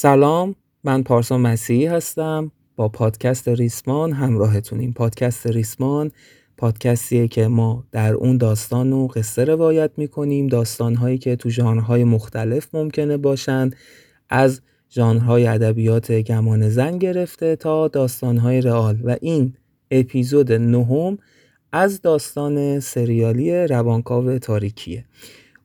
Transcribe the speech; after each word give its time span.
سلام 0.00 0.54
من 0.84 1.02
پارسا 1.02 1.38
مسیحی 1.38 1.86
هستم. 1.86 2.52
با 2.76 2.88
پادکست 2.88 3.48
ریسمان 3.48 4.12
همراهتونیم 4.12 4.92
پادکست 4.92 5.46
ریسمان 5.46 6.10
پادکستیه 6.56 7.28
که 7.28 7.48
ما 7.48 7.84
در 7.92 8.14
اون 8.14 8.36
داستان 8.36 8.92
و 8.92 9.06
قصه 9.06 9.44
روایت 9.44 9.90
می‌کنیم 9.96 10.46
داستانهایی 10.46 11.18
که 11.18 11.36
تو 11.36 11.50
ژانرهای 11.50 12.04
مختلف 12.04 12.74
ممکنه 12.74 13.16
باشن 13.16 13.70
از 14.28 14.60
ژانرهای 14.90 15.46
ادبیات 15.46 16.12
گمان 16.12 16.68
زن 16.68 16.98
گرفته 16.98 17.56
تا 17.56 17.88
داستانهای 17.88 18.60
رئال. 18.60 18.98
و 19.04 19.16
این 19.20 19.54
اپیزود 19.90 20.52
نهم 20.52 21.18
از 21.72 22.02
داستان 22.02 22.80
سریالی 22.80 23.66
روانکاو 23.66 24.38
تاریکیه. 24.38 25.04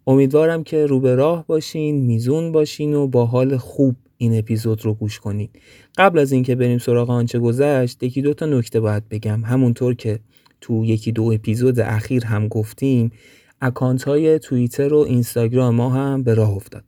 امیدوارم 0.07 0.63
که 0.63 0.85
رو 0.85 0.99
به 0.99 1.15
راه 1.15 1.47
باشین 1.47 2.05
میزون 2.05 2.51
باشین 2.51 2.93
و 2.93 3.07
با 3.07 3.25
حال 3.25 3.57
خوب 3.57 3.95
این 4.23 4.37
اپیزود 4.37 4.85
رو 4.85 4.93
گوش 4.93 5.19
کنید. 5.19 5.49
قبل 5.97 6.19
از 6.19 6.31
اینکه 6.31 6.55
بریم 6.55 6.77
سراغ 6.77 7.09
آنچه 7.09 7.39
گذشت 7.39 8.03
یکی 8.03 8.21
دو 8.21 8.33
تا 8.33 8.45
نکته 8.45 8.79
باید 8.79 9.09
بگم. 9.09 9.43
همونطور 9.43 9.93
که 9.93 10.19
تو 10.61 10.85
یکی 10.85 11.11
دو 11.11 11.23
اپیزود 11.23 11.79
اخیر 11.79 12.25
هم 12.25 12.47
گفتیم 12.47 13.11
اکانت 13.61 14.03
های 14.03 14.39
توییتر 14.39 14.93
و 14.93 14.97
اینستاگرام 14.97 15.75
ما 15.75 15.89
هم 15.89 16.23
به 16.23 16.33
راه 16.33 16.49
افتاد. 16.49 16.83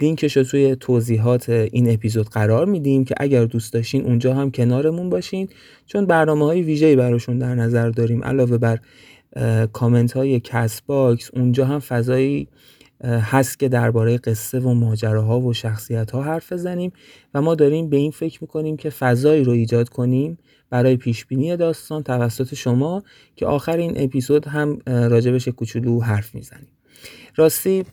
لینکش 0.00 0.36
رو 0.36 0.44
توی 0.44 0.76
توضیحات 0.76 1.48
این 1.48 1.90
اپیزود 1.90 2.28
قرار 2.28 2.66
میدیم 2.66 3.04
که 3.04 3.14
اگر 3.18 3.44
دوست 3.44 3.72
داشتین 3.72 4.04
اونجا 4.04 4.34
هم 4.34 4.50
کنارمون 4.50 5.10
باشین 5.10 5.48
چون 5.86 6.06
برنامه 6.06 6.44
های 6.44 6.62
ویژه‌ای 6.62 6.96
براشون 6.96 7.38
در 7.38 7.54
نظر 7.54 7.90
داریم. 7.90 8.24
علاوه 8.24 8.58
بر 8.58 8.78
کامنت 9.72 10.12
های 10.12 10.40
Castbox 10.40 11.30
اونجا 11.34 11.64
هم 11.64 11.78
فضایی 11.78 12.48
هست 13.04 13.58
که 13.58 13.68
درباره 13.68 14.18
قصه 14.18 14.60
و 14.60 14.74
ماجراها 14.74 15.40
و 15.40 15.52
شخصیت 15.52 16.10
ها 16.10 16.22
حرف 16.22 16.52
بزنیم 16.52 16.92
و 17.34 17.42
ما 17.42 17.54
داریم 17.54 17.90
به 17.90 17.96
این 17.96 18.10
فکر 18.10 18.38
می‌کنیم 18.40 18.76
که 18.76 18.90
فضایی 18.90 19.44
رو 19.44 19.52
ایجاد 19.52 19.88
کنیم 19.88 20.38
برای 20.70 20.96
پیش 20.96 21.26
بینی 21.26 21.56
داستان 21.56 22.02
توسط 22.02 22.54
شما 22.54 23.02
که 23.36 23.46
آخر 23.46 23.76
این 23.76 23.92
اپیزود 23.96 24.46
هم 24.46 24.78
راجبش 24.86 25.48
کوچولو 25.48 26.00
حرف 26.00 26.34
می‌زنیم. 26.34 26.68
راستی 27.36 27.84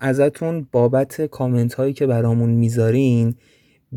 ازتون 0.00 0.66
بابت 0.72 1.26
کامنت 1.26 1.74
هایی 1.74 1.92
که 1.92 2.06
برامون 2.06 2.50
می‌ذارین 2.50 3.34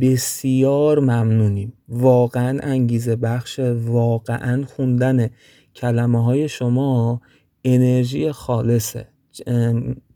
بسیار 0.01 0.99
ممنونیم. 0.99 1.73
واقعا 1.89 2.59
انگیزه 2.63 3.15
بخش 3.15 3.59
واقعا 3.85 4.65
خوندن 4.65 5.29
کلمه 5.75 6.23
های 6.23 6.49
شما 6.49 7.21
انرژی 7.63 8.31
خالصه. 8.31 9.07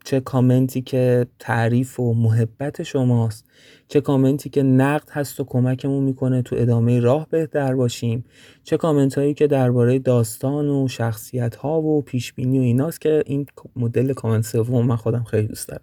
چه 0.08 0.20
کامنتی 0.20 0.82
که 0.82 1.26
تعریف 1.38 2.00
و 2.00 2.14
محبت 2.14 2.82
شماست 2.82 3.44
چه 3.88 4.00
کامنتی 4.00 4.50
که 4.50 4.62
نقد 4.62 5.10
هست 5.10 5.40
و 5.40 5.44
کمکمون 5.44 6.04
می‌کنه 6.04 6.42
تو 6.42 6.56
ادامه 6.58 7.00
راه 7.00 7.26
بهتر 7.30 7.74
باشیم 7.74 8.24
چه 8.64 8.76
کامنت 8.76 9.18
هایی 9.18 9.34
که 9.34 9.46
درباره 9.46 9.98
داستان 9.98 10.68
و 10.68 10.88
شخصیت 10.88 11.56
ها 11.56 11.80
و 11.80 12.02
پیش 12.02 12.32
بینی 12.32 12.58
و 12.58 12.62
ایناست 12.62 13.00
که 13.00 13.22
این 13.26 13.46
مدل 13.76 14.12
کامنت 14.12 14.44
سوم 14.44 14.86
من 14.86 14.96
خودم 14.96 15.24
خیلی 15.24 15.46
دوست 15.46 15.68
دارم. 15.68 15.82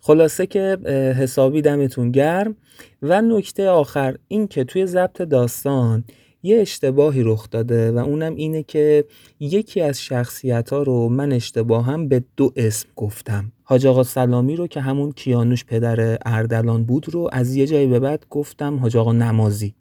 خلاصه 0.00 0.46
که 0.46 0.78
حسابی 1.18 1.62
دمتون 1.62 2.10
گرم. 2.10 2.56
و 3.02 3.22
نکته 3.22 3.68
آخر 3.68 4.16
این 4.28 4.48
که 4.48 4.64
توی 4.64 4.86
ضبط 4.86 5.22
داستان 5.22 6.04
یه 6.46 6.60
اشتباهی 6.60 7.22
رخ 7.22 7.50
داده 7.50 7.92
و 7.92 7.98
اونم 7.98 8.34
اینه 8.34 8.62
که 8.62 9.04
یکی 9.40 9.80
از 9.80 10.02
شخصیت 10.02 10.70
ها 10.70 10.82
رو 10.82 11.08
من 11.08 11.32
اشتباهم 11.32 12.08
به 12.08 12.24
دو 12.36 12.52
اسم 12.56 12.88
گفتم. 12.96 13.52
حاج 13.62 13.86
آقا 13.86 14.02
سلامی 14.02 14.56
رو 14.56 14.66
که 14.66 14.80
همون 14.80 15.12
کیانوش 15.12 15.64
پدر 15.64 16.18
اردلان 16.26 16.84
بود 16.84 17.14
رو 17.14 17.28
از 17.32 17.56
یه 17.56 17.66
جایی 17.66 17.86
به 17.86 18.00
بعد 18.00 18.26
گفتم 18.30 18.78
حاج 18.78 18.96
آقا 18.96 19.12
نمازی. 19.12 19.74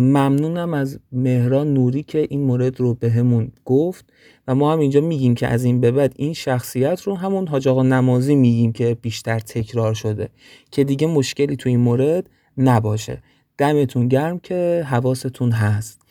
ممنونم 0.00 0.74
از 0.74 0.98
مهران 1.12 1.74
نوری 1.74 2.02
که 2.02 2.26
این 2.30 2.40
مورد 2.40 2.80
رو 2.80 2.94
به 2.94 3.10
همون 3.10 3.52
گفت 3.64 4.04
و 4.48 4.54
ما 4.54 4.72
هم 4.72 4.78
اینجا 4.78 5.00
میگیم 5.00 5.34
که 5.34 5.46
از 5.46 5.64
این 5.64 5.80
به 5.80 5.90
بعد 5.90 6.12
این 6.16 6.32
شخصیت 6.32 7.02
رو 7.02 7.14
همون 7.14 7.48
حاج 7.48 7.68
آقا 7.68 7.82
نمازی 7.82 8.34
میگیم 8.34 8.72
که 8.72 8.96
بیشتر 9.02 9.38
تکرار 9.38 9.94
شده 9.94 10.28
که 10.70 10.84
دیگه 10.84 11.06
مشکلی 11.06 11.56
تو 11.56 11.68
این 11.68 11.80
مورد 11.80 12.30
نباشه. 12.56 13.22
دمتون 13.58 14.08
گرم 14.08 14.38
که 14.38 14.86
حواستون 14.86 15.52
هست. 15.52 16.01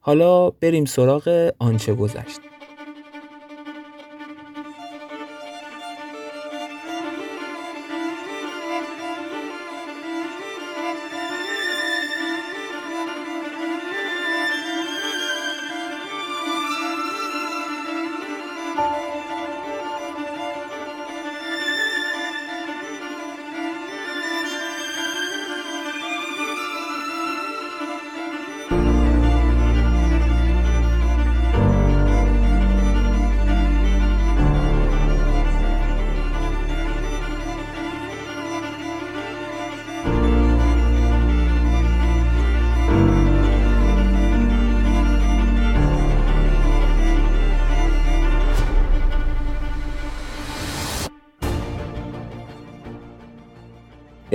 حالا 0.00 0.50
بریم 0.50 0.84
سراغ 0.84 1.50
آنچه 1.58 1.94
گذشت. 1.94 2.49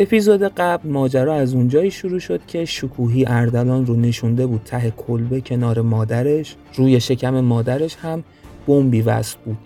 اپیزود 0.05 0.43
قبل 0.43 0.89
ماجرا 0.89 1.35
از 1.35 1.53
اونجایی 1.53 1.91
شروع 1.91 2.19
شد 2.19 2.45
که 2.47 2.65
شکوهی 2.65 3.25
اردلان 3.27 3.85
رو 3.85 3.95
نشونده 3.95 4.45
بود 4.45 4.61
ته 4.65 4.91
کلبه 4.91 5.41
کنار 5.41 5.81
مادرش 5.81 6.55
روی 6.75 6.99
شکم 6.99 7.39
مادرش 7.39 7.95
هم 7.95 8.23
بمبی 8.67 9.01
وصل 9.01 9.37
بود 9.45 9.57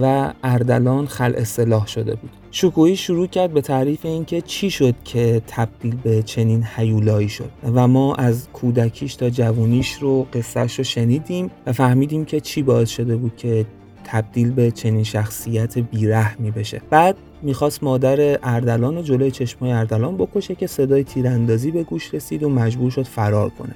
و 0.00 0.32
اردلان 0.42 1.06
خل 1.06 1.34
اصلاح 1.36 1.86
شده 1.86 2.14
بود. 2.14 2.30
شکوهی 2.50 2.96
شروع 2.96 3.26
کرد 3.26 3.52
به 3.52 3.60
تعریف 3.60 4.04
اینکه 4.04 4.40
چی 4.40 4.70
شد 4.70 4.94
که 5.04 5.42
تبدیل 5.46 5.96
به 5.96 6.22
چنین 6.22 6.62
حیولایی 6.62 7.28
شد 7.28 7.50
و 7.74 7.88
ما 7.88 8.14
از 8.14 8.48
کودکیش 8.52 9.14
تا 9.14 9.30
جوونیش 9.30 9.92
رو 9.92 10.26
قصهش 10.32 10.78
رو 10.78 10.84
شنیدیم 10.84 11.50
و 11.66 11.72
فهمیدیم 11.72 12.24
که 12.24 12.40
چی 12.40 12.62
باعث 12.62 12.90
شده 12.90 13.16
بود 13.16 13.36
که 13.36 13.66
تبدیل 14.04 14.50
به 14.50 14.70
چنین 14.70 15.04
شخصیت 15.04 15.78
بیرحمی 15.78 16.50
بشه. 16.50 16.80
بعد 16.90 17.16
می‌خواست 17.46 17.82
مادر 17.82 18.38
اردلان 18.42 18.98
و 18.98 19.02
جلوی 19.02 19.30
چشمای 19.30 19.72
اردلان 19.72 20.16
بکشه 20.16 20.54
که 20.54 20.66
صدای 20.66 21.04
تیراندازی 21.04 21.70
به 21.70 21.82
گوش 21.82 22.14
رسید 22.14 22.42
و 22.42 22.48
مجبور 22.48 22.90
شد 22.90 23.02
فرار 23.02 23.50
کنه. 23.50 23.74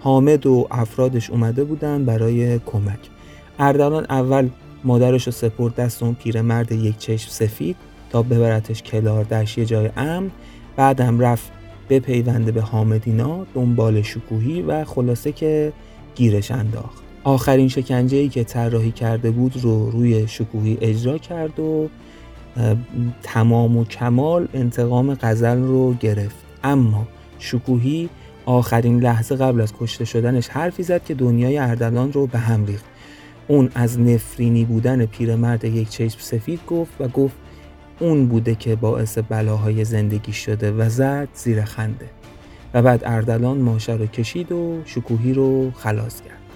حامد 0.00 0.46
و 0.46 0.66
افرادش 0.70 1.30
اومده 1.30 1.64
بودن 1.64 2.04
برای 2.04 2.58
کمک. 2.58 2.98
اردلان 3.58 4.06
اول 4.10 4.48
مادرش 4.84 5.26
رو 5.26 5.32
سپرد 5.32 5.74
دست 5.74 6.02
اون 6.02 6.14
پیرمرد 6.14 6.72
یک 6.72 6.98
چشم 6.98 7.30
سفید 7.30 7.76
تا 8.10 8.22
ببرتش 8.22 8.82
کلار 8.82 9.24
دشت 9.24 9.58
یه 9.58 9.64
جای 9.64 9.90
امن. 9.96 10.30
بعدم 10.76 11.20
رفت 11.20 11.52
بپیونده 11.90 12.52
به 12.52 12.60
حامدینا 12.60 13.46
دنبال 13.54 14.02
شکوهی 14.02 14.62
و 14.62 14.84
خلاصه 14.84 15.32
که 15.32 15.72
گیرش 16.14 16.50
انداخت. 16.50 17.02
آخرین 17.24 17.68
شکنجه 17.68 18.16
ای 18.18 18.28
که 18.28 18.44
طراحی 18.44 18.92
کرده 18.92 19.30
بود 19.30 19.56
رو 19.62 19.90
روی 19.90 20.28
شکوهی 20.28 20.78
اجرا 20.80 21.18
کرد 21.18 21.60
و 21.60 21.88
تمام 23.22 23.76
و 23.76 23.84
کمال 23.84 24.48
انتقام 24.54 25.14
غزل 25.14 25.58
رو 25.58 25.94
گرفت. 25.94 26.36
اما 26.64 27.06
شکوهی 27.38 28.08
آخرین 28.46 29.00
لحظه 29.00 29.36
قبل 29.36 29.60
از 29.60 29.72
کشته 29.80 30.04
شدنش 30.04 30.48
حرفی 30.48 30.82
زد 30.82 31.04
که 31.04 31.14
دنیای 31.14 31.58
اردلان 31.58 32.12
رو 32.12 32.26
به 32.26 32.38
هم 32.38 32.66
ریخت. 32.66 32.84
اون 33.48 33.70
از 33.74 34.00
نفرینی 34.00 34.64
بودن 34.64 35.06
پیرمرد 35.06 35.64
یک 35.64 35.88
چشم 35.88 36.18
سفید 36.20 36.60
گفت 36.66 37.00
و 37.00 37.08
گفت 37.08 37.36
اون 38.00 38.26
بوده 38.26 38.54
که 38.54 38.76
باعث 38.76 39.18
بلاهای 39.18 39.84
زندگی 39.84 40.32
شده 40.32 40.72
و 40.72 40.88
زد 40.88 41.28
زیر 41.34 41.64
خنده. 41.64 42.10
و 42.74 42.82
بعد 42.82 43.02
اردلان 43.04 43.58
ماشه 43.58 43.92
رو 43.92 44.06
کشید 44.06 44.52
و 44.52 44.78
شکوهی 44.84 45.32
رو 45.32 45.70
خلاص 45.70 46.20
کرد. 46.20 46.47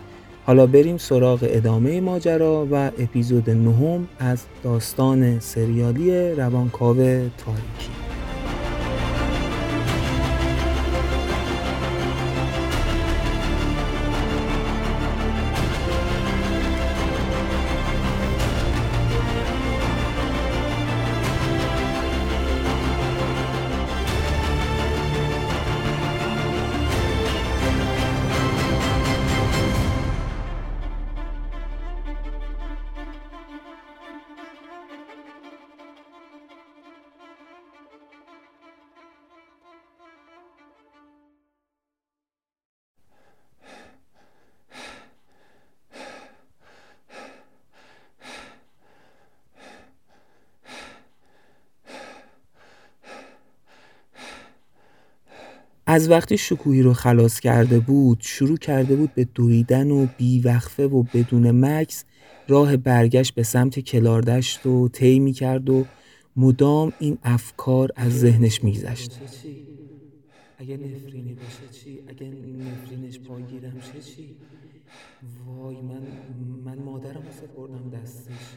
حالا 0.46 0.66
بریم 0.66 0.96
سراغ 0.96 1.38
ادامه 1.42 2.00
ماجرا 2.00 2.66
و 2.70 2.90
اپیزود 2.98 3.50
نهم 3.50 4.08
از 4.18 4.42
داستان 4.62 5.40
سریالی 5.40 6.32
روانکاو 6.34 6.96
تاریکی. 6.96 8.11
از 55.92 56.10
وقتی 56.10 56.38
شکوهی 56.38 56.82
رو 56.82 56.92
خلاص 56.92 57.40
کرده 57.40 57.80
بود 57.80 58.18
شروع 58.22 58.56
کرده 58.56 58.96
بود 58.96 59.14
به 59.14 59.24
دویدن 59.24 59.90
و 59.90 60.06
بیوقفه 60.06 60.86
و 60.86 61.02
بدون 61.02 61.50
مکس 61.50 62.04
راه 62.48 62.76
برگشت 62.76 63.34
به 63.34 63.42
سمت 63.42 63.78
کلاردشت 63.78 64.66
و 64.66 64.88
طی 64.88 65.32
کرد 65.32 65.70
و 65.70 65.88
مدام 66.36 66.92
این 66.98 67.18
افکار 67.22 67.88
از 67.96 68.18
ذهنش 68.18 68.64
میگذشت 68.64 69.20
اگه 70.58 70.76
نفرینی 70.76 71.34
باشه 71.34 71.68
چی؟ 71.68 71.98
اگه 72.08 72.26
نفرینش 72.66 73.20
پاگیرم 73.20 73.80
چه 73.80 74.00
چی؟ 74.00 74.36
وای 75.46 75.80
من 75.80 76.02
من 76.64 76.78
مادرم 76.78 77.22
رو 77.26 77.32
سپردم 77.32 77.90
دستش 77.90 78.56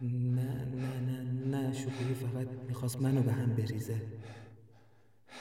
نه 0.00 0.64
نه 0.64 1.00
نه 1.00 1.22
نه 1.58 1.72
شکوهی 1.72 2.14
فقط 2.14 2.46
می‌خواست 2.68 3.00
منو 3.00 3.22
به 3.22 3.32
هم 3.32 3.54
بریزه 3.54 4.21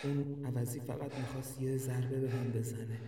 اون 0.03 0.45
عوضی 0.45 0.79
فقط 0.79 1.11
می‌خواست 1.17 1.61
یه 1.61 1.77
ضربه 1.77 2.19
به 2.19 2.29
هم 2.29 2.51
بزنه. 2.51 2.99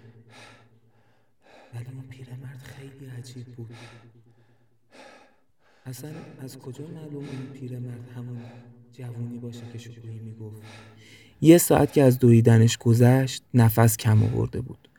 ولی 1.73 1.85
اون 1.85 2.07
پیرمرد 2.09 2.57
خیلی 2.63 3.05
عجیب 3.05 3.45
بود. 3.45 3.75
اصلا 5.85 6.11
از 6.39 6.57
کجا 6.57 6.87
معلوم 6.87 7.29
این 7.29 7.47
پیرمرد 7.53 8.09
همون 8.15 8.37
جوونی 8.91 9.37
باشه 9.37 9.61
که 9.73 9.77
شکوهی 9.77 10.19
می‌گفت؟ 10.19 10.61
یه 11.41 11.57
ساعت 11.57 11.93
که 11.93 12.03
از 12.03 12.19
دویدنش 12.19 12.77
گذشت 12.77 13.43
نفس 13.53 13.97
کم 13.97 14.23
آورده 14.23 14.61
بود. 14.61 14.89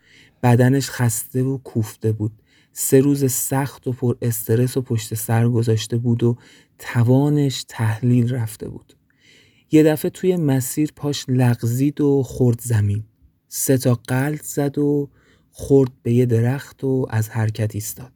بدنش 0.43 0.91
خسته 0.91 1.43
و 1.43 1.59
کوفته 1.59 2.13
بود. 2.13 2.33
سه 2.73 3.01
روز 3.01 3.33
سخت 3.33 3.87
و 3.87 3.93
پر 3.93 4.17
استرس 4.23 4.77
و 4.77 4.83
پشت 4.83 5.15
سر 5.15 5.49
گذاشته 5.49 5.97
بود 5.97 6.23
و 6.23 6.37
توانش 6.79 7.65
تحلیل 7.69 8.35
رفته 8.35 8.69
بود. 8.69 8.97
یه 9.71 9.83
دفعه 9.83 10.11
توی 10.11 10.37
مسیر 10.37 10.93
پاش 10.97 11.25
لغزید 11.29 12.01
و 12.01 12.23
خورد 12.23 12.61
زمین. 12.61 13.05
سه 13.49 13.79
تا 13.79 13.95
قلط 13.95 14.43
زد 14.43 14.79
و 14.79 15.09
خورد 15.51 15.91
به 16.03 16.13
یه 16.13 16.27
درخت 16.27 16.85
و 16.85 17.07
از 17.11 17.29
حرکت 17.29 17.75
ایستاد. 17.75 18.13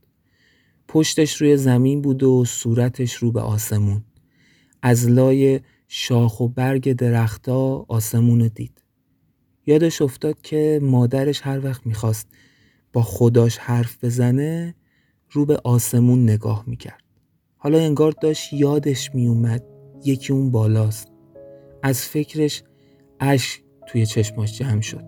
پشتش 0.89 1.37
روی 1.37 1.57
زمین 1.57 2.03
بود 2.03 2.23
و 2.23 2.45
صورتش 2.45 3.15
رو 3.15 3.33
به 3.33 3.41
آسمون. 3.41 4.05
از 4.83 5.09
لای 5.09 5.61
شاخ 5.89 6.41
و 6.41 6.49
برگ 6.49 6.93
درختا 6.93 7.87
آسمون 7.89 8.51
دید. 8.55 8.83
یادش 9.67 10.03
افتاد 10.03 10.41
که 10.43 10.81
مادرش 10.83 11.41
هر 11.43 11.65
وقت 11.65 11.87
می‌خواست 11.87 12.29
با 12.93 13.03
خداش 13.03 13.59
حرف 13.59 14.05
بزنه 14.05 14.75
رو 15.31 15.47
به 15.47 15.57
آسمون 15.65 16.23
نگاه 16.23 16.65
می‌کرد. 16.67 17.03
حالا 17.57 17.79
انگار 17.79 18.15
داشت 18.23 18.53
یادش 18.53 19.15
میومد 19.15 19.65
یکی 20.05 20.33
اون 20.33 20.51
بالاست. 20.51 21.18
از 21.83 22.01
فکرش 22.01 22.63
اش 23.21 23.61
توی 23.87 24.07
چشماش 24.07 24.59
جمع 24.59 24.81
شد. 24.81 25.05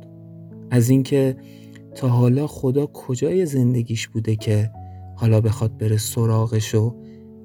از 0.71 0.91
اینکه 0.91 1.37
تا 1.95 2.09
حالا 2.09 2.47
خدا 2.47 2.87
کجای 2.87 3.47
زندگیش 3.47 4.09
بوده 4.09 4.37
که 4.37 4.71
حالا 5.17 5.41
بخواد 5.41 5.79
بره 5.79 5.97
سراغش 5.97 6.75
و 6.75 6.95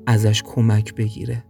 ازش 0.07 0.43
کمک 0.43 0.95
بگیره. 0.95 1.43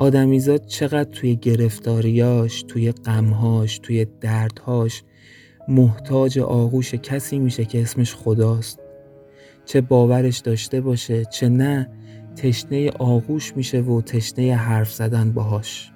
آدمیزاد 0.00 0.66
چقدر 0.66 1.10
توی 1.10 1.36
گرفتاریاش 1.36 2.62
توی 2.62 2.92
غمهاش 2.92 3.78
توی 3.78 4.06
دردهاش 4.20 5.02
محتاج 5.68 6.38
آغوش 6.38 6.94
کسی 6.94 7.38
میشه 7.38 7.64
که 7.64 7.82
اسمش 7.82 8.14
خداست. 8.14 8.78
چه 9.64 9.80
باورش 9.80 10.38
داشته 10.38 10.80
باشه 10.80 11.24
چه 11.24 11.48
نه 11.48 11.90
تشنه 12.36 12.90
آغوش 12.90 13.56
میشه 13.56 13.80
و 13.80 14.00
تشنه 14.00 14.54
حرف 14.54 14.92
زدن 14.92 15.32
باهاش. 15.32 15.91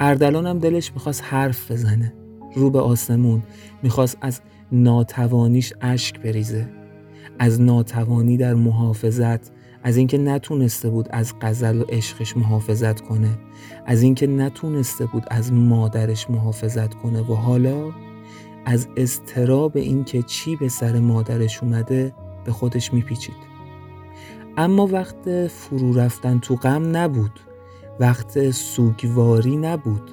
اردلان 0.00 0.46
هم 0.46 0.58
دلش 0.58 0.92
می‌خواست 0.92 1.24
حرف 1.24 1.70
بزنه. 1.70 2.12
رو 2.54 2.70
به 2.70 2.80
آسمون 2.80 3.42
می‌خواست 3.82 4.18
از 4.20 4.40
ناتوانیش 4.72 5.72
اشک 5.80 6.20
بریزه. 6.20 6.68
از 7.38 7.60
ناتوانی 7.60 8.36
در 8.36 8.54
محافظت 8.54 9.50
از 9.82 9.96
اینکه 9.96 10.18
نتونسته 10.18 10.90
بود 10.90 11.08
از 11.10 11.34
غزل 11.40 11.80
و 11.80 11.84
عشقش 11.88 12.36
محافظت 12.36 13.00
کنه 13.00 13.38
از 13.86 14.02
اینکه 14.02 14.26
نتونسته 14.26 15.06
بود 15.06 15.24
از 15.30 15.52
مادرش 15.52 16.30
محافظت 16.30 16.94
کنه 16.94 17.20
و 17.20 17.34
حالا 17.34 17.92
از 18.64 18.88
اضطراب 18.96 19.76
اینکه 19.76 20.22
چی 20.22 20.56
به 20.56 20.68
سر 20.68 20.98
مادرش 20.98 21.62
اومده 21.62 22.14
به 22.44 22.52
خودش 22.52 22.92
میپیچید. 22.92 23.36
اما 24.56 24.86
وقت 24.86 25.46
فرو 25.46 25.92
رفتن 25.92 26.38
تو 26.38 26.56
غم 26.56 26.96
نبود. 26.96 27.40
وقت 28.00 28.50
سوگواری 28.50 29.56
نبود. 29.56 30.10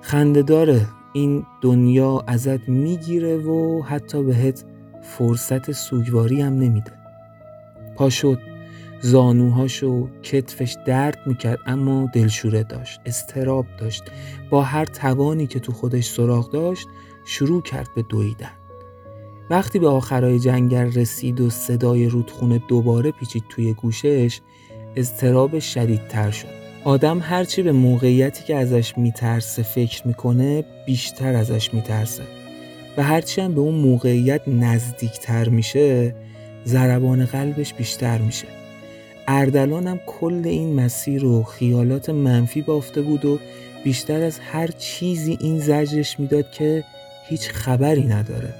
خنده 0.00 0.42
داره 0.42 0.86
این 1.12 1.46
دنیا 1.60 2.24
ازت 2.26 2.68
می‌گیره 2.68 3.36
و 3.36 3.82
حتی 3.82 4.22
بهت 4.22 4.64
فرصت 5.02 5.72
سوگواری 5.72 6.40
هم 6.40 6.52
نمیده. 6.52 6.92
پا 7.96 8.10
شد 8.10 8.38
زانوهاشو 9.00 10.08
کتفش 10.22 10.76
درد 10.86 11.18
می‌کرد 11.26 11.58
اما 11.66 12.08
دلشوره 12.14 12.62
داشت 12.62 13.00
استراب 13.06 13.66
داشت. 13.78 14.02
با 14.50 14.62
هر 14.62 14.84
توانی 14.84 15.46
که 15.46 15.60
تو 15.60 15.72
خودش 15.72 16.10
سراغ 16.10 16.50
داشت 16.50 16.88
شروع 17.24 17.62
کرد 17.62 17.88
به 17.96 18.02
دویدن. 18.02 18.52
وقتی 19.50 19.78
به 19.78 19.88
آخرای 19.88 20.38
جنگل 20.38 20.92
رسید 20.92 21.40
و 21.40 21.50
صدای 21.50 22.08
رودخونه 22.08 22.62
دوباره 22.68 23.10
پیچید 23.10 23.44
توی 23.48 23.74
گوشش 23.74 24.40
استراب 24.96 25.58
شدیدتر 25.58 26.30
شد. 26.30 26.60
آدم 26.84 27.20
هرچی 27.22 27.62
به 27.62 27.72
موقعیتی 27.72 28.44
که 28.44 28.56
ازش 28.56 28.98
میترسه 28.98 29.62
فکر 29.62 30.06
می‌کنه 30.06 30.64
بیشتر 30.86 31.34
ازش 31.34 31.74
میترسه. 31.74 32.22
و 32.96 33.02
هرچی 33.02 33.40
هم 33.40 33.54
به 33.54 33.60
اون 33.60 33.74
موقعیت 33.74 34.40
نزدیکتر 34.46 35.48
میشه 35.48 36.14
ضربان 36.66 37.24
قلبش 37.24 37.74
بیشتر 37.74 38.18
میشه. 38.18 38.46
اردلان 39.28 39.86
هم 39.86 40.00
کل 40.06 40.42
این 40.44 40.74
مسیر 40.74 41.24
و 41.24 41.42
خیالات 41.42 42.10
منفی 42.10 42.62
بافته 42.62 43.02
بود 43.02 43.24
و 43.24 43.38
بیشتر 43.84 44.22
از 44.22 44.38
هر 44.38 44.66
چیزی 44.66 45.38
این 45.40 45.58
زجرش 45.58 46.20
می‌داد 46.20 46.50
که 46.50 46.84
هیچ 47.28 47.48
خبری 47.50 48.04
نداره. 48.04 48.54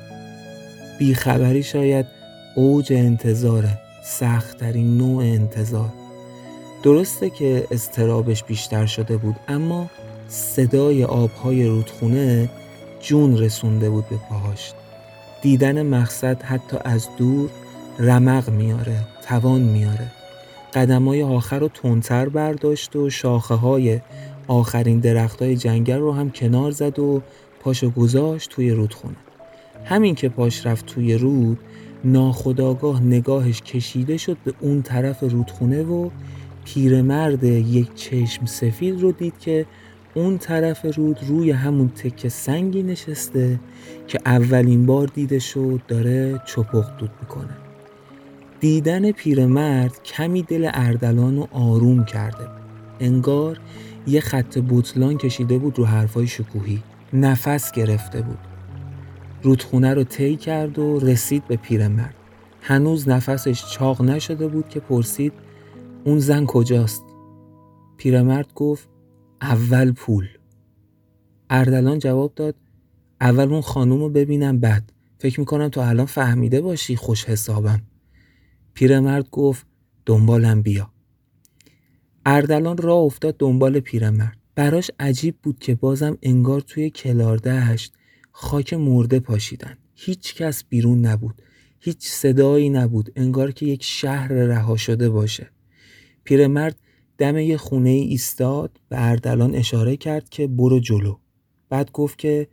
بیخبری 0.99 1.63
شاید 1.63 2.07
اوج 2.55 2.93
انتظاره 2.93 3.79
سختترین 4.03 4.99
نوع 4.99 5.25
انتظار. 5.25 5.93
درسته 6.83 7.31
که 7.31 7.67
استرابش 7.71 8.45
بیشتر 8.45 8.87
شده 8.87 9.17
بود 9.17 9.37
اما 9.49 9.91
صدای 10.29 11.05
آبهای 11.05 11.67
رودخونه 11.67 12.51
جون 13.01 13.39
رسونده 13.39 13.91
بود 13.91 14.09
به 14.09 14.17
پاهاش. 14.29 14.73
دیدن 15.43 15.83
مقصد 15.83 16.43
حتی 16.43 16.77
از 16.85 17.09
دور 17.19 17.51
رمق 17.99 18.51
میاره 18.51 19.01
توان 19.29 19.61
میاره. 19.61 20.07
قدمای 20.75 21.23
آخر 21.23 21.59
رو 21.59 21.69
تونتر 21.69 22.29
برداشت 22.29 22.97
و 22.97 23.11
شاخه 23.11 23.55
های 23.55 24.01
آخرین 24.49 25.01
درخت 25.01 25.43
های 25.43 25.57
جنگل 25.57 25.99
رو 25.99 26.13
هم 26.13 26.31
کنار 26.31 26.71
زد 26.71 26.99
و 26.99 27.23
پاشو 27.61 27.91
گذاشت 27.91 28.51
توی 28.51 28.71
رودخونه. 28.71 29.17
همین 29.85 30.15
که 30.15 30.29
پاش 30.29 30.67
رفت 30.67 30.87
توی 30.87 31.15
رود 31.15 31.59
ناخداگاه 32.05 33.03
نگاهش 33.03 33.63
کشیده 33.63 34.17
شد 34.17 34.37
به 34.45 34.55
اون 34.61 34.83
طرف 34.83 35.23
رودخونه 35.23 35.83
و 35.83 36.11
پیرمرد 36.65 37.45
یک 37.45 37.95
چشم 37.95 38.47
سفید 38.47 39.01
رو 39.01 39.13
دید 39.13 39.39
که 39.39 39.67
اون 40.15 40.39
طرف 40.39 40.85
رود 40.85 41.19
روی 41.29 41.51
همون 41.51 41.89
تکه 41.89 42.29
سنگی 42.29 42.83
نشسته 42.83 43.61
که 44.07 44.19
اولین 44.27 44.87
بار 44.87 45.07
دیده 45.07 45.39
شد 45.39 45.81
داره 45.89 46.43
چپق 46.47 46.97
دود 46.99 47.11
می‌کنه. 47.21 47.57
دیدن 48.61 49.13
پیرمرد 49.13 50.03
کمی 50.03 50.43
دل 50.43 50.71
اردلان 50.75 51.37
رو 51.37 51.49
آروم 51.53 52.05
کرده 52.05 52.49
انگار 53.01 53.61
یه 54.07 54.21
خط 54.21 54.59
بوتلان 54.59 55.19
کشیده 55.19 55.59
بود 55.59 55.79
رو 55.79 55.85
حرفای 55.85 56.27
شکوهی. 56.27 56.83
نفس 57.13 57.73
گرفته 57.73 58.23
بود. 58.23 58.39
رودخونه 59.43 59.95
رو 59.95 60.05
طی 60.05 60.37
کرد 60.37 60.79
و 60.79 60.99
رسید 60.99 61.47
به 61.49 61.57
پیرمرد. 61.57 62.15
هنوز 62.63 63.09
نفسش 63.09 63.65
چاق 63.73 64.03
نشده 64.03 64.49
بود 64.49 64.69
که 64.69 64.81
پرسید 64.81 65.33
اون 66.05 66.19
زن 66.19 66.47
کجاست؟ 66.47 67.05
پیرمرد 67.97 68.55
گفت 68.55 68.89
اول 69.43 69.93
پول. 69.93 70.29
اردلان 71.51 71.99
جواب 71.99 72.35
داد 72.35 72.55
اول 73.21 73.53
اون 73.53 73.61
خانوم 73.61 74.01
رو 74.01 74.09
ببینم 74.09 74.61
بعد 74.61 74.93
فکر 75.19 75.41
می‌کنم 75.41 75.69
تو 75.69 75.81
الان 75.81 76.07
فهمیده 76.07 76.61
باشی 76.61 76.97
خوش 76.97 77.25
حسابم. 77.25 77.83
پیرمرد 78.75 79.31
گفت 79.31 79.67
دنبالم 80.07 80.63
بیا. 80.63 80.91
اردلان 82.27 82.77
راه 82.77 82.99
افتاد 82.99 83.37
دنبال 83.39 83.81
پیرمرد. 83.81 84.39
براش 84.55 84.91
عجیب 85.01 85.37
بود 85.43 85.59
که 85.59 85.75
بازم 85.75 86.19
انگار 86.23 86.61
توی 86.61 86.91
کلاردهشت 86.91 87.93
خاک 88.33 88.75
مرده 88.75 89.21
پاشیدن. 89.21 89.77
هیچ 89.95 90.35
کس 90.35 90.65
بیرون 90.65 91.07
نبود. 91.07 91.43
هیچ 91.81 92.09
صدایی 92.09 92.71
نبود. 92.71 93.13
انگار 93.17 93.53
که 93.53 93.67
یک 93.67 93.83
شهر 93.83 94.29
رها 94.29 94.77
شده 94.77 95.11
باشه. 95.11 95.51
پیرمرد 96.31 96.77
دم 97.19 97.37
یه 97.37 97.57
خونه 97.57 97.91
ای 97.91 98.01
ایستاد 98.01 98.81
به 98.89 99.09
اردلان 99.09 99.55
اشاره 99.55 99.97
کرد 99.97 100.29
که 100.29 100.47
برو 100.47 100.81
جلو. 100.81 101.17
بعد 101.69 101.93
گفت 101.93 102.19
که 102.19 102.49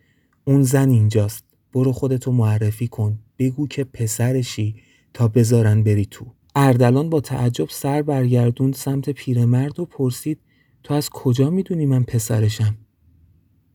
اون 0.45 0.63
زن 0.63 0.89
اینجاست 0.89 1.43
برو 1.73 1.91
خودتو 1.91 2.31
معرفی 2.31 2.87
کن 2.87 3.19
بگو 3.39 3.67
که 3.67 3.83
پسرشی 3.83 4.75
تا 5.13 5.27
بذارن 5.27 5.83
بری 5.83 6.05
تو. 6.05 6.25
اردلان 6.55 7.09
با 7.09 7.21
تعجب 7.21 7.67
سر 7.69 8.01
برگردوند 8.01 8.73
سمت 8.73 9.09
پیرمرد 9.09 9.79
و 9.79 9.85
پرسید 9.85 10.39
تو 10.83 10.93
از 10.93 11.09
کجا 11.09 11.49
می‌دونی 11.49 11.85
من 11.85 12.03
پسرشم؟ 12.03 12.77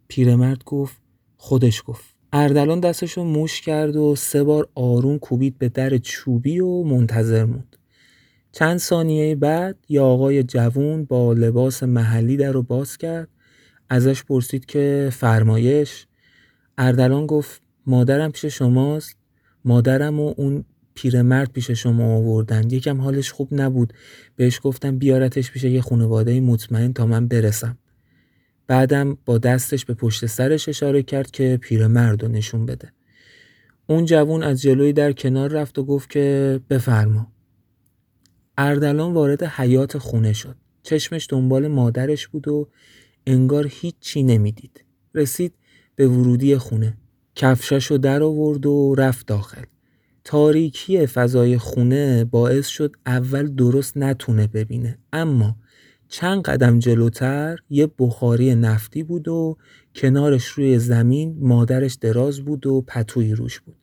پیرمرد 0.09 0.65
گفت 0.65 1.03
خودش 1.37 1.83
گفت. 1.87 2.05
اردلان 2.33 2.81
دستشو 2.81 3.25
موش 3.25 3.61
کرد 3.61 3.97
و 3.97 4.17
سه 4.17 4.45
بار 4.45 4.69
آروم 4.75 5.19
کوبید 5.19 5.59
به 5.59 5.69
در 5.69 5.99
چوبی 5.99 6.61
و 6.61 6.83
منتظر 6.83 7.45
موند. 7.45 7.77
چند 8.53 8.79
ثانیه 8.79 9.35
بعد 9.35 9.77
یا 9.89 10.05
آقای 10.05 10.43
جوون 10.43 11.05
با 11.05 11.33
لباس 11.33 11.83
محلی 11.83 12.37
در 12.37 12.53
رو 12.53 12.63
باز 12.63 12.97
کرد. 12.97 13.29
ازش 13.89 14.25
پرسید 14.25 14.67
که 14.67 15.11
فرمایش؟ 15.13 16.07
اردلان 16.79 17.27
گفت 17.27 17.63
مادرم 17.87 18.33
پیش 18.33 18.45
شماست. 18.45 19.17
مادرم 19.65 20.21
و 20.21 20.35
اون 20.37 20.65
پیرمرد 20.95 21.53
پیش 21.53 21.71
شما 21.71 22.17
آوردن. 22.17 22.71
یکم 22.71 23.01
حالش 23.01 23.33
خوب 23.33 23.49
نبود. 23.53 23.93
بهش 24.37 24.61
گفتم 24.63 24.99
بیارتش 24.99 25.51
پیش 25.51 25.65
یه 25.65 25.81
خانواده 25.81 26.41
مطمئن 26.41 26.93
تا 26.93 27.07
من 27.07 27.29
برسم. 27.29 27.79
بعدم 28.67 29.19
با 29.25 29.39
دستش 29.39 29.85
به 29.85 29.95
پشت 29.95 30.27
سرش 30.27 30.69
اشاره 30.69 31.03
کرد 31.03 31.31
که 31.31 31.59
پیرمرد 31.63 32.23
رو 32.23 32.29
نشون 32.29 32.67
بده. 32.67 32.93
اون 33.87 34.05
جوون 34.05 34.43
از 34.43 34.63
جلوی 34.63 34.93
در 34.93 35.13
کنار 35.13 35.51
رفت 35.51 35.79
و 35.79 35.85
گفت 35.85 36.11
که 36.11 36.61
بفرما. 36.71 37.33
اردلان 38.59 39.13
وارد 39.13 39.43
حیات 39.43 39.99
خونه 39.99 40.33
شد. 40.33 40.57
چشمش 40.83 41.27
دنبال 41.31 41.69
مادرش 41.69 42.29
بود 42.29 42.49
و 42.49 42.69
انگار 43.27 43.67
هیچی 43.71 44.23
نمی‌دید. 44.23 44.85
رسید 45.15 45.55
به 45.97 46.09
ورودی 46.09 46.57
خونه. 46.57 46.97
کفشاشو 47.35 47.97
در 47.97 48.23
آورد 48.23 48.67
و 48.67 48.95
رفت 48.99 49.27
داخل. 49.27 49.65
تاریکی 50.25 51.07
فضای 51.07 51.59
خونه 51.59 52.25
باعث 52.25 52.67
شد 52.67 52.97
اول 53.07 53.47
درست 53.47 53.97
نتونه 53.97 54.47
ببینه. 54.47 54.99
اما 55.13 55.57
چند 56.09 56.43
قدم 56.43 56.79
جلوتر 56.79 57.59
یه 57.71 57.89
بخاری 57.99 58.55
نفتی 58.55 59.03
بود 59.03 59.29
و 59.29 59.57
کنارش 59.95 60.47
روی 60.47 60.79
زمین 60.79 61.37
مادرش 61.41 61.95
دراز 61.95 62.41
بود 62.41 62.67
و 62.67 62.85
پتوی 62.87 63.35
روش 63.35 63.61
بود. 63.61 63.77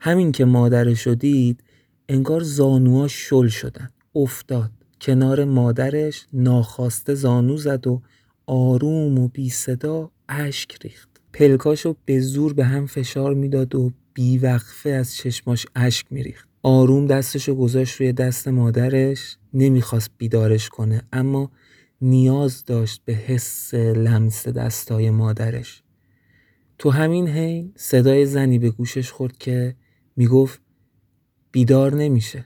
همین 0.00 0.32
که 0.32 0.44
مادرش 0.44 1.06
رو 1.06 1.14
دید 1.14 1.64
انگار 2.08 2.42
زانوها 2.42 3.08
شل 3.08 3.48
شدن. 3.48 3.90
افتاد. 4.14 4.70
کنار 5.00 5.44
مادرش 5.44 6.26
ناخواسته 6.32 7.14
زانو 7.14 7.56
زد 7.56 7.86
و 7.86 8.02
آروم 8.46 9.18
و 9.18 9.28
بی 9.28 9.50
صدا 9.50 10.10
اشک 10.28 10.76
ریخت. 10.82 11.08
پلکاشو 11.32 11.96
به 12.04 12.20
زور 12.20 12.52
به 12.52 12.64
هم 12.64 12.86
فشار 12.86 13.34
می‌داد 13.34 13.74
و 13.74 13.92
بیوقفه 14.14 14.90
از 14.90 15.14
چشماش 15.14 15.66
اشک 15.76 16.06
میریخت. 16.10 16.48
آروم 16.62 17.06
دستشو 17.06 17.54
گذاشت 17.54 18.00
روی 18.00 18.12
دست 18.12 18.48
مادرش 18.48 19.36
نمی‌خواست 19.54 20.10
بیدارش 20.18 20.68
کنه 20.68 21.02
اما 21.12 21.50
نیاز 22.00 22.64
داشت 22.64 23.02
به 23.04 23.12
حس 23.12 23.74
لمس 23.74 24.48
دستای 24.48 25.10
مادرش. 25.10 25.82
تو 26.78 26.90
همین 26.90 27.28
حین 27.28 27.72
صدای 27.76 28.26
زنی 28.26 28.58
به 28.58 28.70
گوشش 28.70 29.10
خورد 29.10 29.38
که 29.38 29.74
می‌گفت 30.16 30.60
بیدار 31.54 31.94
نمیشه. 31.94 32.44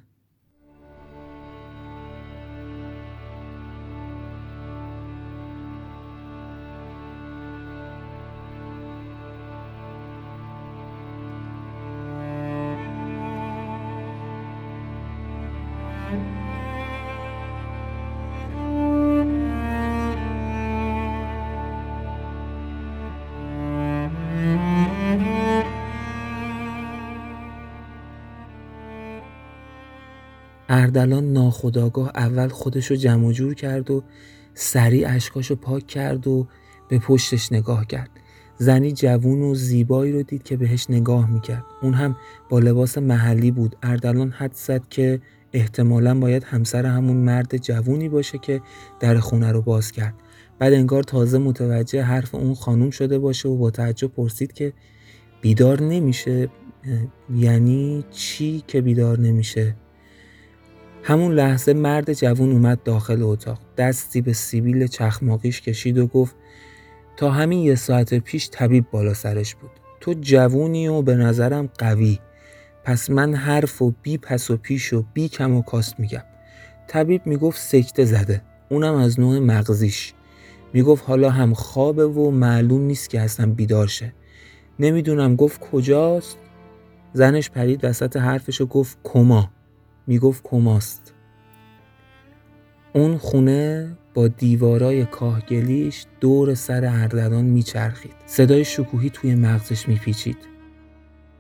اردلان 30.99 31.33
ناخداگاه 31.33 32.11
اول 32.15 32.49
خودشو 32.49 32.95
جمع 32.95 33.33
جور 33.33 33.55
کرد 33.55 33.91
و 33.91 34.03
سریع 34.55 35.09
اشکاشو 35.11 35.55
پاک 35.55 35.87
کرد 35.87 36.27
و 36.27 36.47
به 36.89 36.99
پشتش 36.99 37.53
نگاه 37.53 37.87
کرد. 37.87 38.11
زنی 38.57 38.93
جوون 38.93 39.43
و 39.43 39.55
زیبایی 39.55 40.13
رو 40.13 40.23
دید 40.23 40.43
که 40.43 40.57
بهش 40.57 40.87
نگاه 40.91 41.31
می‌کرد. 41.31 41.65
اون 41.83 41.95
هم 41.95 42.17
با 42.49 42.59
لباس 42.59 42.99
محلی 42.99 43.51
بود. 43.51 43.77
اردلان 43.83 44.31
حد 44.31 44.53
زد 44.55 44.89
که 44.91 45.21
احتمالا 45.53 46.21
باید 46.21 46.45
همسر 46.45 46.87
همون 46.87 47.17
مرد 47.17 47.57
جوونی 47.57 48.09
باشه 48.09 48.39
که 48.39 48.61
در 49.01 49.19
خونه 49.19 49.53
رو 49.53 49.63
باز 49.63 49.93
کرد. 49.93 50.15
بعد 50.59 50.73
انگار 50.73 51.03
تازه 51.03 51.39
متوجه 51.39 52.03
حرف 52.03 52.35
اون 52.35 52.55
خانوم 52.55 52.91
شده 52.91 53.19
باشه 53.19 53.49
و 53.49 53.57
با 53.57 53.71
تعجب 53.71 54.09
پرسید 54.09 54.53
که 54.53 54.73
بیدار 55.41 55.83
نمیشه؟ 55.83 56.49
یعنی 57.35 58.05
چی 58.11 58.65
که 58.67 58.81
بیدار 58.81 59.19
نمیشه؟ 59.19 59.75
همون 61.03 61.35
لحظه 61.35 61.73
مرد 61.73 62.13
جوون 62.13 62.53
اومد 62.53 62.83
داخل 62.83 63.23
اتاق. 63.23 63.59
دستی 63.77 64.21
به 64.21 64.33
سیبیل 64.33 64.87
چخماقیش 64.87 65.61
کشید 65.61 65.99
و 65.99 66.07
گفت 66.07 66.37
تا 67.17 67.31
همین 67.31 67.59
یه 67.59 67.75
ساعت 67.75 68.15
پیش 68.15 68.49
طبیب 68.53 68.91
بالا 68.91 69.15
سرش 69.15 69.55
بود. 69.55 69.71
تو 70.01 70.15
جوونی 70.21 70.89
و 70.89 71.03
به 71.03 71.15
نظرم 71.15 71.69
قوی. 71.79 72.19
پس 72.85 73.11
من 73.11 73.35
حرف 73.35 73.83
و 73.83 73.95
بی 74.03 74.19
پس 74.19 74.51
و 74.51 74.57
پیش 74.57 74.93
و 74.93 75.05
بی 75.15 75.29
کم 75.29 75.55
و 75.55 75.63
کاست 75.63 76.01
میگم. 76.01 76.23
طبیب 76.87 77.27
می‌گفت 77.27 77.61
سکته 77.61 78.05
زده. 78.05 78.43
اونم 78.69 78.95
از 78.95 79.21
نوع 79.21 79.39
مغزیش. 79.39 80.15
می‌گفت 80.73 81.05
حالا 81.07 81.31
هم 81.31 81.55
خوابه 81.55 82.07
و 82.07 82.31
معلوم 82.31 82.83
نیست 82.83 83.11
که 83.11 83.21
اصلا 83.21 83.53
بیدار 83.53 83.87
شه. 83.87 84.13
نمی‌دونم 84.79 85.37
گفت 85.37 85.61
کجاست. 85.61 86.39
زنش 87.13 87.51
پرید 87.51 87.85
وسط 87.85 88.17
حرفش 88.17 88.61
و 88.61 88.67
گفت 88.67 88.99
کما. 89.05 89.51
می‌گفت 90.09 90.43
کماست 90.45 91.15
اون 92.93 93.19
خونه 93.19 93.97
با 94.15 94.29
دیوارای 94.29 95.07
کاهگلیش 95.07 96.07
دور 96.21 96.55
سر 96.55 96.85
اردلان 96.85 97.45
میچرخید. 97.45 98.15
صدای 98.27 98.65
شکوهی 98.65 99.11
توی 99.11 99.35
مغزش 99.35 99.89
میپیچید. 99.89 100.37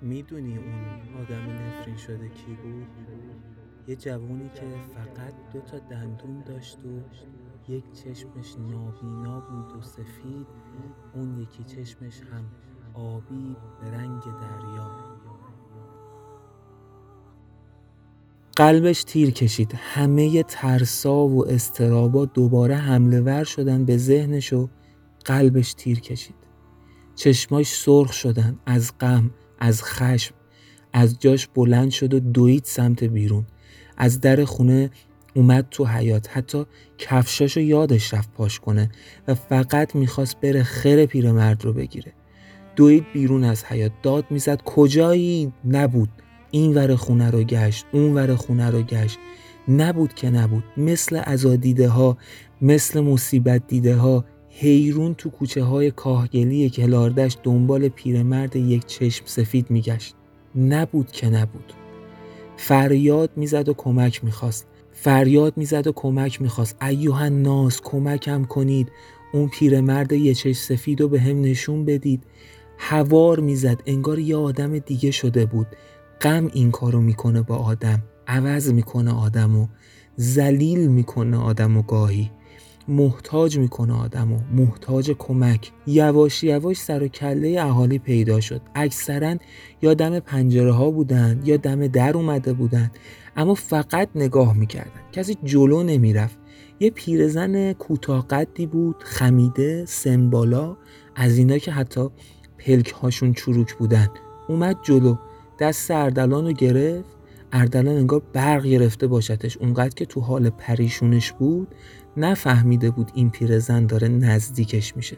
می‌دونی 0.02 0.58
اون 0.58 1.22
آدم 1.22 1.52
نفرین 1.52 1.96
شده 1.96 2.28
کی 2.28 2.58
بود؟ 2.62 2.86
یه 3.88 3.96
جوونی 3.96 4.50
که 4.54 4.66
فقط 4.94 5.34
دو 5.52 5.60
تا 5.60 5.78
دندون 5.78 6.42
داشت 6.46 6.78
و 6.84 7.00
یک 7.72 7.84
چشمش 7.92 8.56
نابینا 8.58 9.40
بود 9.40 9.78
و 9.78 9.82
سفید 9.82 10.46
اون 11.14 11.38
یکی 11.38 11.64
چشمش 11.64 12.20
هم 12.20 12.44
آبی 12.94 13.56
به 13.80 13.90
رنگ 13.90 14.22
دریا 14.22 15.17
قلبش 18.58 19.04
تیر 19.04 19.30
کشید. 19.30 19.74
همه 19.76 20.42
ترسا 20.42 21.26
و 21.26 21.48
استرابا 21.48 22.24
دوباره 22.24 22.76
حمله 22.76 23.20
ور 23.20 23.44
شدن 23.44 23.84
به 23.84 23.96
ذهنش 23.96 24.52
و 24.52 24.68
قلبش 25.24 25.74
تیر 25.74 26.00
کشید. 26.00 26.34
چشماش 27.14 27.66
سرخ 27.66 28.12
شدن 28.12 28.58
از 28.66 28.92
غم 29.00 29.30
از 29.58 29.82
خشم. 29.82 30.34
از 30.92 31.18
جاش 31.18 31.46
بلند 31.46 31.90
شد 31.90 32.14
و 32.14 32.20
دوید 32.20 32.64
سمت 32.64 33.04
بیرون. 33.04 33.46
از 33.96 34.20
در 34.20 34.44
خونه 34.44 34.90
اومد 35.34 35.66
تو 35.70 35.86
حیات 35.86 36.36
حتی 36.36 36.64
کفشاشو 36.98 37.60
یادش 37.60 38.14
رفت 38.14 38.32
پاش 38.32 38.60
کنه 38.60 38.90
و 39.28 39.34
فقط 39.34 39.94
می‌خواست 39.94 40.40
بره 40.40 40.62
خیر 40.62 41.06
پیرمرد 41.06 41.64
رو 41.64 41.72
بگیره. 41.72 42.12
دوید 42.76 43.04
بیرون 43.12 43.44
از 43.44 43.64
حیات 43.64 43.92
داد 44.02 44.24
می‌زد 44.30 44.62
کجایی؟ 44.62 45.52
نبود. 45.64 46.08
این 46.50 46.74
ور 46.74 46.96
خونه 46.96 47.30
رو 47.30 47.42
گشت 47.42 47.86
اون 47.92 48.14
ور 48.14 48.34
خونه 48.34 48.70
رو 48.70 48.82
گشت. 48.82 49.18
نبود 49.68 50.14
که 50.14 50.30
نبود. 50.30 50.64
مثل 50.76 51.22
ازادیده 51.24 51.88
ها 51.88 52.16
مثل 52.62 53.00
مصیبت 53.00 53.66
دیده 53.66 53.96
ها 53.96 54.24
حیرون 54.50 55.14
تو 55.14 55.30
کوچه 55.30 55.62
های 55.64 55.90
کاهگلی 55.90 56.70
کلاردش 56.70 57.36
دنبال 57.42 57.88
پیرمرد 57.88 58.56
یک 58.56 58.86
چشم 58.86 59.24
سفید 59.26 59.70
میگشت. 59.70 60.14
نبود 60.56 61.12
که 61.12 61.28
نبود. 61.28 61.72
فریاد 62.56 63.30
می‌زد 63.36 63.68
و 63.68 63.74
کمک 63.74 64.24
می‌خواست. 64.24 64.66
فریاد 64.92 65.52
می‌زد 65.56 65.86
و 65.86 65.92
کمک 65.92 66.42
می‌خواست. 66.42 66.82
ایوه 66.82 67.28
ناس 67.28 67.80
کمکم 67.80 68.44
کنید. 68.44 68.88
اون 69.32 69.48
پیرمرد 69.48 70.12
یه 70.12 70.34
چشم 70.34 70.52
سفید 70.52 71.00
رو 71.00 71.08
به 71.08 71.20
هم 71.20 71.40
نشون 71.40 71.84
بدید. 71.84 72.22
هوار 72.78 73.40
می‌زد. 73.40 73.82
انگار 73.86 74.18
یه 74.18 74.36
آدم 74.36 74.78
دیگه 74.78 75.10
شده 75.10 75.46
بود. 75.46 75.66
غم 76.20 76.50
این 76.52 76.70
کارو 76.70 77.00
می‌کنه 77.00 77.42
با 77.42 77.56
آدم 77.56 78.02
عوض 78.26 78.72
می‌کنه 78.72 79.14
آدم 79.14 79.56
و 79.56 79.66
زلیل 80.16 80.88
می‌کنه 80.88 81.36
آدم 81.36 81.76
و 81.76 81.82
گاهی 81.82 82.30
محتاج 82.88 83.58
می‌کنه 83.58 83.92
آدمو 83.92 84.38
محتاج 84.52 85.10
کمک. 85.18 85.72
یواش 85.86 86.44
یواش 86.44 86.76
سر 86.76 87.02
و 87.02 87.08
کله 87.08 87.62
اهالی 87.62 87.98
پیدا 87.98 88.40
شد. 88.40 88.60
اکثرا 88.74 89.36
یا 89.82 89.94
دم 89.94 90.20
پنجره 90.20 90.72
ها 90.72 90.90
بودن 90.90 91.40
یا 91.44 91.56
دم 91.56 91.86
در 91.86 92.16
اومده 92.16 92.52
بودن 92.52 92.90
اما 93.36 93.54
فقط 93.54 94.08
نگاه 94.14 94.56
می‌کردن. 94.56 95.00
کسی 95.12 95.36
جلو 95.44 95.82
نمی‌رفت. 95.82 96.38
یه 96.80 96.90
پیرزن 96.90 97.72
کوتاه 97.72 98.26
قدی 98.28 98.66
بود 98.66 98.96
خمیده 98.98 99.84
سمبالا 99.84 100.76
از 101.14 101.38
اینا 101.38 101.58
که 101.58 101.72
حتی 101.72 102.08
پلک 102.58 102.90
هاشون 102.90 103.32
چروک 103.32 103.74
بودن. 103.74 104.08
اومد 104.48 104.76
جلو. 104.82 105.16
دست 105.58 105.90
اردلان 105.90 106.44
رو 106.46 106.52
گرفت؟ 106.52 107.16
اردلان 107.52 107.96
انگار 107.96 108.22
برق 108.32 108.66
گرفته 108.66 109.06
باشدش 109.06 109.56
اونقدر 109.56 109.94
که 109.94 110.06
تو 110.06 110.20
حال 110.20 110.50
پریشونش 110.50 111.32
بود 111.32 111.74
نفهمیده 112.16 112.90
بود 112.90 113.10
این 113.14 113.30
پیرزن 113.30 113.86
داره 113.86 114.08
نزدیکش 114.08 114.96
میشه. 114.96 115.16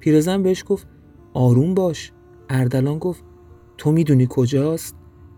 پیرزن 0.00 0.42
بهش 0.42 0.64
گفت 0.66 0.86
آروم 1.34 1.74
باش. 1.74 2.12
اردلان 2.48 2.98
گفت 2.98 3.24
تو 3.78 3.92
می‌دونی 3.92 4.26
کجاست؟ 4.30 4.94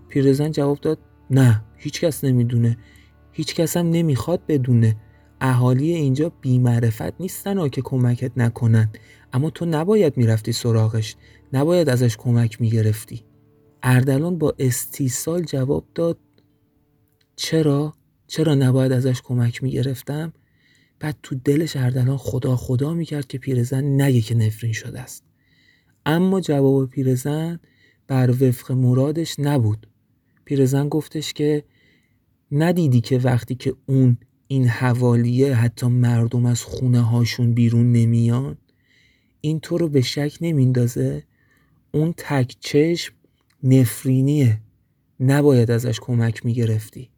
پیرزن 0.08 0.50
جواب 0.50 0.80
داد 0.80 0.98
نه 1.30 1.64
هیچ 1.76 2.00
کس 2.00 2.24
نمی‌دونه. 2.24 2.76
هیچ 3.32 3.54
کس 3.54 3.76
هم 3.76 3.90
نمی‌خواد 3.90 4.40
بدونه. 4.48 4.96
اهالی 5.40 5.92
اینجا 5.92 6.32
بیمعرفت 6.40 7.20
نیستن 7.20 7.58
ها 7.58 7.68
که 7.68 7.82
کمکت 7.82 8.32
نکنن. 8.36 8.90
اما 9.32 9.50
تو 9.50 9.66
نباید 9.66 10.16
می‌رفتی 10.16 10.52
سراغش. 10.52 11.16
نباید 11.52 11.88
ازش 11.88 12.16
کمک 12.16 12.60
می‌گرفتی. 12.60 13.22
اردلان 13.88 14.38
با 14.38 14.54
استیصال 14.58 15.42
جواب 15.42 15.86
داد 15.94 16.18
چرا؟ 17.36 17.94
چرا 18.26 18.54
نباید 18.54 18.92
ازش 18.92 19.22
کمک 19.22 19.62
می‌گرفتم؟ 19.62 20.32
بعد 21.00 21.16
تو 21.22 21.34
دلش 21.34 21.76
اردلان 21.76 22.16
خدا 22.16 22.56
خدا 22.56 22.94
می‌کرد 22.94 23.26
که 23.26 23.38
پیرزن 23.38 23.84
نگه 23.84 24.20
که 24.20 24.34
نفرین 24.34 24.72
شده 24.72 25.00
است 25.00 25.24
اما 26.06 26.40
جواب 26.40 26.90
پیرزن 26.90 27.60
بر 28.06 28.30
وفق 28.30 28.72
مرادش 28.72 29.34
نبود 29.38 29.86
پیرزن 30.44 30.88
گفتش 30.88 31.32
که 31.32 31.64
ندیدی 32.52 33.00
که 33.00 33.18
وقتی 33.18 33.54
که 33.54 33.74
اون 33.86 34.18
این 34.48 34.68
حوالیه 34.68 35.54
حتی 35.54 35.86
مردم 35.86 36.46
از 36.46 36.62
خونه 36.62 37.00
هاشون 37.00 37.54
بیرون 37.54 37.92
نمیان 37.92 38.58
این 39.40 39.60
تو 39.60 39.78
رو 39.78 39.88
به 39.88 40.00
شک 40.00 40.38
نمیندازه 40.40 41.24
اون 41.92 42.14
تک 42.16 42.56
چشم 42.60 43.14
نفرینیه. 43.66 44.60
نباید 45.20 45.70
ازش 45.70 46.00
کمک 46.00 46.46
می‌گرفتی. 46.46 47.10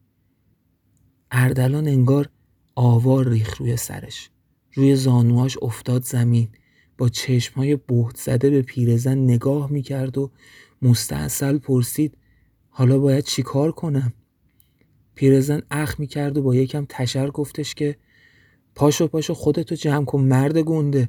اردلان 1.30 1.88
انگار 1.88 2.28
آوار 2.74 3.28
ریخ 3.28 3.56
روی 3.56 3.76
سرش. 3.76 4.30
روی 4.74 4.96
زانوهاش 4.96 5.56
افتاد 5.62 6.04
زمین. 6.04 6.48
با 6.98 7.08
چشمهای 7.08 7.76
بهت 7.76 8.16
زده 8.16 8.50
به 8.50 8.62
پیرزن 8.62 9.18
نگاه 9.18 9.70
می‌کرد 9.70 10.18
و 10.18 10.30
مستاصل 10.82 11.58
پرسید 11.58 12.16
حالا 12.68 12.98
باید 12.98 13.24
چیکار 13.24 13.72
کنم؟ 13.72 14.12
پیرزن 15.14 15.62
اخ 15.70 16.00
می‌کرد 16.00 16.36
و 16.38 16.42
با 16.42 16.54
یکم 16.54 16.86
تشر 16.88 17.30
گفتش 17.30 17.74
که 17.74 17.96
پاشو 18.74 19.06
پاشو 19.06 19.34
خودتو 19.34 19.74
جمع 19.74 20.04
کن 20.04 20.20
مرد 20.20 20.58
گنده. 20.58 21.08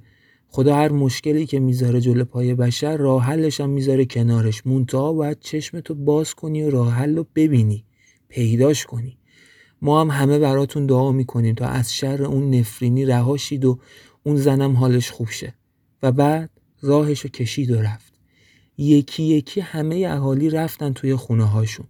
خدا 0.51 0.75
هر 0.75 0.91
مشکلی 0.91 1.45
که 1.45 1.59
می‌ذاره 1.59 2.01
جلو 2.01 2.25
پای 2.25 2.55
بشر 2.55 2.97
راه 2.97 3.23
حلش 3.23 3.61
هم 3.61 3.69
می‌ذاره 3.69 4.05
کنارش. 4.05 4.67
مونتا 4.67 5.13
باید 5.13 5.39
چشمتو 5.39 5.95
باز 5.95 6.33
کنی 6.33 6.63
و 6.63 6.69
راه 6.69 6.93
حل 6.93 7.15
رو 7.15 7.25
ببینی 7.35 7.85
پیداش 8.29 8.85
کنی. 8.85 9.17
ما 9.81 10.01
هم 10.01 10.09
همه 10.09 10.39
براتون 10.39 10.85
دعا 10.85 11.11
می‌کنیم 11.11 11.55
تا 11.55 11.65
از 11.65 11.93
شر 11.93 12.23
اون 12.23 12.55
نفرینی 12.55 13.05
رهاشید 13.05 13.65
و 13.65 13.79
اون 14.23 14.35
زنم 14.35 14.75
حالش 14.75 15.11
خوب 15.11 15.29
شه. 15.29 15.55
و 16.03 16.11
بعد 16.11 16.49
راهشو 16.81 17.29
کشید 17.29 17.71
و 17.71 17.81
رفت. 17.81 18.13
یکی 18.77 19.23
یکی 19.23 19.61
همه 19.61 20.07
اهالی 20.09 20.49
رفتن 20.49 20.93
توی 20.93 21.15
خونه 21.15 21.45
هاشون. 21.45 21.87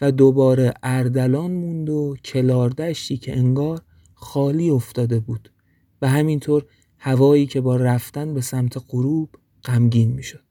و 0.00 0.12
دوباره 0.12 0.74
اردلان 0.82 1.50
موند 1.50 1.90
و 1.90 2.16
کلاردشتی 2.24 3.16
که 3.16 3.36
انگار 3.36 3.80
خالی 4.14 4.70
افتاده 4.70 5.20
بود. 5.20 5.52
و 6.02 6.08
همینطور 6.08 6.64
هوایی 7.06 7.46
که 7.46 7.60
با 7.60 7.76
رفتن 7.76 8.34
به 8.34 8.40
سمت 8.40 8.76
غروب 8.88 9.30
غمگین 9.64 10.12
می‌شد. 10.12 10.44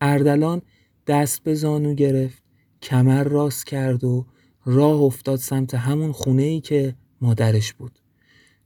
اردلان 0.00 0.62
دست 1.06 1.42
به 1.42 1.54
زانو 1.54 1.94
گرفت 1.94 2.42
کمر 2.82 3.24
راست 3.24 3.66
کرد 3.66 4.04
و 4.04 4.26
راه 4.64 5.00
افتاد 5.00 5.38
سمت 5.38 5.74
همون 5.74 6.12
خونه 6.12 6.42
ای 6.42 6.60
که 6.60 6.96
مادرش 7.20 7.72
بود. 7.72 7.98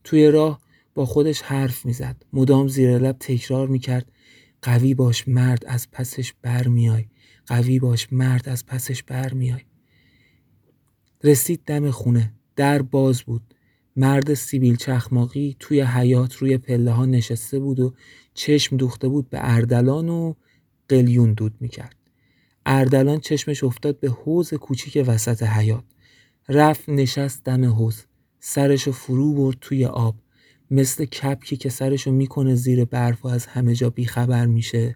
توی 0.03 0.31
راه 0.31 0.61
با 0.93 1.05
خودش 1.05 1.41
حرف 1.41 1.85
می‌زد. 1.85 2.23
مدام 2.33 2.67
زیر 2.67 2.97
لب 2.97 3.17
تکرار 3.19 3.67
می‌کرد 3.67 4.11
قوی 4.61 4.93
باش 4.93 5.27
مرد 5.27 5.65
از 5.65 5.91
پسش 5.91 6.33
برمیای 6.41 7.05
قوی 7.47 7.79
باش 7.79 8.13
مرد 8.13 8.49
از 8.49 8.65
پسش 8.65 9.03
برمیای 9.03 9.61
رسید 11.23 11.61
دم 11.65 11.91
خونه. 11.91 12.33
در 12.55 12.81
باز 12.81 13.21
بود. 13.21 13.53
مرد 13.99 14.33
سیبیل 14.33 14.75
چخماقی 14.75 15.55
توی 15.59 15.81
حیات 15.81 16.35
روی 16.35 16.57
پله 16.57 16.91
ها 16.91 17.05
نشسته 17.05 17.59
بود 17.59 17.79
و 17.79 17.93
چشم 18.33 18.77
دوخته 18.77 19.07
بود 19.07 19.29
به 19.29 19.37
اردلان 19.41 20.09
و 20.09 20.33
قلیون 20.89 21.33
دود 21.33 21.53
می‌کرد. 21.59 21.95
اردلان 22.65 23.19
چشمش 23.19 23.63
افتاد 23.63 23.99
به 23.99 24.09
حوز 24.09 24.53
کوچیک 24.53 25.03
وسط 25.07 25.43
حیات 25.43 25.83
رفت 26.49 26.89
نشست 26.89 27.43
دم 27.43 27.65
حوز 27.65 28.03
سرشو 28.39 28.91
فرو 28.91 29.33
برد 29.33 29.57
توی 29.61 29.85
آب. 29.85 30.15
مثل 30.71 31.05
کپکی 31.05 31.57
که 31.57 31.69
سرشو 31.69 32.11
می‌کنه 32.11 32.55
زیر 32.55 32.85
برف 32.85 33.25
و 33.25 33.27
از 33.27 33.45
همه 33.45 33.75
جا 33.75 33.89
بیخبر 33.89 34.45
میشه 34.45 34.95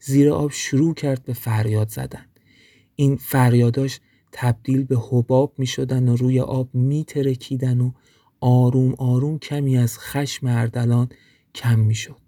زیر 0.00 0.30
آب 0.30 0.50
شروع 0.50 0.94
کرد 0.94 1.24
به 1.24 1.32
فریاد 1.32 1.88
زدن. 1.88 2.26
این 2.96 3.16
فریاداش 3.16 4.00
تبدیل 4.32 4.84
به 4.84 4.96
حباب 5.10 5.54
می‌شدن 5.58 6.08
و 6.08 6.16
روی 6.16 6.40
آب 6.40 6.74
میترکیدن 6.74 7.80
و 7.80 7.92
آروم 8.48 8.94
آروم 8.98 9.38
کمی 9.38 9.76
از 9.78 9.98
خشم 9.98 10.46
اردلان 10.46 11.08
کم 11.54 11.78
می‌شد. 11.78 12.20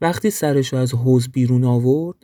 وقتی 0.00 0.30
سرشو 0.30 0.76
از 0.76 0.94
حوز 0.94 1.28
بیرون 1.28 1.64
آورد 1.64 2.16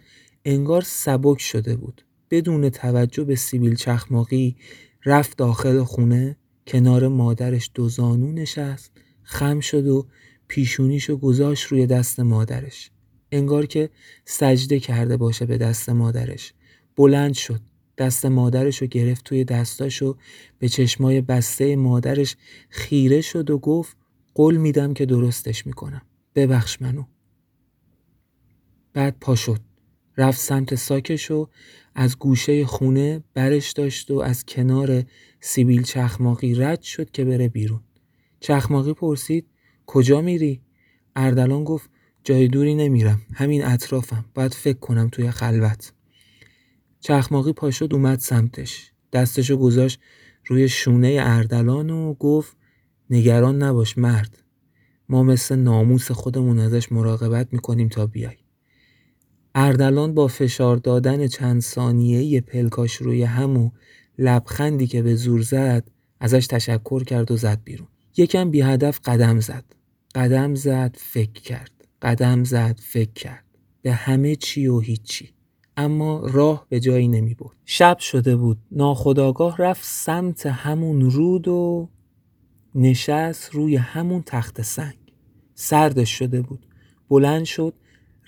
انگار 0.44 0.83
سبک 0.83 1.40
شده 1.40 1.76
بود. 1.76 2.05
بدون 2.31 2.68
توجه 2.68 3.24
به 3.24 3.37
سیبیل 3.37 3.74
چخماقی 3.74 4.57
رفت 5.05 5.38
داخل 5.38 5.83
خونه 5.83 6.37
کنار 6.66 7.09
مادرش 7.09 7.70
دو 7.74 7.88
زانو 7.88 8.33
نشست 8.33 8.92
خم 9.22 9.61
شد 9.61 9.87
و 9.87 10.07
پیشونیشو 10.48 11.16
گذاشت 11.16 11.66
روی 11.66 11.87
دست 11.87 12.20
مادرش. 12.20 12.90
انگار 13.33 13.66
که 13.66 13.90
سجده 14.24 14.81
کرده 14.81 15.16
باشه 15.16 15.46
به 15.46 15.59
دست 15.59 15.88
مادرش. 15.88 16.53
بلند 16.96 17.35
شد. 17.35 17.61
دست 18.01 18.27
مادرش 18.27 18.83
رو 18.83 18.87
گرفت 18.87 19.25
توی 19.25 19.45
دستاش 19.45 20.03
و 20.03 20.17
به 20.59 20.69
چشمای 20.69 21.21
بسته 21.21 21.77
مادرش 21.77 22.37
خیره 22.69 23.21
شد 23.21 23.51
و 23.51 23.59
گفت 23.59 23.97
قول 24.35 24.57
میدم 24.57 24.95
که 24.95 25.07
درستش 25.07 25.67
می‌کنم. 25.67 26.03
ببخش 26.35 26.83
منو. 26.83 27.05
بعد 28.93 29.17
پا 29.21 29.35
شد. 29.35 29.61
رفت 30.17 30.39
سمت 30.39 30.75
ساکش 30.75 31.31
و 31.31 31.49
از 31.95 32.19
گوشه 32.19 32.67
خونه 32.67 33.25
برش 33.35 33.73
داشت 33.73 34.11
و 34.11 34.19
از 34.19 34.45
کنار 34.45 35.05
سیبیل 35.41 35.83
چخماقی 35.83 36.55
رد 36.55 36.83
شد 36.83 37.11
که 37.11 37.25
بره 37.25 37.49
بیرون. 37.49 37.81
چخماقی 38.41 38.93
پرسید 38.93 39.47
کجا 39.87 40.21
میری؟ 40.21 40.61
اردلان 41.17 41.65
گفت 41.65 41.91
جای 42.25 42.49
دوری 42.49 42.75
نمیرم. 42.75 43.23
همین 43.35 43.65
اطرافم. 43.65 44.25
باید 44.35 44.55
فکر 44.55 44.79
کنم 44.79 45.09
توی 45.09 45.31
خلوت. 45.31 45.93
چخماقی 47.01 47.53
پاشد 47.53 47.95
اومد 47.95 48.19
سمتش. 48.19 48.93
دستشو 49.13 49.57
گذاشت 49.57 50.01
روی 50.47 50.69
شونه 50.69 51.19
اردلان 51.21 51.91
و 51.91 52.15
گفت 52.15 52.57
نگران 53.11 53.63
نباش 53.63 53.99
مرد. 53.99 54.43
ما 55.09 55.23
مثل 55.23 55.57
ناموس 55.57 56.11
خودمون 56.11 56.59
ازش 56.59 56.93
مراقبت 56.93 57.49
می‌کنیم 57.53 57.89
تا 57.89 58.07
بیای. 58.07 58.37
اردلان 59.55 60.15
با 60.15 60.27
فشار 60.27 60.77
دادن 60.77 61.27
چند 61.27 61.61
ثانیه 61.61 62.41
پلکاش 62.41 62.95
روی 62.95 63.23
همو 63.23 63.71
لبخندی 64.19 64.87
که 64.87 65.03
به 65.03 65.15
زور 65.15 65.43
زد 65.43 65.91
ازش 66.21 66.47
تشکر 66.47 67.05
کرد 67.05 67.31
و 67.31 67.37
زد 67.37 67.61
بیرون. 67.65 67.89
یکم 68.17 68.51
بی 68.51 68.61
هدف 68.61 69.01
قدم 69.05 69.41
زد. 69.41 69.65
قدم 70.15 70.55
زد 70.55 70.97
فکر 70.99 71.43
کرد. 71.43 71.71
قدم 72.03 72.45
زد 72.45 72.81
فکر 72.83 73.13
کرد. 73.13 73.45
به 73.83 73.93
همه 73.93 74.37
چی 74.37 74.67
و 74.67 74.81
هیچی. 74.81 75.35
اما 75.81 76.21
راه 76.27 76.66
به 76.69 76.81
جایی 76.81 77.09
نمی 77.09 77.35
بود. 77.35 77.57
شب 77.64 77.99
شده 77.99 78.37
بود. 78.37 78.59
ناخداگاه 78.73 79.57
رفت 79.57 79.85
سمت 79.85 80.47
همون 80.47 81.11
رود 81.11 81.49
و 81.49 81.88
نشست 82.75 83.51
روی 83.53 83.77
همون 83.77 84.23
تخت 84.27 84.62
سنگ. 84.62 84.97
سردش 85.55 86.11
شده 86.11 86.43
بود. 86.43 86.66
بلند 87.09 87.45
شد 87.45 87.75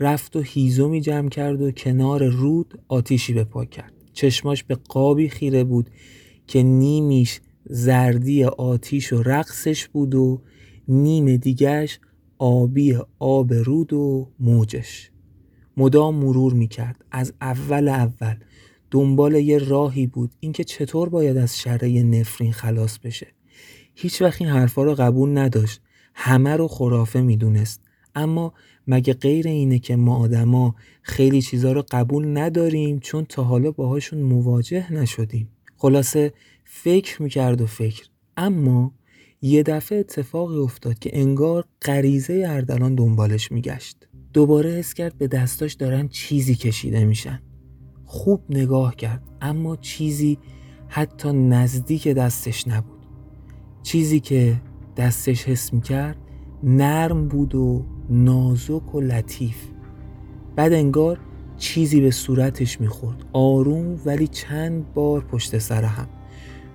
رفت 0.00 0.36
و 0.36 0.40
هیزومی 0.40 1.00
جمع 1.00 1.28
کرد 1.28 1.62
و 1.62 1.70
کنار 1.70 2.24
رود 2.24 2.82
آتیشی 2.88 3.32
به 3.32 3.44
پا 3.44 3.64
کرد. 3.64 3.92
چشماش 4.12 4.64
به 4.64 4.74
قابی 4.74 5.28
خیره 5.28 5.64
بود 5.64 5.90
که 6.46 6.62
نیمیش 6.62 7.40
زردی 7.64 8.44
آتیش 8.44 9.12
و 9.12 9.22
رقصش 9.22 9.88
بود 9.88 10.14
و 10.14 10.40
نیم 10.88 11.36
دیگهش 11.36 11.98
آبی 12.38 12.98
آب 13.18 13.52
رود 13.52 13.92
و 13.92 14.28
موجش. 14.40 15.11
مدام 15.76 16.14
مرور 16.14 16.52
می‌کرد. 16.52 17.04
از 17.10 17.32
اول 17.40 17.88
اول. 17.88 18.34
دنبال 18.90 19.34
یه 19.34 19.58
راهی 19.58 20.06
بود. 20.06 20.30
اینکه 20.40 20.64
چطور 20.64 21.08
باید 21.08 21.36
از 21.36 21.58
شره 21.58 22.02
نفرین 22.02 22.52
خلاص 22.52 22.98
بشه. 22.98 23.26
هیچ 23.94 24.22
وقت 24.22 24.42
این 24.42 24.50
حرفا 24.50 24.82
رو 24.82 24.94
قبول 24.94 25.38
نداشت. 25.38 25.80
همه 26.14 26.56
رو 26.56 26.68
خرافه 26.68 27.20
می‌دونست. 27.20 27.80
اما 28.14 28.52
مگه 28.86 29.14
غیر 29.14 29.48
اینه 29.48 29.78
که 29.78 29.96
ما 29.96 30.16
آدما 30.16 30.74
خیلی 31.02 31.42
چیزا 31.42 31.72
رو 31.72 31.84
قبول 31.90 32.38
نداریم 32.38 32.98
چون 32.98 33.24
تا 33.24 33.44
حالا 33.44 33.70
باهاشون 33.70 34.22
مواجه 34.22 34.92
نشدیم؟ 34.92 35.48
خلاصه 35.76 36.32
فکر 36.64 37.22
می‌کرد 37.22 37.60
و 37.60 37.66
فکر. 37.66 38.06
اما 38.36 38.92
یه 39.42 39.62
دفعه 39.62 39.98
اتفاقی 39.98 40.58
افتاد 40.58 40.98
که 40.98 41.10
انگار 41.12 41.64
غریزه 41.82 42.44
اردلان 42.48 42.94
دنبالش 42.94 43.52
میگشت. 43.52 44.08
دوباره 44.32 44.70
حس 44.70 44.94
کرد 44.94 45.18
به 45.18 45.28
دستاش 45.28 45.72
دارن 45.72 46.08
چیزی 46.08 46.54
کشیده 46.54 47.04
میشن. 47.04 47.42
خوب 48.04 48.44
نگاه 48.50 48.96
کرد 48.96 49.22
اما 49.40 49.76
چیزی 49.76 50.38
حتی 50.88 51.32
نزدیک 51.32 52.08
دستش 52.08 52.68
نبود. 52.68 53.06
چیزی 53.82 54.20
که 54.20 54.60
دستش 54.96 55.44
حس 55.44 55.72
می‌کرد 55.72 56.16
نرم 56.62 57.28
بود 57.28 57.54
و 57.54 57.84
نازک 58.10 58.94
و 58.94 59.00
لطیف. 59.00 59.56
بعد 60.56 60.72
انگار 60.72 61.18
چیزی 61.56 62.00
به 62.00 62.10
صورتش 62.10 62.80
می‌خورد. 62.80 63.24
آروم 63.32 64.00
ولی 64.06 64.26
چند 64.26 64.94
بار 64.94 65.24
پشت 65.24 65.58
سر 65.58 65.84
هم. 65.84 66.08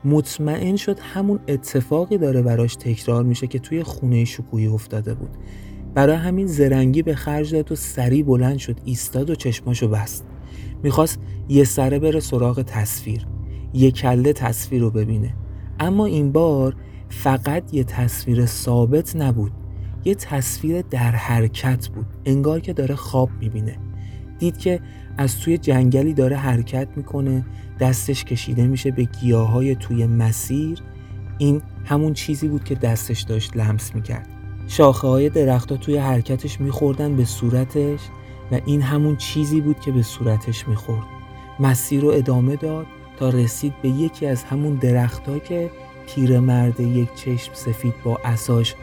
مطمئن 0.05 0.75
شد 0.75 0.99
همون 0.99 1.39
اتفاقی 1.47 2.17
داره 2.17 2.41
براش 2.41 2.75
تکرار 2.75 3.23
میشه 3.23 3.47
که 3.47 3.59
توی 3.59 3.83
خونه 3.83 4.25
شکویی 4.25 4.67
افتاده 4.67 5.13
بود. 5.13 5.37
برای 5.97 6.15
همین 6.15 6.47
زرنگی 6.47 7.01
به 7.01 7.15
خرج 7.15 7.51
داد 7.55 7.71
و 7.71 7.75
سری 7.75 8.23
بلند 8.23 8.57
شد 8.57 8.79
ایستاد 8.85 9.29
و 9.29 9.35
چشماشو 9.35 9.87
بست. 9.87 10.25
می‌خواست 10.83 11.19
یه 11.49 11.63
سره 11.63 11.99
بره 11.99 12.19
سراغ 12.19 12.61
تصویر 12.61 13.27
یه 13.73 13.91
کله 13.91 14.33
تصویر 14.33 14.81
رو 14.81 14.91
ببینه. 14.91 15.33
اما 15.79 16.05
این 16.05 16.31
بار 16.31 16.75
فقط 17.09 17.73
یه 17.73 17.83
تصویر 17.83 18.45
ثابت 18.45 19.15
نبود 19.15 19.51
یه 20.05 20.15
تصویر 20.15 20.81
در 20.81 21.11
حرکت 21.11 21.87
بود 21.87 22.05
انگار 22.25 22.59
که 22.59 22.73
داره 22.73 22.95
خواب 22.95 23.29
می‌بینه. 23.39 23.77
دید 24.39 24.57
که 24.57 24.79
از 25.17 25.39
توی 25.39 25.57
جنگلی 25.57 26.13
داره 26.13 26.35
حرکت 26.35 26.87
می‌کنه 26.95 27.45
دستش 27.79 28.23
کشیده 28.23 28.67
میشه 28.67 28.91
به 28.91 29.03
گیاهای 29.03 29.75
توی 29.75 30.07
مسیر. 30.07 30.79
این 31.37 31.61
همون 31.85 32.13
چیزی 32.13 32.47
بود 32.47 32.63
که 32.63 32.75
دستش 32.75 33.21
داشت 33.21 33.57
لمس 33.57 33.95
می‌کرد. 33.95 34.36
شاخه 34.67 35.07
های 35.07 35.29
درختها 35.29 35.77
توی 35.77 35.97
حرکتش 35.97 36.61
میخوردن 36.61 37.15
به 37.15 37.25
صورتش 37.25 37.99
و 38.51 38.59
این 38.65 38.81
همون 38.81 39.15
چیزی 39.15 39.61
بود 39.61 39.79
که 39.79 39.91
به 39.91 40.01
صورتش 40.01 40.67
می‌خورد. 40.67 41.07
مسیر 41.59 42.01
رو 42.01 42.07
ادامه 42.07 42.55
داد 42.55 42.85
تا 43.19 43.29
رسید 43.29 43.73
به 43.81 43.89
یکی 43.89 44.25
از 44.25 44.43
همون 44.43 44.75
درختها 44.75 45.39
که 45.39 45.71
پیرمرد 46.07 46.79
یک 46.79 47.15
چشم 47.15 47.53
سفید 47.53 47.93
با 48.03 48.19
اساش 48.25 48.75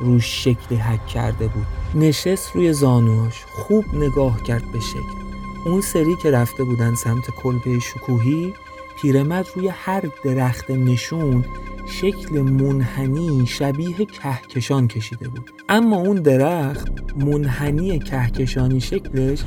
روش 0.00 0.44
شکلی 0.44 0.78
حک 0.78 1.06
کرده 1.06 1.46
بود. 1.46 1.66
نشست 1.94 2.50
روی 2.56 2.72
زانوش 2.72 3.44
خوب 3.52 3.84
نگاه 3.94 4.42
کرد 4.42 4.72
به 4.72 4.80
شکل. 4.80 5.22
اون 5.66 5.80
سری 5.80 6.16
که 6.22 6.30
رفته 6.30 6.64
بودن 6.64 6.94
سمت 6.94 7.30
کلبه 7.30 7.78
شکوهی 7.78 8.54
پیرمرد 9.02 9.46
روی 9.56 9.68
هر 9.68 10.02
درخت 10.24 10.70
نشون 10.70 11.44
شکل 11.86 12.40
منحنی 12.40 13.46
شبیه 13.46 13.96
کهکشان 13.96 14.88
کشیده 14.88 15.28
بود. 15.28 15.50
اما 15.68 15.96
اون 15.96 16.16
درخت 16.16 16.88
منحنی 17.16 17.98
کهکشانی 17.98 18.80
شکلش 18.80 19.42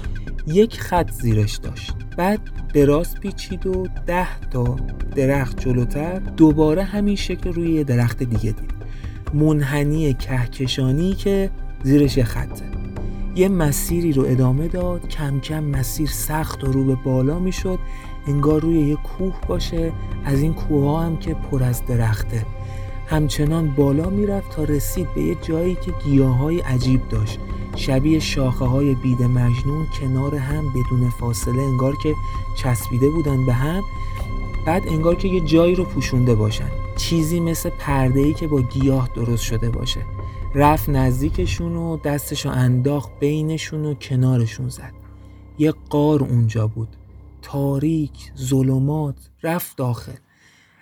یک 0.48 0.80
خط 0.80 1.12
زیرش 1.12 1.56
داشت. 1.56 1.94
بعد 2.18 2.40
به 2.74 2.86
راست 2.86 3.20
پیچید 3.20 3.68
و 3.68 3.88
ده 4.08 4.40
تا 4.40 4.76
درخت 5.16 5.60
جلوتر 5.60 6.20
دوباره 6.20 6.84
همین 6.84 7.16
شکل 7.16 7.54
روی 7.54 7.84
درخت 7.84 8.24
دیگه 8.24 8.52
دید. 8.52 8.76
منحنی 9.34 10.14
کهکشانی 10.14 11.14
که 11.14 11.52
زیرش 11.84 12.20
خطه. 12.20 12.66
یه 13.36 13.50
مسیری 13.50 14.14
رو 14.14 14.26
ادامه 14.26 14.68
داد. 14.68 15.08
کم 15.08 15.40
کم 15.40 15.64
مسیر 15.64 16.10
سخت 16.10 16.64
و 16.64 16.72
رو 16.72 16.84
به 16.84 16.96
بالا 16.96 17.40
می‌شد. 17.40 17.80
انگار 18.28 18.62
روی 18.62 18.80
یه 18.80 18.96
کوه 18.96 19.34
باشه 19.48 19.94
از 20.26 20.42
این 20.42 20.54
کوه 20.54 20.86
ها 20.86 21.02
هم 21.02 21.18
که 21.18 21.34
پر 21.34 21.64
از 21.64 21.86
درخته. 21.86 22.46
همچنان 23.08 23.72
بالا 23.72 24.10
می‌رفت 24.10 24.52
تا 24.52 24.64
رسید 24.64 25.14
به 25.14 25.22
یه 25.22 25.36
جایی 25.42 25.76
که 25.76 25.92
گیاه 26.06 26.38
های 26.38 26.60
عجیب 26.60 27.10
داشت. 27.10 27.40
شبیه 27.76 28.20
شاخه 28.20 28.66
های 28.66 28.96
بید 28.96 29.24
مجنون 29.24 29.86
کنار 30.00 30.36
هم 30.36 30.64
بدون 30.70 31.10
فاصله 31.10 31.62
انگار 31.62 31.96
که 32.04 32.14
چسبیده 32.58 33.10
بودن 33.10 33.46
به 33.46 33.54
هم 33.54 33.84
بعد 34.66 34.88
انگار 34.88 35.16
که 35.16 35.28
یه 35.28 35.42
جایی 35.42 35.76
رو 35.76 35.84
پوشونده 35.84 36.36
باشن. 36.36 36.70
چیزی 36.98 37.40
مثل 37.40 37.70
پرده 37.70 38.20
ای 38.20 38.34
که 38.34 38.48
با 38.48 38.62
گیاه 38.62 39.10
درست 39.16 39.44
شده 39.44 39.70
باشه. 39.70 40.02
رفت 40.56 40.90
نزدیکشون 40.90 41.76
و 41.76 41.98
دستشو 41.98 42.50
انداخت 42.50 43.20
بینشون 43.20 43.86
و 43.86 43.94
کنارشون 43.94 44.70
زد. 44.70 44.94
یه 45.58 45.74
قار 45.90 46.24
اونجا 46.24 46.68
بود. 46.68 46.88
تاریک 47.46 48.32
ظلمات 48.38 49.30
رفت 49.44 49.78
داخل 49.78 50.14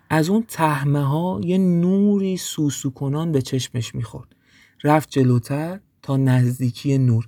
از 0.10 0.30
اون 0.30 0.44
تهمه 0.48 1.04
ها 1.04 1.42
یه 1.44 1.58
نوری 1.58 2.38
سوسو 2.38 2.90
کنان 2.90 3.32
به 3.32 3.42
چشمش 3.42 3.96
می‌خورد. 3.96 4.36
رفت 4.84 5.10
جلوتر 5.10 5.80
تا 6.02 6.18
نزدیکی 6.18 6.98
نور. 6.98 7.28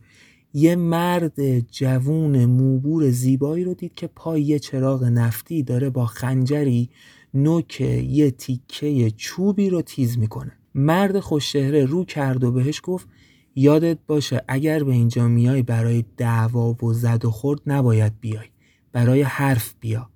یه 0.54 0.76
مرد 0.76 1.60
جوون 1.60 2.46
موبور 2.46 3.10
زیبایی 3.10 3.64
رو 3.64 3.74
دید 3.74 3.94
که 3.94 4.08
پای 4.08 4.42
یه 4.42 4.60
چراغ 4.60 5.04
نفتی 5.04 5.64
داره 5.64 5.90
با 5.90 6.06
خنجری 6.06 6.90
نوک 7.34 7.82
یه 7.82 8.32
تیکه 8.32 9.12
چوبی 9.12 9.70
رو 9.70 9.82
تیز 9.82 10.18
می‌کنه. 10.18 10.52
مرد 10.76 11.20
خوششهره 11.20 11.86
رو 11.86 12.06
کرد 12.06 12.44
و 12.44 12.52
بهش 12.52 12.82
گفت 12.84 13.08
یادت 13.56 13.98
باشه 14.08 14.42
اگر 14.48 14.84
به 14.84 14.92
اینجا 14.92 15.28
میای 15.28 15.62
برای 15.62 16.06
دعوا 16.18 16.86
و 16.86 16.94
زد 16.94 17.26
و 17.26 17.32
خورد 17.32 17.62
نباید 17.68 18.14
بیای. 18.22 18.55
برای 18.96 19.22
حرف 19.22 19.74
بیا. 19.80 20.10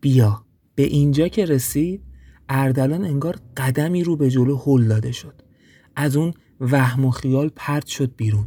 بیا. 0.00 0.44
به 0.74 0.82
اینجا 0.82 1.28
که 1.28 1.44
رسید 1.44 2.02
اردلان 2.48 3.04
انگار 3.04 3.36
قدمی 3.56 4.04
رو 4.04 4.16
به 4.16 4.30
جلو 4.30 4.56
هل 4.56 4.88
داده 4.88 5.12
شد. 5.12 5.42
از 5.96 6.16
اون 6.16 6.34
وهم 6.60 7.04
و 7.04 7.10
خیال 7.10 7.50
پرت 7.56 7.86
شد 7.86 8.16
بیرون. 8.16 8.46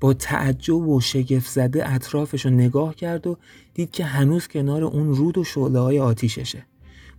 با 0.00 0.14
تعجب 0.14 0.88
و 0.88 1.00
شگفت 1.00 1.50
زده 1.50 1.92
اطرافش 1.92 2.44
رو 2.44 2.50
نگاه 2.50 2.94
کرد 2.94 3.26
و 3.26 3.38
دید 3.74 3.90
که 3.90 4.04
هنوز 4.04 4.48
کنار 4.48 4.84
اون 4.84 5.14
رود 5.14 5.38
و 5.38 5.44
شعله 5.44 5.78
های 5.78 5.98
آتیششه. 5.98 6.66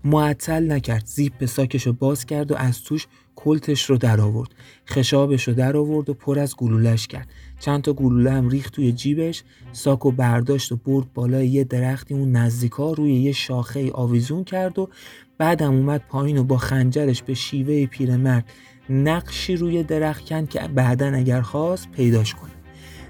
معطل 0.04 0.72
نکرد. 0.72 1.06
زیپ 1.06 1.46
ساکش 1.46 1.88
رو 1.88 1.94
باز 1.94 2.26
کرد 2.26 2.52
و 2.52 2.56
از 2.56 2.84
توش 2.84 3.08
کلتش 3.36 3.90
رو 3.90 3.98
در 3.98 4.22
آورد 4.22 4.50
خشابش 4.90 5.48
رو 5.48 5.54
در 5.54 5.78
آورد 5.78 6.10
و 6.10 6.14
پر 6.14 6.40
از 6.40 6.56
گلولش 6.56 7.08
کرد. 7.08 7.30
چند 7.60 7.82
تا 7.82 7.94
گلوله 7.94 8.32
هم 8.32 8.50
ریخت 8.50 8.74
توی 8.74 8.92
جیبش 8.92 9.44
ساک 9.72 10.06
و 10.06 10.12
برداشت 10.12 10.72
و 10.72 10.76
برد 10.76 11.14
بالای 11.14 11.48
یه 11.48 11.64
درختی. 11.64 12.14
اون 12.14 12.32
نزدیکا 12.32 12.94
روی 12.94 13.14
یه 13.14 13.32
شاخه 13.32 13.92
آویزون 13.92 14.44
کرد 14.44 14.80
و 14.80 14.90
بعدم 15.38 15.74
اومد 15.74 16.02
پایین 16.10 16.38
و 16.38 16.44
با 16.44 16.58
خنجرش 16.58 17.24
به 17.24 17.34
شیوه 17.34 17.86
پیرمرد 17.86 18.46
نقشی 18.90 19.56
روی 19.56 19.84
درخت 19.84 20.26
کند 20.26 20.50
که 20.50 20.60
بعدا 20.60 21.08
اگر 21.08 21.42
خواست 21.42 21.92
پیداش 21.92 22.34
کنه. 22.34 22.52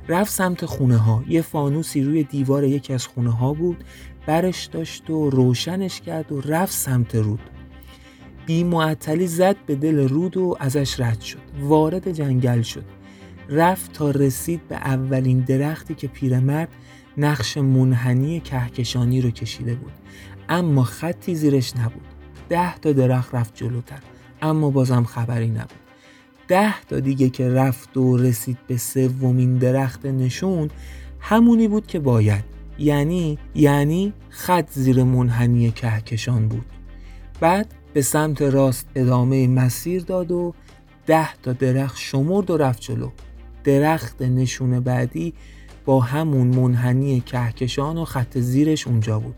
رفت 0.08 0.32
سمت 0.32 0.66
خونه 0.66 0.98
ها 0.98 1.24
یه 1.28 1.42
فانوسی 1.42 2.04
روی 2.04 2.24
دیوار 2.24 2.64
یکی 2.64 2.94
از 2.94 3.08
خونه 3.08 3.32
ها 3.32 3.54
بود. 3.54 3.84
برش 4.26 4.66
داشت 4.66 5.10
و 5.10 5.30
روشنش 5.30 6.02
کرد 6.02 6.32
و 6.32 6.42
رفت 6.42 6.74
سمت 6.74 7.16
رود. 7.16 7.40
بی 8.46 8.64
معطلی 8.64 9.28
زد 9.28 9.56
به 9.66 9.76
دل 9.76 10.10
رود 10.10 10.38
و 10.38 10.58
ازش 10.60 11.00
رد 11.00 11.22
شد. 11.22 11.40
وارد 11.60 12.12
جنگل 12.12 12.62
شد. 12.62 12.84
رفت 13.50 13.94
تا 13.94 14.12
رسید 14.12 14.68
به 14.68 14.76
اولین 14.76 15.40
درختی 15.40 15.96
که 15.96 16.08
پیرمرد 16.08 16.70
نقش 17.18 17.58
منحنی 17.58 18.40
کهکشانی 18.40 19.22
رو 19.22 19.32
کشیده 19.32 19.76
بود. 19.76 19.92
اما 20.50 20.84
خطی 20.84 21.36
زیرش 21.36 21.78
نبود. 21.78 22.06
ده 22.50 22.78
تا 22.78 22.92
درخت 22.92 23.36
رفت 23.36 23.56
جلوتر 23.56 24.00
اما 24.42 24.70
بازم 24.70 25.04
خبری 25.04 25.50
نبود. 25.50 25.86
ده 26.48 26.82
تا 26.82 27.00
دیگه 27.00 27.30
که 27.30 27.50
رفت 27.50 27.98
و 27.98 28.18
رسید 28.18 28.58
به 28.68 28.78
سومین 28.78 29.58
درخت 29.58 30.06
نشون 30.06 30.70
همونی 31.20 31.68
بود 31.68 31.88
که 31.88 32.00
باید. 32.00 32.44
یعنی 32.80 33.38
یعنی 33.56 34.14
خط 34.30 34.70
زیر 34.72 35.04
منحنی 35.04 35.72
کهکشان 35.72 36.48
بود. 36.48 36.66
بعد 37.40 37.74
به 37.94 38.02
سمت 38.02 38.42
راست 38.42 38.88
ادامه 38.96 39.48
مسیر 39.48 40.04
داد 40.04 40.32
و 40.32 40.54
ده 41.06 41.34
تا 41.34 41.54
درخت 41.54 41.98
شمرد 41.98 42.52
و 42.52 42.58
رفت 42.58 42.82
جلو. 42.82 43.10
درخت 43.66 44.22
نشون 44.22 44.80
بعدی 44.80 45.34
با 45.86 46.00
همون 46.00 46.48
منحنی 46.48 47.22
کهکشان 47.22 47.98
و 47.98 48.06
خط 48.06 48.38
زیرش 48.38 48.88
اونجا 48.88 49.20
بود. 49.20 49.36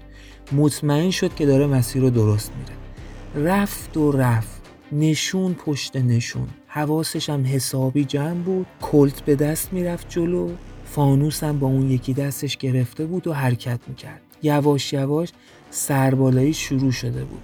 مطمئن 0.52 1.12
شد 1.12 1.36
که 1.36 1.46
داره 1.46 1.68
مسیر 1.68 2.02
رو 2.02 2.10
درست 2.10 2.52
میره. 2.60 3.48
رفت 3.48 3.98
و 3.98 4.12
رفت. 4.12 4.62
نشون 4.92 5.54
پشت 5.54 5.96
نشون. 5.96 6.48
حواسش 6.68 7.30
هم 7.30 7.46
حسابی 7.46 8.06
جمع 8.06 8.34
بود. 8.34 8.66
کلت 8.82 9.22
به 9.22 9.36
دست 9.36 9.74
می‌رفت 9.74 10.10
جلو. 10.10 10.50
فانوس 10.86 11.44
هم 11.44 11.60
با 11.60 11.68
اون 11.68 11.92
یکی 11.92 12.14
دستش 12.14 12.58
گرفته 12.58 13.06
بود 13.06 13.28
و 13.28 13.34
حرکت 13.34 13.80
می‌کرد. 13.88 14.22
یواش 14.44 14.94
یواش 14.94 15.30
سربالایی 15.70 16.54
شروع 16.54 16.92
شده 16.92 17.26
بود. 17.26 17.42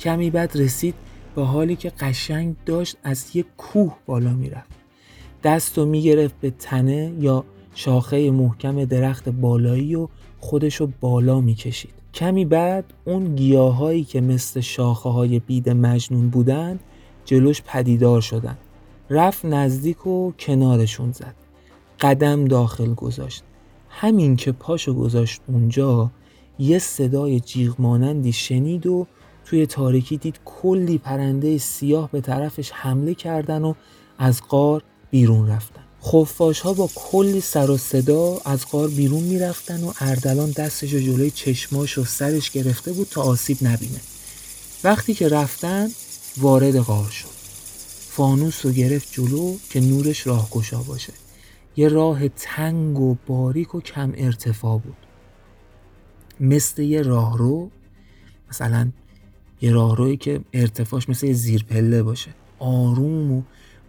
کمی 0.00 0.30
بعد 0.30 0.56
رسید 0.56 0.94
به 1.34 1.44
حالی 1.44 1.76
که 1.76 1.90
قشنگ 1.90 2.56
داشت 2.66 2.96
از 3.04 3.26
یک 3.34 3.46
کوه 3.56 3.96
بالا 4.06 4.32
می‌رفت. 4.32 4.83
دست 5.44 5.78
رو 5.78 5.84
می‌گرفت 5.84 6.34
به 6.40 6.50
تنه 6.50 7.12
یا 7.20 7.44
شاخه 7.74 8.30
محکم 8.30 8.84
درخت 8.84 9.28
بالایی 9.28 9.94
و 9.94 10.08
خودشو 10.38 10.88
بالا 11.00 11.40
می‌کشید. 11.40 11.94
کمی 12.14 12.44
بعد 12.44 12.84
اون 13.04 13.34
گیاهایی 13.34 14.04
که 14.04 14.20
مثل 14.20 14.60
شاخه 14.60 15.08
های 15.08 15.38
بید 15.38 15.70
مجنون 15.70 16.28
بودن 16.28 16.78
جلوش 17.24 17.62
پدیدار 17.66 18.20
شدن. 18.20 18.56
رفت 19.10 19.44
نزدیک 19.44 20.06
و 20.06 20.32
کنارشون 20.32 21.12
زد. 21.12 21.34
قدم 22.00 22.44
داخل 22.44 22.94
گذاشت. 22.94 23.42
همین 23.88 24.36
که 24.36 24.52
پاشو 24.52 24.94
گذاشت 24.94 25.40
اونجا 25.48 26.10
یه 26.58 26.78
صدای 26.78 27.40
جیغ 27.40 27.74
مانندی 27.78 28.32
شنید 28.32 28.86
و 28.86 29.06
توی 29.44 29.66
تاریکی 29.66 30.16
دید 30.16 30.40
کلی 30.44 30.98
پرنده 30.98 31.58
سیاه 31.58 32.10
به 32.10 32.20
طرفش 32.20 32.70
حمله 32.70 33.14
کردن 33.14 33.64
و 33.64 33.74
از 34.18 34.42
قار 34.42 34.82
بیرون 35.14 35.48
رفتن. 35.48 35.82
خفاش 36.02 36.60
ها 36.60 36.72
با 36.72 36.90
کلی 36.94 37.40
سر 37.40 37.70
و 37.70 37.76
صدا 37.76 38.40
از 38.44 38.66
قار 38.66 38.88
بیرون 38.88 39.22
می‌رفتن 39.22 39.84
و 39.84 39.92
اردلان 40.00 40.50
دستش 40.50 40.94
و 40.94 40.98
جلوی 40.98 41.30
چشماش 41.30 41.98
و 41.98 42.04
سرش 42.04 42.50
گرفته 42.50 42.92
بود 42.92 43.08
تا 43.10 43.22
آسیب 43.22 43.58
نبینه. 43.62 44.00
وقتی 44.84 45.14
که 45.14 45.28
رفتن 45.28 45.88
وارد 46.36 46.80
غار 46.80 47.10
شد. 47.10 47.28
فانوس 48.08 48.66
رو 48.66 48.72
گرفت 48.72 49.08
جلو 49.12 49.56
که 49.70 49.80
نورش 49.80 50.26
راهگشا 50.26 50.82
باشه. 50.82 51.12
یه 51.76 51.88
راه 51.88 52.28
تنگ 52.28 53.00
و 53.00 53.16
باریک 53.26 53.74
و 53.74 53.80
کم 53.80 54.12
ارتفاع 54.16 54.78
بود. 54.78 54.96
مثل 56.40 56.82
یه 56.82 57.02
راهرو 57.02 57.70
مثلا 58.50 58.90
یه 59.60 59.72
راهرویی 59.72 60.16
که 60.16 60.40
ارتفاعش 60.52 61.08
مثل 61.08 61.26
یه 61.26 61.32
زیرپله 61.32 62.02
باشه. 62.02 62.34
آروم 62.58 63.32
و 63.32 63.42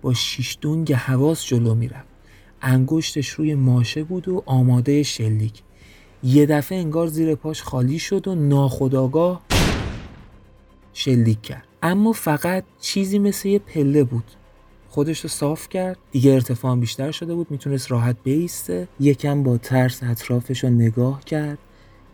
با 0.05 0.13
شیشتونگ 0.13 0.93
حواس 0.93 1.45
جلو 1.45 1.75
می‌رفت. 1.75 2.07
انگشتش 2.61 3.29
روی 3.29 3.55
ماشه 3.55 4.03
بود 4.03 4.27
و 4.27 4.43
آماده 4.45 5.03
شلیک. 5.03 5.63
یه 6.23 6.45
دفعه 6.45 6.77
انگار 6.77 7.07
زیر 7.07 7.35
پاش 7.35 7.63
خالی 7.63 7.99
شد 7.99 8.27
و 8.27 8.35
ناخداگاه 8.35 9.41
شلیک 10.93 11.41
کرد. 11.41 11.67
اما 11.83 12.11
فقط 12.11 12.63
چیزی 12.79 13.19
مثل 13.19 13.49
یه 13.49 13.59
پله 13.59 14.03
بود. 14.03 14.31
خودش 14.89 15.19
رو 15.19 15.29
صاف 15.29 15.69
کرد. 15.69 15.97
دیگه 16.11 16.31
ارتفاع 16.31 16.75
بیشتر 16.75 17.11
شده 17.11 17.35
بود. 17.35 17.51
می‌تونست 17.51 17.91
راحت 17.91 18.15
بیسته. 18.23 18.87
یکم 18.99 19.43
با 19.43 19.57
ترس 19.57 20.03
اطرافش 20.03 20.63
رو 20.63 20.69
نگاه 20.69 21.23
کرد. 21.23 21.57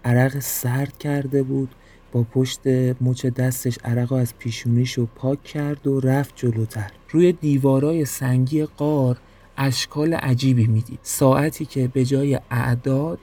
عرق 0.06 0.39
سرد 0.39 0.97
کرده 0.97 1.43
بود. 1.43 1.69
با 2.12 2.24
پشت 2.24 2.67
مچ 3.02 3.26
دستش 3.26 3.78
عرق 3.84 4.12
از 4.12 4.38
پیشونیش 4.38 4.93
رو 4.93 5.06
پاک 5.15 5.43
کرد 5.43 5.88
و 5.88 6.00
رفت 6.00 6.34
جلوتر. 6.36 6.91
روی 7.10 7.32
دیوارای 7.32 8.06
سنگی 8.06 8.65
قار 8.65 9.17
اشکال 9.58 10.13
عجیبی 10.13 10.67
می‌دید. 10.67 11.00
ساعتی 11.04 11.65
که 11.65 11.88
به 11.88 12.06
جای 12.06 12.39
اعداد 12.52 13.19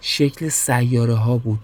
شکل 0.00 0.48
سیاره 0.48 1.14
ها 1.14 1.38
بود. 1.38 1.58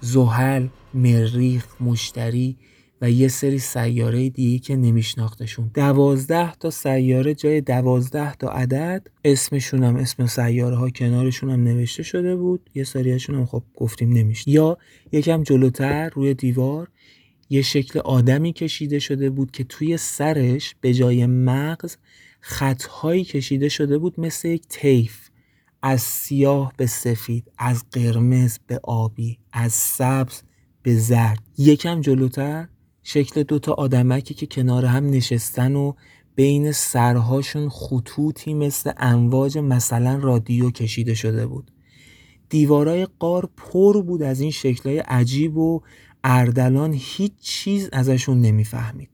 زحل، 0.00 0.66
مریخ، 0.94 1.66
مشتری 1.80 2.56
و 3.00 3.10
یه 3.10 3.28
سری 3.28 3.58
سیاره 3.58 4.30
دیگه 4.30 4.58
که 4.58 4.76
نمیشناختشون. 4.76 5.70
دوازده 5.74 6.54
تا 6.54 6.70
سیاره 6.70 7.34
جای 7.34 7.60
دوازده 7.60 8.34
تا 8.34 8.48
عدد 8.48 9.06
اسمشون 9.24 9.84
هم 9.84 9.96
اسم 9.96 10.26
سیاره 10.26 10.76
ها 10.76 10.90
کنارشون 10.90 11.50
هم 11.50 11.64
نوشته 11.64 12.02
شده 12.02 12.36
بود. 12.36 12.70
یه 12.74 12.84
سریاشون 12.84 13.34
هم 13.34 13.46
خب 13.46 13.62
گفتیم 13.76 14.12
نمیشه 14.12 14.50
یا 14.50 14.78
یکم 15.12 15.42
جلوتر 15.42 16.08
روی 16.08 16.34
دیوار 16.34 16.88
یه 17.50 17.62
شکل 17.62 17.98
آدمی 17.98 18.52
کشیده 18.52 18.98
شده 18.98 19.30
بود 19.30 19.50
که 19.50 19.64
توی 19.64 19.96
سرش 19.96 20.74
به 20.80 20.94
جای 20.94 21.26
مغز 21.26 21.96
خطهایی 22.40 23.24
کشیده 23.24 23.68
شده 23.68 23.98
بود 23.98 24.20
مثل 24.20 24.48
یک 24.48 24.62
تیف 24.68 25.28
از 25.82 26.00
سیاه 26.00 26.72
به 26.76 26.86
سفید 26.86 27.50
از 27.58 27.84
قرمز 27.92 28.58
به 28.66 28.80
آبی 28.82 29.38
از 29.52 29.72
سبز 29.72 30.42
به 30.82 30.94
زرد. 30.94 31.42
یکم 31.58 32.00
جلوتر 32.00 32.68
شکل 33.10 33.42
دوتا 33.42 33.72
آدمکی 33.72 34.34
که 34.34 34.46
کنار 34.46 34.84
هم 34.84 35.10
نشستن 35.10 35.74
و 35.74 35.92
بین 36.34 36.72
سرهاشون 36.72 37.68
خطوطی 37.68 38.54
مثل 38.54 38.92
امواج 38.96 39.58
مثلا 39.58 40.18
رادیو 40.22 40.70
کشیده 40.70 41.14
شده 41.14 41.46
بود. 41.46 41.70
دیوارای 42.48 43.06
قار 43.18 43.48
پر 43.56 44.02
بود 44.02 44.22
از 44.22 44.40
این 44.40 44.50
شکلهای 44.50 44.98
عجیب 44.98 45.56
و 45.56 45.80
اردلان 46.24 46.92
هیچ 46.98 47.32
چیز 47.40 47.88
ازشون 47.92 48.40
نمی‌فهمید 48.40 49.10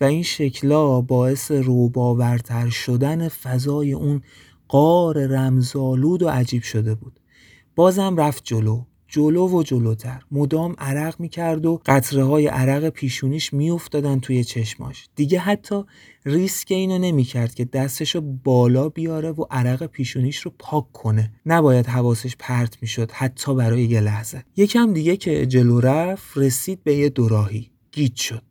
و 0.00 0.04
این 0.04 0.22
شکلا 0.22 1.00
باعث 1.00 1.50
روباورتر 1.50 2.68
شدن 2.68 3.28
فضای 3.28 3.92
اون 3.92 4.22
قار 4.68 5.26
رمزالود 5.26 6.22
و 6.22 6.28
عجیب 6.28 6.62
شده 6.62 6.94
بود. 6.94 7.20
بازم 7.74 8.16
رفت 8.16 8.44
جلو. 8.44 8.84
جلو 9.14 9.48
و 9.48 9.62
جلوتر. 9.62 10.22
مدام 10.30 10.74
عرق 10.78 11.20
می‌کرد 11.20 11.66
و 11.66 11.80
قطره 11.86 12.24
های 12.24 12.46
عرق 12.46 12.88
پیشونیش 12.88 13.52
میافتادن 13.52 14.20
توی 14.20 14.44
چشماش. 14.44 15.08
دیگه 15.16 15.38
حتی 15.38 15.84
ریسک 16.24 16.66
اینو 16.70 16.98
نمی‌کرد 16.98 17.54
که 17.54 17.64
دستشو 17.64 18.20
بالا 18.20 18.88
بیاره 18.88 19.30
و 19.30 19.44
عرق 19.50 19.86
پیشونیش 19.86 20.40
رو 20.40 20.52
پاک 20.58 20.92
کنه. 20.92 21.32
نباید 21.46 21.86
حواسش 21.86 22.36
پرت 22.38 22.76
می‌شد 22.82 23.10
حتی 23.10 23.54
برای 23.54 23.84
یه 23.84 24.00
لحظه. 24.00 24.44
یکم 24.56 24.92
دیگه 24.92 25.16
که 25.16 25.46
جلو 25.46 25.80
رفت 25.80 26.38
رسید 26.38 26.84
به 26.84 26.94
یه 26.94 27.08
دوراهی. 27.08 27.70
گیت 27.92 28.16
شد. 28.16 28.42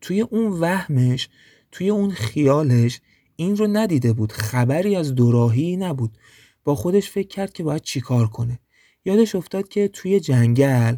توی 0.00 0.20
اون 0.20 0.52
وهمش 0.60 1.28
توی 1.72 1.90
اون 1.90 2.10
خیالش 2.10 3.00
این 3.36 3.56
رو 3.56 3.66
ندیده 3.66 4.12
بود. 4.12 4.32
خبری 4.32 4.96
از 4.96 5.14
دوراهی 5.14 5.76
نبود. 5.76 6.18
با 6.64 6.74
خودش 6.74 7.10
فکر 7.10 7.28
کرد 7.28 7.52
که 7.52 7.62
باید 7.62 7.82
چیکار 7.82 8.26
کنه. 8.26 8.60
یادش 9.04 9.34
افتاد 9.34 9.68
که 9.68 9.88
توی 9.88 10.20
جنگل 10.20 10.96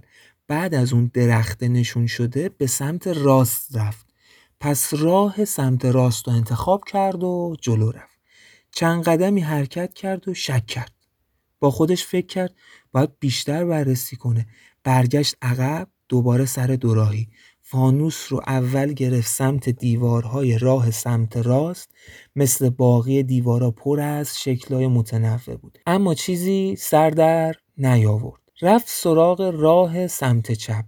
بعد 0.48 0.74
از 0.74 0.92
اون 0.92 1.10
درخت 1.14 1.62
نشون 1.62 2.06
شده 2.06 2.48
به 2.48 2.66
سمت 2.66 3.06
راست 3.06 3.76
رفت. 3.76 4.06
پس 4.60 4.94
راه 4.94 5.44
سمت 5.44 5.84
راست 5.84 6.28
رو 6.28 6.34
انتخاب 6.34 6.84
کرد 6.84 7.24
و 7.24 7.56
جلو 7.60 7.90
رفت. 7.90 8.18
چند 8.70 9.04
قدمی 9.04 9.40
حرکت 9.40 9.94
کرد 9.94 10.28
و 10.28 10.34
شک 10.34 10.66
کرد. 10.66 10.92
با 11.60 11.70
خودش 11.70 12.04
فکر 12.06 12.26
کرد 12.26 12.54
باید 12.92 13.10
بیشتر 13.20 13.64
بررسی 13.64 14.16
کنه. 14.16 14.46
برگشت 14.84 15.36
عقب 15.42 15.88
دوباره 16.08 16.44
سر 16.44 16.66
دوراهی. 16.66 17.28
فانوس 17.62 18.26
رو 18.28 18.40
اول 18.46 18.92
گرفت 18.92 19.28
سمت 19.28 19.68
دیوارهای 19.68 20.58
راه 20.58 20.90
سمت 20.90 21.36
راست. 21.36 21.90
مثل 22.36 22.70
باقی 22.70 23.22
دیوارها 23.22 23.70
پر 23.70 24.00
از 24.00 24.40
شکلهای 24.40 24.86
متنوع 24.86 25.56
بود. 25.56 25.78
اما 25.86 26.14
چیزی 26.14 26.76
سر 26.78 27.10
در 27.10 27.54
نیاورد. 27.78 28.42
رفت 28.62 28.86
سراغ 28.88 29.40
راه 29.54 30.06
سمت 30.06 30.52
چپ. 30.52 30.84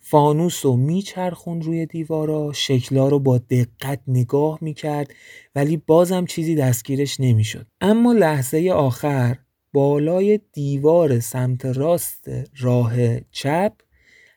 فانوس 0.00 0.66
رو 0.66 0.76
میچرخون 0.76 1.62
روی 1.62 1.86
دیوارا 1.86 2.52
شکلا 2.52 3.08
رو 3.08 3.18
با 3.18 3.38
دقت 3.38 4.00
نگاه 4.06 4.58
می‌کرد 4.60 5.14
ولی 5.54 5.76
بازم 5.76 6.24
چیزی 6.26 6.54
دستگیرش 6.54 7.20
نمی‌شد. 7.20 7.66
اما 7.80 8.12
لحظه 8.12 8.70
آخر 8.74 9.38
بالای 9.72 10.40
دیوار 10.52 11.20
سمت 11.20 11.64
راست 11.64 12.30
راه 12.58 13.20
چپ 13.20 13.72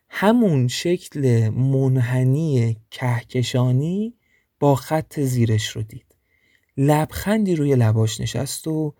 همون 0.10 0.68
شکل 0.68 1.50
منحنی 1.50 2.78
کهکشانی 2.92 4.14
با 4.60 4.76
خط 4.76 5.20
زیرش 5.20 5.68
رو 5.68 5.82
دید. 5.84 6.16
لبخندی 6.78 7.56
روی 7.56 7.76
لباش 7.76 8.22
نشست 8.22 8.68
و 8.68 8.94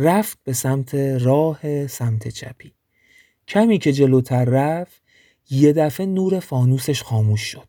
رفت 0.00 0.38
به 0.44 0.52
سمت 0.52 0.94
راه 0.94 1.86
سمت 1.86 2.28
چپی. 2.28 2.72
کمی 3.48 3.78
که 3.78 3.92
جلوتر 3.92 4.44
رفت 4.44 5.02
یه 5.50 5.72
دفعه 5.72 6.06
نور 6.06 6.40
فانوسش 6.40 7.02
خاموش 7.02 7.40
شد. 7.40 7.68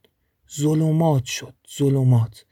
ظلمات 0.60 1.26
شد 1.26 1.56
ظلمات. 1.78 2.46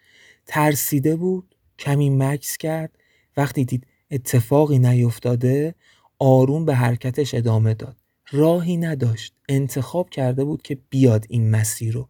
ترسیده 0.46 1.16
بود 1.16 1.56
کمی 1.80 2.10
مکس 2.10 2.58
کرد. 2.58 2.98
وقتی 3.38 3.66
دید 3.66 3.88
اتفاقی 4.12 4.80
نیفتاده 4.80 5.76
آروم 6.20 6.66
به 6.66 6.76
حرکتش 6.76 7.34
ادامه 7.34 7.74
داد. 7.74 7.98
راهی 8.32 8.78
نداشت. 8.78 9.34
انتخاب 9.50 10.10
کرده 10.10 10.44
بود 10.44 10.62
که 10.62 10.78
بیاد 10.90 11.26
این 11.30 11.50
مسیر 11.50 11.94
رو. 11.94 12.10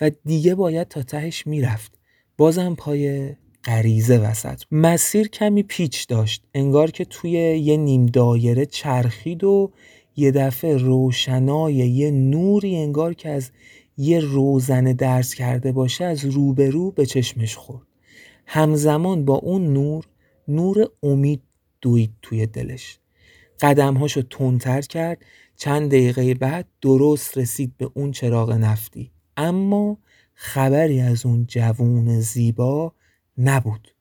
و 0.00 0.10
دیگه 0.24 0.54
باید 0.54 0.88
تا 0.88 1.02
تهش 1.02 1.46
می‌رفت. 1.46 1.98
بازم 2.36 2.74
پای 2.74 3.34
غریزه 3.64 4.18
وسط. 4.18 4.62
مسیر 4.70 5.28
کمی 5.28 5.62
پیچ 5.62 6.08
داشت. 6.08 6.44
انگار 6.54 6.90
که 6.90 7.04
توی 7.04 7.30
یه 7.30 7.76
نیم 7.76 8.06
دایره 8.06 8.66
چرخید 8.66 9.44
و 9.44 9.70
یه 10.16 10.30
دفعه 10.30 10.76
روشنای 10.76 11.74
یه 11.74 12.10
نوری 12.10 12.76
انگار 12.76 13.14
که 13.14 13.28
از 13.28 13.50
یه 13.96 14.20
روزنه 14.20 14.92
درس 14.92 15.34
کرده 15.34 15.72
باشه 15.72 16.04
از 16.04 16.24
روبرو 16.24 16.90
به 16.90 17.06
چشمش 17.06 17.56
خورد. 17.56 17.86
همزمان 18.46 19.24
با 19.24 19.34
اون 19.34 19.72
نور 19.72 20.04
نور 20.48 20.88
امید 21.02 21.42
دوید 21.80 22.12
توی 22.22 22.46
دلش. 22.46 22.98
قدمهاشو 23.60 24.22
تندتر 24.22 24.80
کرد. 24.80 25.24
چند 25.56 25.88
دقیقه 25.88 26.34
بعد 26.34 26.66
درست 26.80 27.38
رسید 27.38 27.76
به 27.78 27.90
اون 27.94 28.12
چراغ 28.12 28.52
نفتی. 28.52 29.10
اما 29.36 29.98
خبری 30.34 31.00
از 31.00 31.26
اون 31.26 31.44
جوون 31.48 32.20
زیبا 32.20 32.92
نبود. 33.38 33.94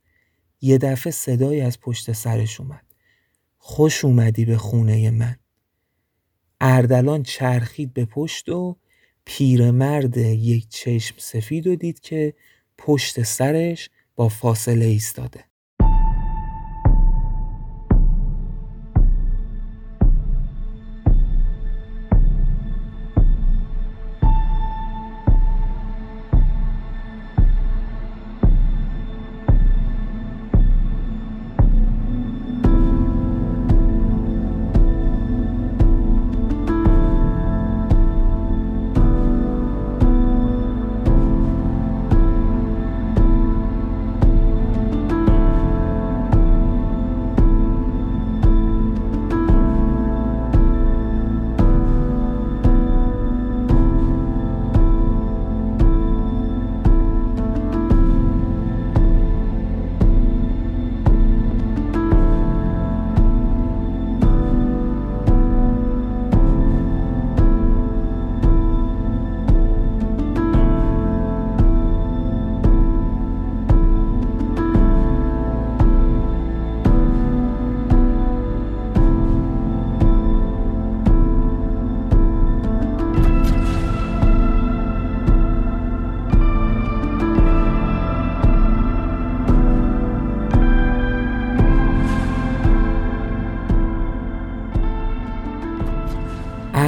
یه 0.62 0.78
دفعه 0.78 1.12
صدایی 1.12 1.62
از 1.62 1.80
پشت 1.80 2.12
سرش 2.12 2.60
اومد. 2.60 2.86
خوش 3.58 4.06
اومدی 4.06 4.46
به 4.46 4.58
خونه 4.58 5.12
من. 5.12 5.36
اردلان 6.62 7.24
چرخید 7.24 7.94
به 7.94 8.06
پشت 8.06 8.50
و 8.50 8.78
پیرمرد 9.26 10.18
یک 10.18 10.70
چشم 10.70 11.16
سفید 11.18 11.68
و 11.68 11.76
دید 11.76 12.00
که 12.00 12.34
پشت 12.78 13.24
سرش 13.24 13.90
با 14.16 14.30
فاصله 14.30 14.86
ایستاده. 14.86 15.44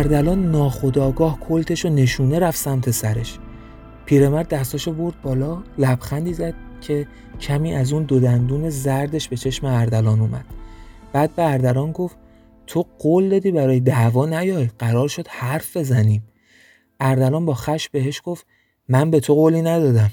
اردلان 0.06 0.52
ناخداگاه 0.52 1.40
کلتش 1.40 1.86
و 1.86 1.90
نشونه 1.90 2.40
رفت 2.40 2.58
سمت 2.58 2.92
سرش. 2.92 3.40
پیرمرد 4.06 4.48
دستاشو 4.48 4.94
برد 4.94 5.22
بالا 5.22 5.64
لبخندی 5.78 6.34
زد 6.34 6.54
که 6.82 7.08
کمی 7.42 7.74
از 7.74 7.94
اون 7.94 8.04
دو 8.04 8.20
دندون 8.20 8.70
زردش 8.70 9.28
به 9.28 9.38
چشم 9.38 9.68
اردلان 9.68 10.20
اومد. 10.20 10.46
بعد 11.14 11.36
به 11.36 11.52
اردلان 11.52 11.92
گفت 11.92 12.18
تو 12.68 12.86
قول 13.00 13.30
دادی 13.30 13.52
برای 13.52 13.80
دعوا 13.80 14.26
نیای 14.26 14.70
قرار 14.80 15.08
شد 15.08 15.28
حرف 15.28 15.78
بزنیم. 15.78 16.24
اردلان 17.00 17.46
با 17.46 17.54
خش 17.54 17.90
بهش 17.90 18.22
گفت 18.24 18.46
من 18.90 19.12
به 19.12 19.20
تو 19.20 19.34
قولی 19.34 19.62
ندادم. 19.62 20.12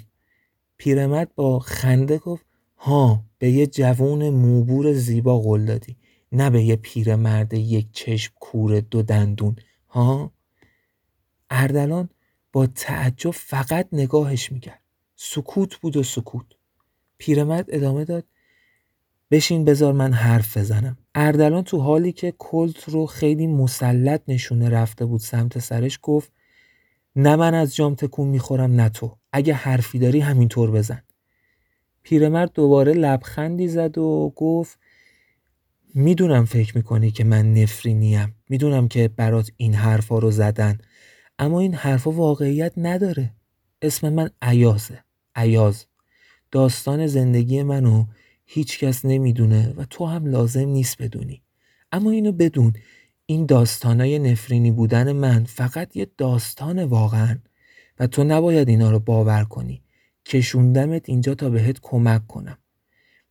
پیرمرد 0.77 1.35
با 1.35 1.59
خنده 1.59 2.19
گفت 2.19 2.47
ها 2.77 3.25
به 3.39 3.51
یه 3.51 3.67
جوون 3.67 4.31
موبور 4.31 4.93
زیبا 4.93 5.39
قول 5.39 5.65
دادی 5.65 5.97
نه 6.33 6.51
به 6.51 6.63
یه 6.63 6.77
پیرمرد 6.77 7.55
یک 7.55 7.87
چشم 7.93 8.33
کور 8.41 8.81
دو 8.81 9.03
دندون. 9.03 9.57
ها؟ 9.93 10.33
اردلان 11.51 12.09
با 12.53 12.67
تعجب 12.67 13.31
فقط 13.31 13.89
نگاهش 13.93 14.53
می‌کرد. 14.53 14.81
سکوت 15.17 15.77
بود 15.77 15.97
و 15.97 16.03
سکوت. 16.03 16.47
پیرمرد 17.19 17.65
ادامه 17.69 18.05
داد 18.05 18.25
بشین 19.31 19.65
بذار 19.65 19.93
من 19.93 20.13
حرف 20.13 20.57
بزنم. 20.57 20.99
اردلان 21.15 21.65
تو 21.65 21.79
حالی 21.79 22.13
که 22.13 22.35
کلت 22.39 22.89
رو 22.89 23.07
خیلی 23.07 23.47
مسلط 23.47 24.23
نشونه 24.29 24.69
رفته 24.69 25.05
بود 25.05 25.21
سمت 25.21 25.59
سرش 25.59 25.99
گفت 26.03 26.33
نه 27.17 27.37
من 27.37 27.55
از 27.55 27.77
جام 27.77 27.95
تکون 27.95 28.29
می‌خورم 28.29 28.73
نه 28.73 28.89
تو. 28.89 29.17
اگه 29.33 29.55
حرفی 29.55 29.99
داری 29.99 30.21
همینطور 30.21 30.71
بزن. 30.71 31.03
پیرمرد 32.03 32.53
دوباره 32.53 32.93
لبخندی 32.93 33.69
زد 33.69 33.99
و 33.99 34.33
گفت 34.37 34.79
می‌دونم 35.95 36.45
فکر 36.45 36.77
می‌کنی 36.77 37.11
که 37.11 37.25
من 37.25 37.55
نفرینیم. 37.55 38.35
می‌دونم 38.53 38.89
که 38.89 39.09
برات 39.09 39.51
این 39.57 39.75
حرفا 39.75 40.19
رو 40.19 40.31
زدن 40.31 40.79
اما 41.39 41.61
این 41.61 41.75
حرفا 41.75 42.11
واقعیت 42.11 42.73
نداره. 42.77 43.31
اسم 43.83 44.09
من 44.09 44.31
عیازه. 44.43 45.05
عیاز. 45.35 45.87
داستان 46.51 47.07
زندگی 47.07 47.63
منو 47.63 48.07
هیچکس 48.45 49.05
نمی‌دونه 49.05 49.75
و 49.77 49.85
تو 49.85 50.07
هم 50.07 50.27
لازم 50.27 50.69
نیست 50.69 51.03
بدونی. 51.03 51.43
اما 51.93 52.11
اینو 52.11 52.33
بدون. 52.33 52.73
این 53.27 53.47
داستانای 53.47 54.19
نفرینی 54.19 54.71
بودن 54.71 55.13
من 55.13 55.45
فقط 55.45 55.97
یه 55.97 56.07
داستان 56.19 56.85
واقعا. 56.85 57.39
و 57.99 58.07
تو 58.07 58.25
نباید 58.25 58.69
اینا 58.69 58.91
رو 58.91 58.99
باور 58.99 59.45
کنی. 59.45 59.83
کشوندمت 60.27 61.09
اینجا 61.09 61.35
تا 61.35 61.51
بهت 61.51 61.79
کمک 61.83 62.27
کنم. 62.27 62.59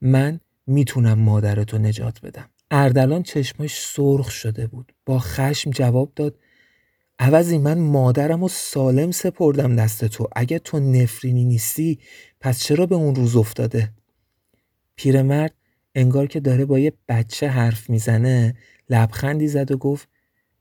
من 0.02 0.40
می‌تونم 0.68 1.20
مادرتو 1.20 1.78
نجات 1.78 2.22
بدم. 2.22 2.50
اردلان 2.72 3.24
چشماش 3.24 3.86
سرخ 3.86 4.32
شده 4.32 4.68
بود. 4.68 4.94
با 5.06 5.20
خشم 5.20 5.72
جواب 5.72 6.12
داد 6.16 6.40
عوضی 7.20 7.58
من 7.58 7.80
مادرم 7.80 8.44
و 8.44 8.48
سالم 8.48 9.12
سپردم 9.12 9.76
دست 9.76 10.06
تو. 10.06 10.28
اگه 10.36 10.60
تو 10.60 10.80
نفرینی 10.80 11.46
نیستی 11.46 12.00
پس 12.40 12.60
چرا 12.60 12.86
به 12.86 12.96
اون 12.96 13.16
روز 13.16 13.36
افتاده؟ 13.36 13.92
پیرمرد 14.96 15.54
انگار 15.96 16.28
که 16.28 16.40
داره 16.40 16.66
با 16.66 16.80
یه 16.80 16.94
بچه 17.08 17.48
حرف 17.48 17.90
می‌زنه 17.90 18.56
لبخندی 18.90 19.48
زد 19.48 19.72
و 19.72 19.78
گفت 19.78 20.08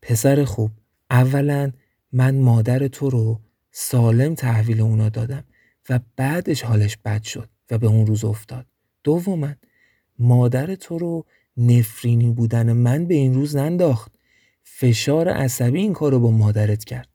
پسر 0.01 0.43
خوب 0.43 0.71
اولا 1.09 1.71
من 2.11 2.35
مادر 2.35 2.87
تو 2.87 3.09
رو 3.09 3.39
سالم 3.71 4.35
تحویل 4.35 4.81
اونا 4.81 5.09
دادم 5.09 5.43
و 5.89 5.99
بعدش 6.15 6.63
حالش 6.63 6.97
بد 7.05 7.23
شد 7.23 7.49
و 7.71 7.77
به 7.77 7.87
اون 7.87 8.05
روز 8.05 8.23
افتاد. 8.25 8.65
دوما 9.03 9.53
مادر 10.19 10.75
تو 10.75 10.97
رو 10.97 11.25
نفرینی 11.57 12.31
بودن 12.31 12.73
من 12.73 13.05
به 13.05 13.13
این 13.13 13.33
روز 13.33 13.55
ننداخت. 13.55 14.11
فشار 14.63 15.29
عصبی 15.29 15.79
این 15.79 15.93
کارو 15.93 16.19
با 16.19 16.31
مادرت 16.31 16.83
کرد. 16.83 17.07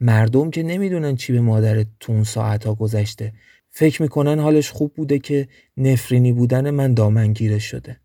مردم 0.00 0.50
که 0.50 0.62
نمی‌دونن 0.62 1.16
چی 1.16 1.32
به 1.32 1.40
مادرت 1.40 1.86
تو 2.00 2.12
اون 2.12 2.24
ساعت 2.24 2.66
ها 2.66 2.74
گذشته. 2.74 3.32
فکر 3.70 4.02
می‌کنن 4.02 4.38
حالش 4.38 4.70
خوب 4.70 4.94
بوده 4.94 5.18
که 5.18 5.48
نفرینی 5.76 6.32
بودن 6.32 6.70
من 6.70 6.94
دامنگیرش 6.94 7.64
شده. 7.64 8.00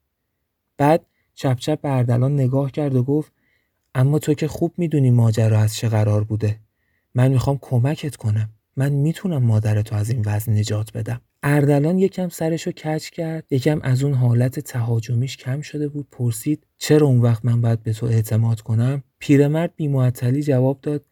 بعد 0.78 1.06
چپ 1.36 1.58
چپ 1.60 1.82
به 1.82 1.90
اردلان 1.90 2.34
نگاه 2.34 2.72
کرد 2.72 2.96
و 2.96 3.04
گفت 3.04 3.32
اما 3.96 4.20
تو 4.20 4.34
که 4.34 4.48
خوب 4.48 4.74
می‌دونی 4.78 5.12
ماجرا 5.12 5.60
از 5.60 5.76
چه 5.76 5.90
قرار 5.90 6.24
بوده. 6.24 6.60
من 7.16 7.32
می‌خوام 7.32 7.58
کمکت 7.62 8.16
کنم. 8.16 8.50
من 8.76 8.92
می‌تونم 8.92 9.44
مادرتو 9.44 9.96
از 9.96 10.10
این 10.10 10.22
وضع 10.26 10.52
نجات 10.52 10.98
بدم. 10.98 11.22
اردلان 11.44 12.00
یکم 12.00 12.30
سرشو 12.30 12.72
کچ 12.72 13.10
کرد 13.10 13.46
یکم 13.52 13.80
از 13.84 14.04
اون 14.04 14.14
حالت 14.14 14.60
تهاجمیش 14.60 15.38
کم 15.38 15.62
شده 15.62 15.88
بود 15.88 16.08
پرسید 16.12 16.64
چرا 16.78 17.08
اون 17.08 17.22
وقت 17.22 17.46
من 17.46 17.62
باید 17.62 17.84
به 17.84 17.94
تو 17.94 18.06
اعتماد 18.06 18.62
کنم؟ 18.62 19.04
پیرمرد 19.20 19.74
بیمعطلی 19.76 20.44
جواب 20.44 20.82
داد 20.82 21.06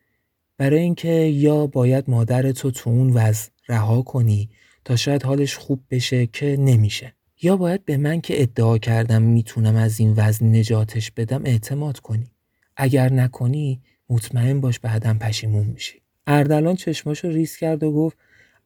برای 0.57 0.79
اینکه 0.79 1.09
یا 1.11 1.67
باید 1.67 2.09
مادر 2.09 2.51
تو 2.51 2.71
تو 2.71 2.89
اون 2.89 3.09
وضع 3.09 3.49
رها 3.67 4.01
کنی 4.01 4.49
تا 4.85 4.95
شاید 4.95 5.23
حالش 5.23 5.55
خوب 5.55 5.83
بشه 5.91 6.25
که 6.25 6.57
نمیشه 6.59 7.13
یا 7.41 7.57
باید 7.57 7.85
به 7.85 7.97
من 7.97 8.21
که 8.21 8.41
ادعا 8.41 8.77
کردم 8.77 9.21
می‌تونم 9.21 9.75
از 9.75 9.99
این 9.99 10.13
وضع 10.13 10.45
نجاتش 10.45 11.11
بدم 11.11 11.41
اعتماد 11.45 11.99
کنی. 11.99 12.31
اگر 12.77 13.13
نکنی 13.13 13.81
مطمئن 14.09 14.61
باش 14.61 14.79
بعدم 14.79 15.17
پشیمون 15.17 15.67
میشی. 15.67 16.01
اردلان 16.27 16.75
چشماشو 16.75 17.27
ریز 17.27 17.57
کرد 17.57 17.83
و 17.83 17.91
گفت 17.91 18.17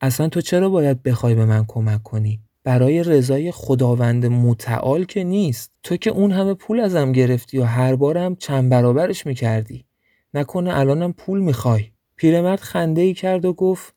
اصلا 0.02 0.30
تو 0.30 0.42
چرا 0.42 0.70
باید 0.70 1.04
بخوای 1.04 1.36
به 1.36 1.46
من 1.46 1.66
کمک 1.68 2.04
کنی؟ 2.04 2.40
برای 2.64 3.04
رضای 3.04 3.52
خداوند 3.52 4.26
متعال 4.26 5.04
که 5.06 5.24
نیست. 5.24 5.72
تو 5.84 5.98
که 5.98 6.10
اون 6.10 6.32
همه 6.32 6.54
پول 6.54 6.80
ازم 6.80 7.12
گرفتی 7.12 7.58
و 7.58 7.64
هر 7.64 7.96
بارم 7.96 8.36
چند 8.36 8.70
برابرش 8.70 9.26
می‌کردی. 9.26 9.86
نکنه 10.34 10.78
الانم 10.78 11.14
پول 11.14 11.40
می‌خوای. 11.40 11.86
پیرمرد 12.16 12.60
خنده 12.60 13.02
ای 13.02 13.14
کرد 13.14 13.46
و 13.46 13.54
گفت 13.54 13.94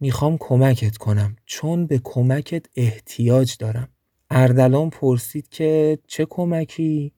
می‌خوام 0.00 0.36
کمکت 0.40 0.96
کنم. 0.96 1.36
چون 1.46 1.86
به 1.86 2.00
کمکت 2.04 2.66
احتیاج 2.76 3.56
دارم. 3.58 3.88
اردلان 4.30 4.90
پرسید 4.90 5.48
که 5.48 5.98
چه 6.06 6.26
کمکی؟ 6.30 7.12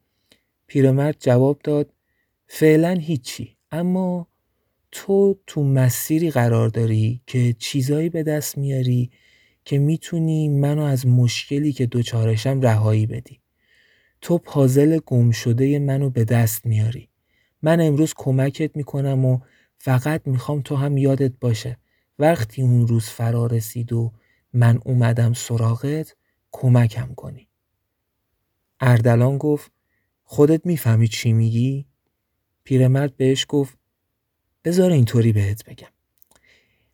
پیرمرد 0.67 1.17
جواب 1.21 1.61
داد 1.65 1.93
فعلا 2.47 2.91
هیچی. 2.91 3.57
اما 3.71 4.27
تو 4.93 5.39
تو 5.47 5.65
مسیری 5.65 6.31
قرار 6.31 6.69
داری 6.69 7.23
که 7.27 7.53
چیزایی 7.59 8.09
به 8.09 8.23
دست 8.23 8.59
میاری 8.59 9.11
که 9.65 9.79
می‌تونی 9.79 10.49
منو 10.49 10.83
از 10.83 11.07
مشکلی 11.07 11.73
که 11.73 11.87
دوچارشم 11.87 12.61
رهایی 12.61 13.07
بدی. 13.07 13.41
تو 14.21 14.39
پازل 14.39 14.99
گم 15.07 15.31
شده 15.31 15.79
منو 15.79 16.11
به 16.11 16.25
دست 16.25 16.67
میاری. 16.67 17.09
من 17.63 17.81
امروز 17.81 18.15
کمکت 18.17 18.77
می‌کنم 18.77 19.25
و 19.25 19.39
فقط 19.79 20.27
می‌خوام 20.27 20.63
تو 20.63 20.77
هم 20.77 20.97
یادت 20.97 21.33
باشه. 21.41 21.79
وقتی 22.19 22.63
اون 22.63 22.87
روز 22.87 23.05
فرا 23.05 23.47
رسید 23.47 23.93
و 23.93 24.13
من 24.53 24.79
اومدم 24.85 25.33
سراغت 25.33 26.17
کمکم 26.53 27.15
کنی. 27.15 27.49
اردلان 28.81 29.39
گفت 29.39 29.73
خودت 30.25 30.67
می‌فهمی 30.67 31.09
چی 31.09 31.33
میگی؟ 31.33 31.87
پیرمرد 32.65 33.17
بهش 33.17 33.47
گفت 33.49 33.80
بذار 34.65 34.91
اینطوری 34.91 35.33
بهت 35.33 35.65
بگم. 35.65 35.89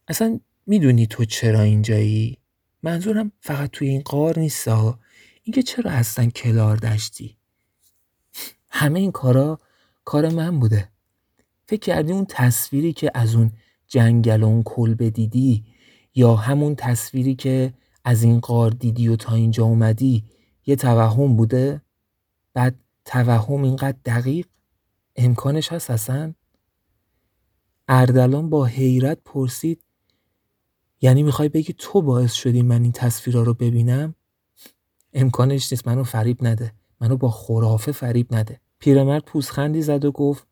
اصلا 0.08 0.40
می‌دونی 0.66 1.06
تو 1.06 1.24
چرا 1.24 1.60
اینجایی؟ 1.60 2.38
منظورم 2.82 3.32
فقط 3.40 3.70
توی 3.70 3.88
این 3.88 4.00
قار 4.00 4.38
نیست 4.38 4.68
اینکه 5.42 5.62
چرا 5.62 5.90
هستن 5.90 6.30
کلار 6.30 6.76
دشتی 6.76 7.36
همه 8.70 9.00
این 9.00 9.12
کارا 9.12 9.58
کار 10.04 10.28
من 10.28 10.60
بوده. 10.60 10.88
فکر 11.68 11.80
کردی 11.80 12.12
اون 12.12 12.26
تصویری 12.28 12.92
که 12.92 13.10
از 13.14 13.34
اون 13.34 13.52
جنگل 13.88 14.42
و 14.42 14.46
اون 14.46 14.62
کلبه 14.62 15.10
دیدی 15.10 15.64
یا 16.14 16.36
همون 16.36 16.74
تصویری 16.74 17.34
که 17.34 17.74
از 18.04 18.22
این 18.22 18.40
قار 18.40 18.70
دیدی 18.70 19.08
و 19.08 19.16
تا 19.16 19.34
اینجا 19.34 19.64
اومدی 19.64 20.24
یه 20.66 20.76
توهم 20.76 21.36
بوده؟ 21.36 21.80
بعد 22.54 22.74
توهم 23.04 23.62
اینقدر 23.62 23.98
دقیق؟ 24.04 24.46
امکانش 25.16 25.72
هست 25.72 25.90
اصلا؟ 25.90 26.34
اردلان 27.88 28.50
با 28.50 28.64
حیرت 28.64 29.18
پرسید 29.24 29.82
یعنی 31.00 31.22
می‌خوای 31.22 31.48
بگی 31.48 31.74
تو 31.78 32.02
باعث 32.02 32.32
شدی 32.32 32.62
من 32.62 32.82
این 32.82 32.92
تصویرها 32.92 33.42
رو 33.42 33.54
ببینم؟ 33.54 34.14
امکانش 35.12 35.72
نیست 35.72 35.88
منو 35.88 36.04
فریب 36.04 36.46
نده. 36.46 36.72
منو 37.00 37.16
با 37.16 37.30
خرافه 37.30 37.92
فریب 37.92 38.34
نده. 38.34 38.60
پیرمرد 38.78 39.24
پوزخندی 39.24 39.82
زد 39.82 40.04
و 40.04 40.12
گفت 40.12 40.46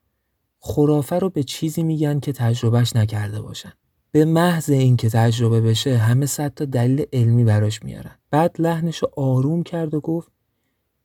خرافه 0.58 1.18
رو 1.18 1.30
به 1.30 1.42
چیزی 1.42 1.82
میگن 1.82 2.20
که 2.20 2.32
تجربهش 2.32 2.96
نکرده 2.96 3.42
باشن. 3.42 3.72
به 4.10 4.24
محض 4.24 4.70
اینکه 4.70 5.08
تجربه 5.08 5.60
بشه 5.60 5.96
همه 5.96 6.26
صد 6.26 6.54
تا 6.54 6.64
دلیل 6.64 7.04
علمی 7.12 7.44
براش 7.44 7.82
میارن. 7.82 8.18
بعد 8.30 8.56
لحنش 8.58 8.98
رو 8.98 9.10
آروم 9.16 9.62
کرد 9.62 9.94
و 9.94 10.00
گفت 10.00 10.32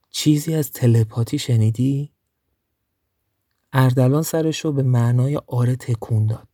چیزی 0.10 0.54
از 0.56 0.72
تلپاتی 0.72 1.40
شنیدی؟ 1.40 2.12
اردلان 3.74 4.24
سرش 4.24 4.60
رو 4.60 4.72
به 4.72 4.84
معنای 4.84 5.40
آره 5.48 5.76
تکون 5.76 6.26
داد. 6.26 6.48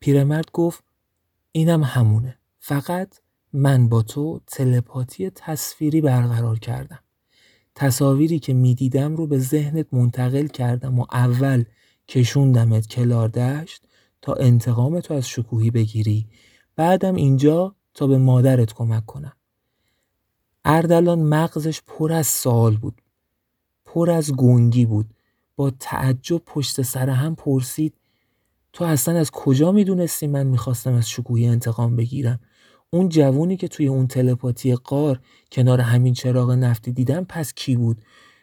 پیرمرد 0.00 0.50
گفت 0.52 0.84
اینم 1.52 1.82
همونه. 1.82 2.38
فقط 2.58 3.18
من 3.52 3.88
با 3.88 4.02
تو 4.02 4.40
تلپاتی 4.46 5.30
تصویری 5.30 6.00
برقرار 6.00 6.58
کردم. 6.58 6.98
تصاویری 7.74 8.38
که 8.38 8.54
می‌دیدم 8.54 9.16
رو 9.16 9.26
به 9.26 9.38
ذهنت 9.38 9.86
منتقل 9.92 10.46
کردم 10.46 10.98
و 10.98 11.06
اول 11.12 11.64
کشوندمت 12.08 12.86
کلار 12.86 13.28
دشت 13.28 13.82
تا 14.22 14.34
انتقام 14.34 15.00
تو 15.00 15.14
از 15.14 15.28
شکوهی 15.28 15.70
بگیری. 15.70 16.28
بعدم 16.76 17.14
اینجا 17.14 17.76
تا 17.94 18.06
به 18.06 18.18
مادرت 18.18 18.72
کمک 18.72 19.06
کنم. 19.06 19.32
اردلان 20.64 21.22
مغزش 21.22 21.80
پر 21.86 22.12
از 22.12 22.26
سوال 22.26 22.76
بود. 22.76 23.02
پر 23.84 24.10
از 24.10 24.32
گنگی 24.32 24.86
بود. 24.86 25.14
با 25.56 25.70
تعجب 25.70 26.42
پشت 26.46 26.82
سر 26.82 27.08
هم 27.08 27.34
پرسید 27.34 27.94
تو 28.72 28.84
اصلا 28.84 29.18
از 29.18 29.30
کجا 29.30 29.72
می‌دونستی 29.72 30.26
من 30.26 30.46
می‌خواستم 30.46 30.92
از 30.94 31.10
شکوهی 31.10 31.46
انتقام 31.46 31.96
بگیرم؟ 31.96 32.40
اون 32.90 33.08
جوونی 33.08 33.56
که 33.56 33.68
توی 33.68 33.86
اون 33.86 34.06
تلپاتی 34.06 34.74
قار 34.74 35.20
کنار 35.52 35.80
همین 35.80 36.14
چراغ 36.14 36.50
نفتی 36.50 36.92
دیدم 36.92 37.24
پس 37.24 37.52
کی 37.54 37.76
بود؟ 37.76 38.02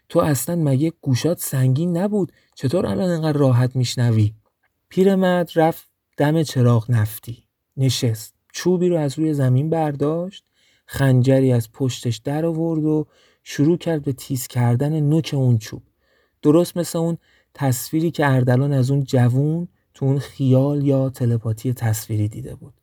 تو 0.10 0.20
اصلا 0.20 0.56
مگه 0.56 0.94
گوشات 1.02 1.40
سنگین 1.40 1.98
نبود؟ 1.98 2.32
چطور 2.56 2.86
الان 2.86 3.10
انقدر 3.10 3.38
راحت 3.38 3.76
میشنوی؟ 3.76 4.34
پیرمرد 4.90 5.52
رفت 5.56 5.88
دم 6.18 6.44
چراغ 6.44 6.92
نفتی 6.92 7.44
نشست 7.78 8.34
چوبی 8.54 8.90
رو 8.90 8.98
از 8.98 9.20
روی 9.20 9.34
زمین 9.34 9.70
برداشت 9.70 10.46
خنجری 10.86 11.52
از 11.52 11.72
پشتش 11.72 12.18
در 12.18 12.46
آورد 12.46 12.84
و 12.84 13.08
شروع 13.44 13.78
کرد 13.78 14.04
به 14.04 14.14
تیز 14.14 14.48
کردن 14.48 15.00
نوک 15.00 15.32
اون 15.34 15.58
چوب. 15.58 15.82
درست 16.42 16.78
مثل 16.78 17.00
اون 17.00 17.18
تصویری 17.54 18.12
که 18.12 18.28
اردلان 18.28 18.74
از 18.74 18.92
اون 18.92 19.04
جوون 19.04 19.68
تو 19.94 20.06
اون 20.06 20.20
خیال 20.20 20.86
یا 20.86 21.10
تلپاتی 21.10 21.74
تصویری 21.74 22.28
دیده 22.28 22.56
بود. 22.56 22.74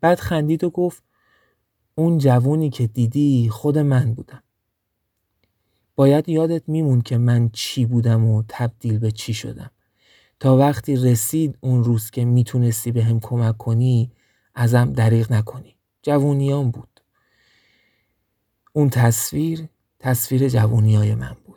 بعد 0.00 0.18
خندید 0.18 0.64
و 0.64 0.70
گفت 0.70 1.02
اون 1.94 2.18
جوونی 2.18 2.70
که 2.70 2.86
دیدی 2.86 3.48
خود 3.48 3.78
من 3.78 4.14
بودم. 4.14 4.42
باید 5.96 6.28
یادت 6.28 6.68
میمون 6.68 7.00
که 7.00 7.18
من 7.18 7.50
چی 7.52 7.86
بودم 7.86 8.24
و 8.24 8.42
تبدیل 8.48 8.98
به 8.98 9.10
چی 9.10 9.34
شدم. 9.34 9.70
تا 10.40 10.56
وقتی 10.56 10.96
رسید 10.96 11.58
اون 11.60 11.84
روز 11.84 12.10
که 12.10 12.24
می‌تونستی 12.24 12.92
به 12.92 13.04
هم 13.04 13.20
کمک 13.20 13.58
کنی 13.58 14.10
ازم 14.54 14.92
دریغ 14.92 15.32
نکنی. 15.32 15.76
جوونیان 16.02 16.70
بود. 16.70 17.00
اون 18.72 18.90
تصویر 18.90 19.68
تصویر 19.98 20.48
جوونی 20.48 20.94
های 20.94 21.14
من 21.14 21.36
بود. 21.44 21.53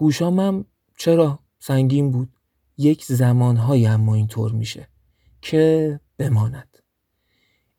گوشامم 0.00 0.64
چرا 0.98 1.38
سنگین 1.58 2.10
بود؟ 2.10 2.28
یک 2.78 3.04
زمانهایی 3.04 3.86
اما 3.86 4.14
اینطور 4.14 4.52
میشه 4.52 4.88
که 5.42 6.00
بماند. 6.18 6.78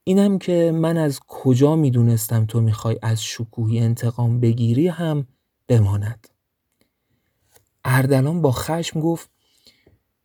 اینم 0.04 0.40
که 0.40 0.72
من 0.76 0.98
از 0.98 1.20
کجا 1.28 1.76
می‌دونستم 1.76 2.46
تو 2.46 2.62
می‌خوای 2.62 3.00
از 3.02 3.24
شکوهی 3.24 3.80
انتقام 3.80 4.40
بگیری 4.40 4.88
هم 4.88 5.28
بماند. 5.68 6.28
اردلان 7.86 8.42
با 8.42 8.52
خشم 8.52 9.00
گفت 9.00 9.30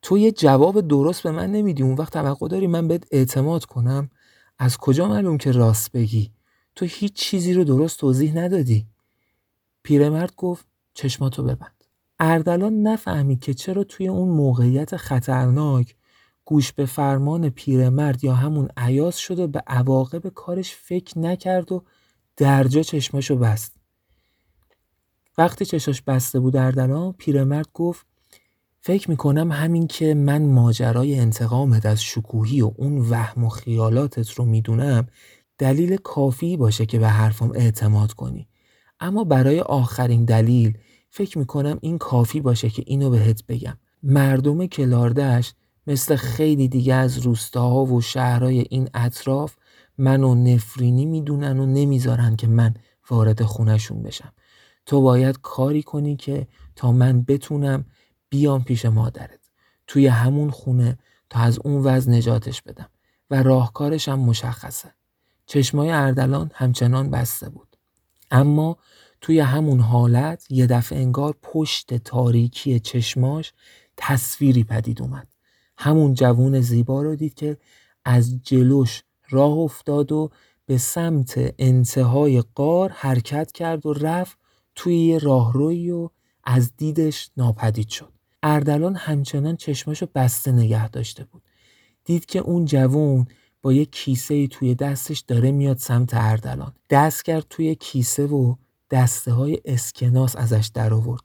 تو 0.02 0.18
یه 0.18 0.32
جواب 0.32 0.80
درست 0.80 1.22
به 1.22 1.30
من 1.30 1.52
نمیدی. 1.52 1.82
اون 1.82 1.94
وقت 1.94 2.12
توقع 2.12 2.48
داری 2.48 2.66
من 2.66 2.88
بهت 2.88 3.04
اعتماد 3.10 3.64
کنم؟ 3.64 4.10
از 4.58 4.76
کجا 4.76 5.08
معلوم 5.08 5.38
که 5.38 5.52
راست 5.52 5.92
بگی؟ 5.92 6.32
تو 6.74 6.84
هیچ 6.84 7.12
چیزی 7.12 7.52
رو 7.52 7.64
درست 7.64 7.98
توضیح 7.98 8.36
ندادی. 8.36 8.86
پیرمرد 9.82 10.34
گفت 10.36 10.66
چشماتو 10.94 11.42
ببند. 11.42 11.75
اردلان 12.18 12.82
نفهمید 12.82 13.40
که 13.40 13.54
چرا 13.54 13.84
توی 13.84 14.08
اون 14.08 14.28
موقعیت 14.28 14.96
خطرناک 14.96 15.94
گوش 16.44 16.72
به 16.72 16.86
فرمان 16.86 17.50
پیرمرد 17.50 18.24
یا 18.24 18.34
همون 18.34 18.68
عیاز 18.76 19.18
شد 19.18 19.38
و 19.38 19.48
به 19.48 19.62
عواقب 19.66 20.28
کارش 20.28 20.74
فکر 20.74 21.18
نکرد 21.18 21.72
و 21.72 21.84
درجا 22.36 22.82
چشماشو 22.82 23.36
بست. 23.36 23.76
وقتی 25.38 25.64
چشاش 25.64 26.02
بسته 26.02 26.40
بود 26.40 26.56
اردلان 26.56 27.12
پیرمرد 27.12 27.68
گفت 27.74 28.06
فکر 28.80 29.10
می‌کنم 29.10 29.52
همین 29.52 29.86
که 29.86 30.14
من 30.14 30.42
ماجرای 30.42 31.18
انتقامت 31.18 31.86
از 31.86 32.02
شکوهی 32.02 32.62
و 32.62 32.72
اون 32.76 32.98
وهم 32.98 33.44
و 33.44 33.48
خیالاتت 33.48 34.30
رو 34.30 34.44
می‌دونم 34.44 35.06
دلیل 35.58 35.96
کافی 35.96 36.56
باشه 36.56 36.86
که 36.86 36.98
به 36.98 37.08
حرفم 37.08 37.50
اعتماد 37.54 38.12
کنی. 38.12 38.48
اما 39.00 39.24
برای 39.24 39.60
آخرین 39.60 40.24
دلیل 40.24 40.78
فکر 41.16 41.38
می‌کنم 41.38 41.78
این 41.80 41.98
کافی 41.98 42.40
باشه 42.40 42.70
که 42.70 42.82
اینو 42.86 43.10
بهت 43.10 43.46
بگم. 43.46 43.76
مردم 44.02 44.66
کلاردش 44.66 45.54
مثل 45.86 46.16
خیلی 46.16 46.68
دیگه 46.68 46.94
از 46.94 47.18
روستاها 47.18 47.84
و 47.84 48.00
شهرهای 48.00 48.66
این 48.70 48.88
اطراف 48.94 49.56
منو 49.98 50.34
نفرینی 50.34 51.06
می‌دونن 51.06 51.60
و 51.60 51.66
نمی‌ذارن 51.66 52.36
که 52.36 52.46
من 52.46 52.74
وارد 53.10 53.42
خونشون 53.42 54.02
بشم. 54.02 54.32
تو 54.86 55.00
باید 55.00 55.38
کاری 55.42 55.82
کنی 55.82 56.16
که 56.16 56.46
تا 56.76 56.92
من 56.92 57.22
بتونم 57.22 57.84
بیام 58.28 58.64
پیش 58.64 58.84
مادرت. 58.84 59.40
توی 59.86 60.06
همون 60.06 60.50
خونه 60.50 60.98
تا 61.30 61.40
از 61.40 61.58
اون 61.64 61.82
وضع 61.82 62.10
نجاتش 62.10 62.62
بدم 62.62 62.88
و 63.30 63.42
راهکارش 63.42 64.08
هم 64.08 64.18
مشخصه. 64.18 64.94
چشمای 65.46 65.90
اردلان 65.90 66.50
همچنان 66.54 67.10
بسته 67.10 67.48
بود. 67.48 67.76
اما 68.30 68.76
توی 69.20 69.40
همون 69.40 69.80
حالت 69.80 70.46
یه 70.50 70.66
دفعه 70.66 70.98
انگار 70.98 71.36
پشت 71.42 71.94
تاریکی 71.94 72.80
چشماش 72.80 73.52
تصویری 73.96 74.64
پدید 74.64 75.02
اومد. 75.02 75.28
همون 75.78 76.14
جوون 76.14 76.60
زیبا 76.60 77.02
رو 77.02 77.16
دید 77.16 77.34
که 77.34 77.56
از 78.04 78.42
جلوش 78.42 79.02
راه 79.30 79.52
افتاد 79.52 80.12
و 80.12 80.30
به 80.66 80.78
سمت 80.78 81.54
انتهای 81.58 82.42
قار 82.54 82.90
حرکت 82.90 83.52
کرد 83.52 83.86
و 83.86 83.92
رفت 83.92 84.38
توی 84.74 85.18
راهروی 85.18 85.90
و 85.90 86.08
از 86.44 86.76
دیدش 86.76 87.30
ناپدید 87.36 87.88
شد. 87.88 88.12
اردلان 88.42 88.94
همچنان 88.94 89.56
چشماشو 89.56 90.06
بسته 90.14 90.52
نگه 90.52 90.88
داشته 90.88 91.24
بود. 91.24 91.42
دید 92.04 92.26
که 92.26 92.38
اون 92.38 92.64
جوون 92.64 93.26
با 93.62 93.72
یه 93.72 93.84
کیسه 93.84 94.46
توی 94.46 94.74
دستش 94.74 95.20
داره 95.20 95.50
میاد 95.52 95.78
سمت 95.78 96.10
اردلان. 96.14 96.72
دست 96.90 97.24
کرد 97.24 97.46
توی 97.50 97.74
کیسه 97.74 98.26
و 98.26 98.54
دسته 98.90 99.32
های 99.32 99.60
اسکناس 99.64 100.36
ازش 100.36 100.70
در 100.74 100.94
آورد 100.94 101.22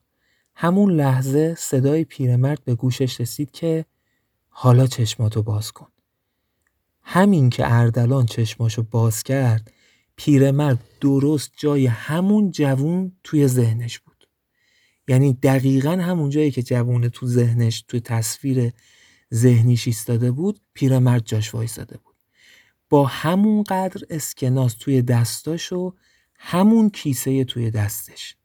همون 0.55 0.91
لحظه 0.91 1.55
صدای 1.57 2.03
پیرمرد 2.03 2.63
به 2.63 2.75
گوشش 2.75 3.21
رسید 3.21 3.51
که 3.51 3.85
حالا 4.49 4.87
چشماتو 4.87 5.43
باز 5.43 5.71
کن. 5.71 5.87
همین 7.03 7.49
که 7.49 7.73
اردلان 7.73 8.25
چشماشو 8.25 8.83
باز 8.83 9.23
کرد 9.23 9.71
پیرمرد 10.15 10.79
درست 11.01 11.51
جای 11.57 11.85
همون 11.85 12.51
جوون 12.51 13.11
توی 13.23 13.47
ذهنش 13.47 13.99
بود. 13.99 14.27
یعنی 15.07 15.33
دقیقا 15.33 15.91
همون 15.91 16.29
جایی 16.29 16.51
که 16.51 16.63
جوونه 16.63 17.09
تو 17.09 17.27
ذهنش 17.27 17.85
توی 17.87 17.99
تصویر 17.99 18.71
ذهنیش 19.33 19.87
ایستاده 19.87 20.31
بود 20.31 20.61
پیرمرد 20.73 21.25
جاش 21.25 21.55
وایساده 21.55 21.97
بود. 21.97 22.15
با 22.89 23.05
همون 23.05 23.63
قدر 23.63 24.01
اسکناس 24.09 24.73
توی 24.73 25.01
دستاش 25.01 25.71
و 25.71 25.93
همون 26.43 26.89
کیسه 26.89 27.43
توی 27.43 27.71
دستش. 27.71 28.35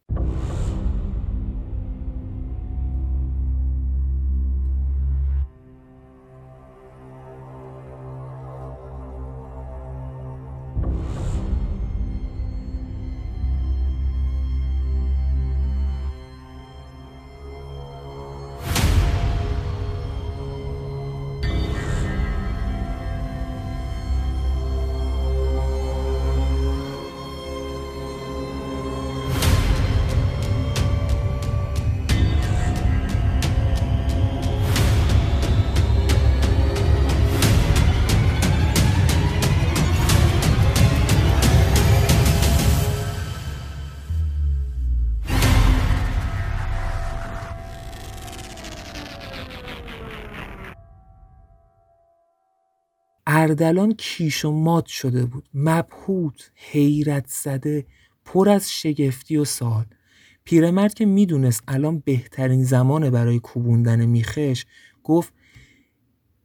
اردلان 53.57 53.92
کیش 53.92 54.44
و 54.44 54.50
مات 54.50 54.86
شده 54.86 55.26
بود. 55.26 55.48
مبهوت 55.54 56.50
حیرت 56.54 57.26
زده 57.28 57.86
پر 58.24 58.48
از 58.48 58.70
شگفتی 58.70 59.36
و 59.36 59.44
سال 59.44 59.84
پیرمرد 60.44 60.94
که 60.94 61.07
می‌دونست 61.07 61.62
الان 61.68 62.02
بهترین 62.04 62.64
زمانه 62.64 63.11
برای 63.11 63.38
کوبوندن 63.38 64.07
میخش 64.07 64.64
گفت 65.04 65.32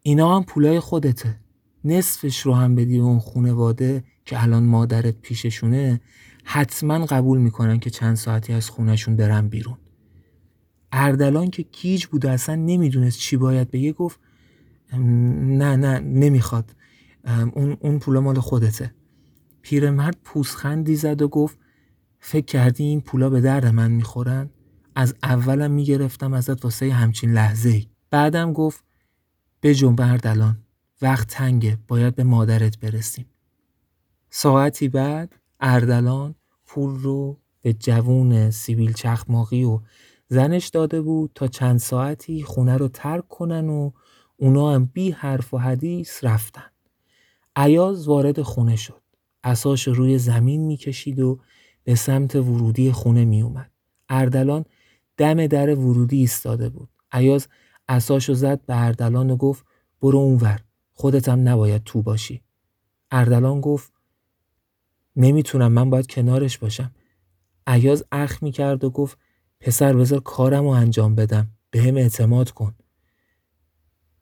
اینا 0.02 0.36
هم 0.36 0.44
پولای 0.44 0.80
خودته. 0.80 1.40
نصفش 1.86 2.40
رو 2.42 2.54
هم 2.54 2.76
بدی 2.76 3.00
اون 3.00 3.20
خونواده 3.20 4.04
که 4.26 4.44
الان 4.44 4.64
مادرت 4.64 5.16
پیششونه 5.22 6.02
حتما 6.44 7.06
قبول 7.06 7.40
می‌کنن 7.40 7.80
که 7.80 7.90
چند 7.90 8.16
ساعتی 8.16 8.54
از 8.54 8.70
خونشون 8.70 9.16
برن 9.16 9.48
بیرون. 9.48 9.78
اردلان 10.92 11.50
که 11.50 11.66
گیج 11.82 12.06
بود 12.06 12.26
و 12.26 12.30
اصلا 12.30 12.56
نمی‌دونست 12.56 13.20
چی 13.20 13.38
باید 13.38 13.72
بگه 13.72 13.92
گفت 13.92 14.20
نه 14.94 15.76
نه 15.76 16.00
نمی‌خواد. 16.00 16.76
اون, 17.26 17.78
اون 17.80 18.00
پول 18.00 18.20
مال 18.20 18.40
خودته. 18.40 18.94
پیرمرد 19.62 20.18
پوسخندی 20.24 20.96
زد 20.96 21.22
و 21.22 21.28
گفت 21.28 21.60
فکر 22.20 22.46
کردی 22.46 22.84
این 22.84 23.02
پولا 23.02 23.30
به 23.30 23.42
درد 23.42 23.66
من 23.66 23.92
می‌خورن؟ 23.92 24.50
از 24.96 25.16
اولم 25.24 25.72
می‌گرفتم 25.72 26.34
ازت 26.34 26.64
واسه 26.64 26.94
همچین 26.94 27.32
لحظه 27.32 27.70
ای 27.70 27.88
بعدم 28.10 28.54
گفت 28.54 28.84
به 29.62 29.76
جنب 29.76 30.20
الان 30.24 30.58
وقت 31.02 31.28
تنگه 31.28 31.78
باید 31.88 32.16
به 32.16 32.24
مادرت 32.24 32.80
برسیم. 32.80 33.26
ساعتی 34.30 34.90
بعد 34.90 35.36
اردلان 35.60 36.36
پول 36.66 37.00
رو 37.00 37.40
به 37.62 37.74
جوون 37.74 38.52
سیبیل 38.52 38.94
چخماقی 38.94 39.64
و 39.64 39.80
زنش 40.28 40.68
داده 40.68 41.02
بود 41.02 41.32
تا 41.36 41.48
چند 41.48 41.80
ساعتی 41.80 42.44
خونه 42.44 42.78
رو 42.78 42.88
ترک 42.88 43.28
کنن 43.28 43.70
و 43.70 43.92
اونا 44.38 44.74
هم 44.76 44.86
بی 44.86 45.12
حرف 45.12 45.54
و 45.54 45.58
حدیث 45.58 46.24
رفتن. 46.24 46.71
عیاز 47.56 48.08
وارد 48.08 48.42
خونه 48.42 48.76
شد. 48.76 49.02
اساش 49.44 49.88
روی 49.88 50.18
زمین 50.18 50.62
می‌کشید 50.62 51.20
و 51.20 51.40
به 51.84 51.96
سمت 51.96 52.36
ورودی 52.36 52.92
خونه 52.92 53.26
میومد. 53.26 53.72
اردلان 54.10 54.66
دم 55.18 55.48
در 55.48 55.76
ورودی 55.76 56.18
ایستاده 56.18 56.70
بود. 56.70 56.90
عیاز 57.12 57.48
اساشو 57.90 58.34
زد 58.34 58.66
به 58.66 58.84
اردلان 58.84 59.30
و 59.30 59.36
گفت 59.36 59.66
برو 60.02 60.18
اونور. 60.18 60.60
خودتم 60.94 61.50
نباید 61.50 61.84
تو 61.84 62.02
باشی. 62.02 62.42
اردلان 63.12 63.62
گفت 63.62 63.94
نمی‌تونم 65.16 65.72
من 65.72 65.90
باید 65.90 66.08
کنارش 66.08 66.58
باشم. 66.58 66.92
عیاز 67.68 68.04
اخ 68.12 68.44
می‌کرد 68.44 68.84
و 68.84 68.90
گفت 68.90 69.18
پسر 69.60 69.94
بذار 69.94 70.20
کارم 70.20 70.64
رو 70.64 70.70
انجام 70.70 71.16
بدم. 71.16 71.48
به 71.72 71.82
هم 71.82 71.98
اعتماد 71.98 72.52
کن. 72.52 72.76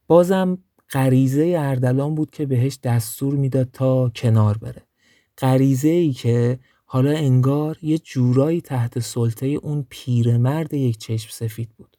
بازم 0.08 0.58
غریزه 0.92 1.56
اردلان 1.60 2.16
بود 2.16 2.32
که 2.32 2.46
بهش 2.46 2.80
دستور 2.84 3.36
می‌داد 3.36 3.70
تا 3.74 4.10
کنار 4.10 4.58
بره. 4.58 4.82
غریزه 5.38 5.90
ای 5.90 6.14
که 6.14 6.60
حالا 6.86 7.12
انگار 7.12 7.78
یه 7.82 7.98
جورایی 7.98 8.62
تحت 8.62 9.00
سلطه 9.00 9.46
اون 9.46 9.86
پیرمرد 9.90 10.74
یک 10.74 10.98
چشم 10.98 11.30
سفید 11.32 11.70
بود. 11.78 11.98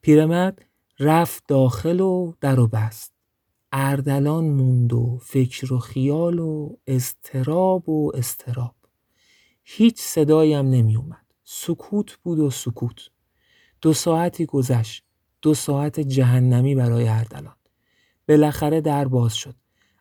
پیرمرد 0.00 0.64
رفت 0.98 1.44
داخل 1.48 2.00
و 2.00 2.32
در 2.40 2.60
و 2.60 2.66
بست. 2.66 3.12
اردلان 3.72 4.44
موند 4.44 4.92
و 4.92 5.18
فکر 5.22 5.72
و 5.72 5.78
خیال 5.78 6.38
و 6.38 6.76
استراب 6.86 7.88
و 7.88 8.12
استراب 8.14 8.74
هیچ 9.64 10.00
صدایی 10.00 10.54
هم 10.54 10.70
نمی 10.70 10.96
اومد 10.96 11.26
سکوت 11.44 12.18
بود 12.22 12.38
و 12.38 12.50
سکوت. 12.50 13.10
دو 13.80 13.92
ساعتی 13.92 14.46
گذشت. 14.46 15.04
دو 15.42 15.54
ساعت 15.54 16.00
جهنمی 16.00 16.74
برای 16.74 17.08
اردلان. 17.08 17.55
بالاخره 18.28 18.80
در 18.80 19.08
باز 19.08 19.34
شد. 19.34 19.54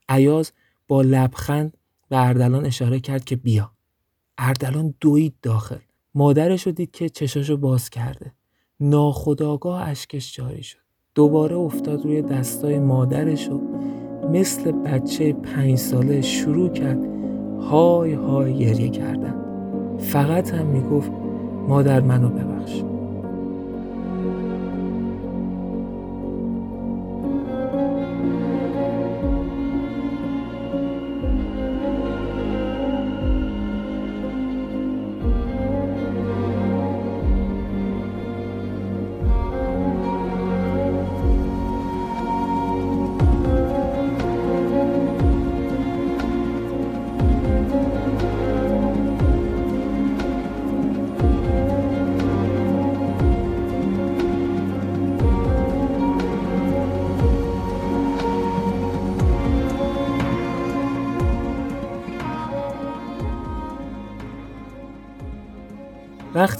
عیاز 0.10 0.52
با 0.88 1.02
لبخند 1.02 1.78
به 2.10 2.28
اردلان 2.28 2.66
اشاره 2.66 3.00
کرد 3.00 3.26
که 3.26 3.36
بیا. 3.36 3.72
اردلان 4.38 4.94
دوید 5.00 5.36
داخل. 5.42 5.80
مادرش 6.16 6.66
رو 6.66 6.72
دید 6.72 6.92
که 6.92 7.10
چشاشو 7.10 7.58
باز 7.58 7.90
کرده. 7.90 8.34
ناخداگاه 8.80 9.88
اشکش 9.88 10.36
جاری 10.36 10.64
شد. 10.64 10.78
دوباره 11.16 11.56
افتاد 11.56 12.06
روی 12.06 12.22
دستای 12.22 12.80
مادرش 12.80 13.50
و 13.50 13.62
مثل 14.30 14.72
بچه 14.72 15.34
پنج 15.34 15.76
ساله 15.76 16.22
شروع 16.22 16.70
کرد 16.70 17.00
های 17.62 18.14
های 18.14 18.58
گریه 18.58 18.90
کردن. 18.90 19.36
فقط 19.98 20.54
هم 20.54 20.66
می‌گفت 20.66 21.12
مادر 21.68 22.02
منو 22.02 22.30
ببخش. 22.30 22.95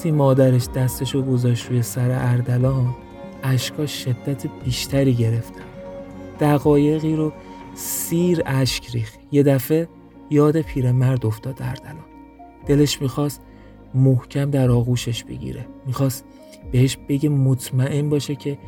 وقتی 0.06 0.16
مادرش 0.16 0.68
دستشو 0.68 1.22
گذاشت 1.22 1.66
روی 1.70 1.82
سر 1.82 2.10
اردلان 2.10 2.94
اشکا 3.42 3.86
شدت 3.86 4.46
بیشتری 4.64 5.14
گرفتن 5.14 5.64
دقایقی 6.40 7.16
رو 7.16 7.32
سیر 7.74 8.42
اشک 8.46 8.90
ریخت. 8.90 9.18
یه 9.32 9.42
دفعه 9.42 9.88
یاد 10.30 10.60
پیرمرد 10.60 11.26
افتاد 11.26 11.54
اردلان 11.60 12.04
دلش 12.66 13.02
می‌خواست 13.02 13.40
محکم 13.94 14.50
در 14.50 14.70
آغوشش 14.70 15.24
بگیره. 15.24 15.66
می‌خواست 15.86 16.24
بهش 16.72 16.98
بگه 17.08 17.28
مطمئن 17.28 18.08
باشه 18.08 18.34
که 18.34 18.58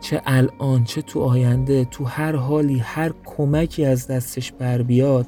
چه 0.00 0.22
الان 0.26 0.84
چه 0.84 1.02
تو 1.02 1.20
آینده 1.20 1.84
تو 1.84 2.04
هر 2.04 2.36
حالی 2.36 2.78
هر 2.78 3.12
کمکی 3.24 3.84
از 3.84 4.06
دستش 4.06 4.52
بر 4.52 4.82
بیاد 4.82 5.26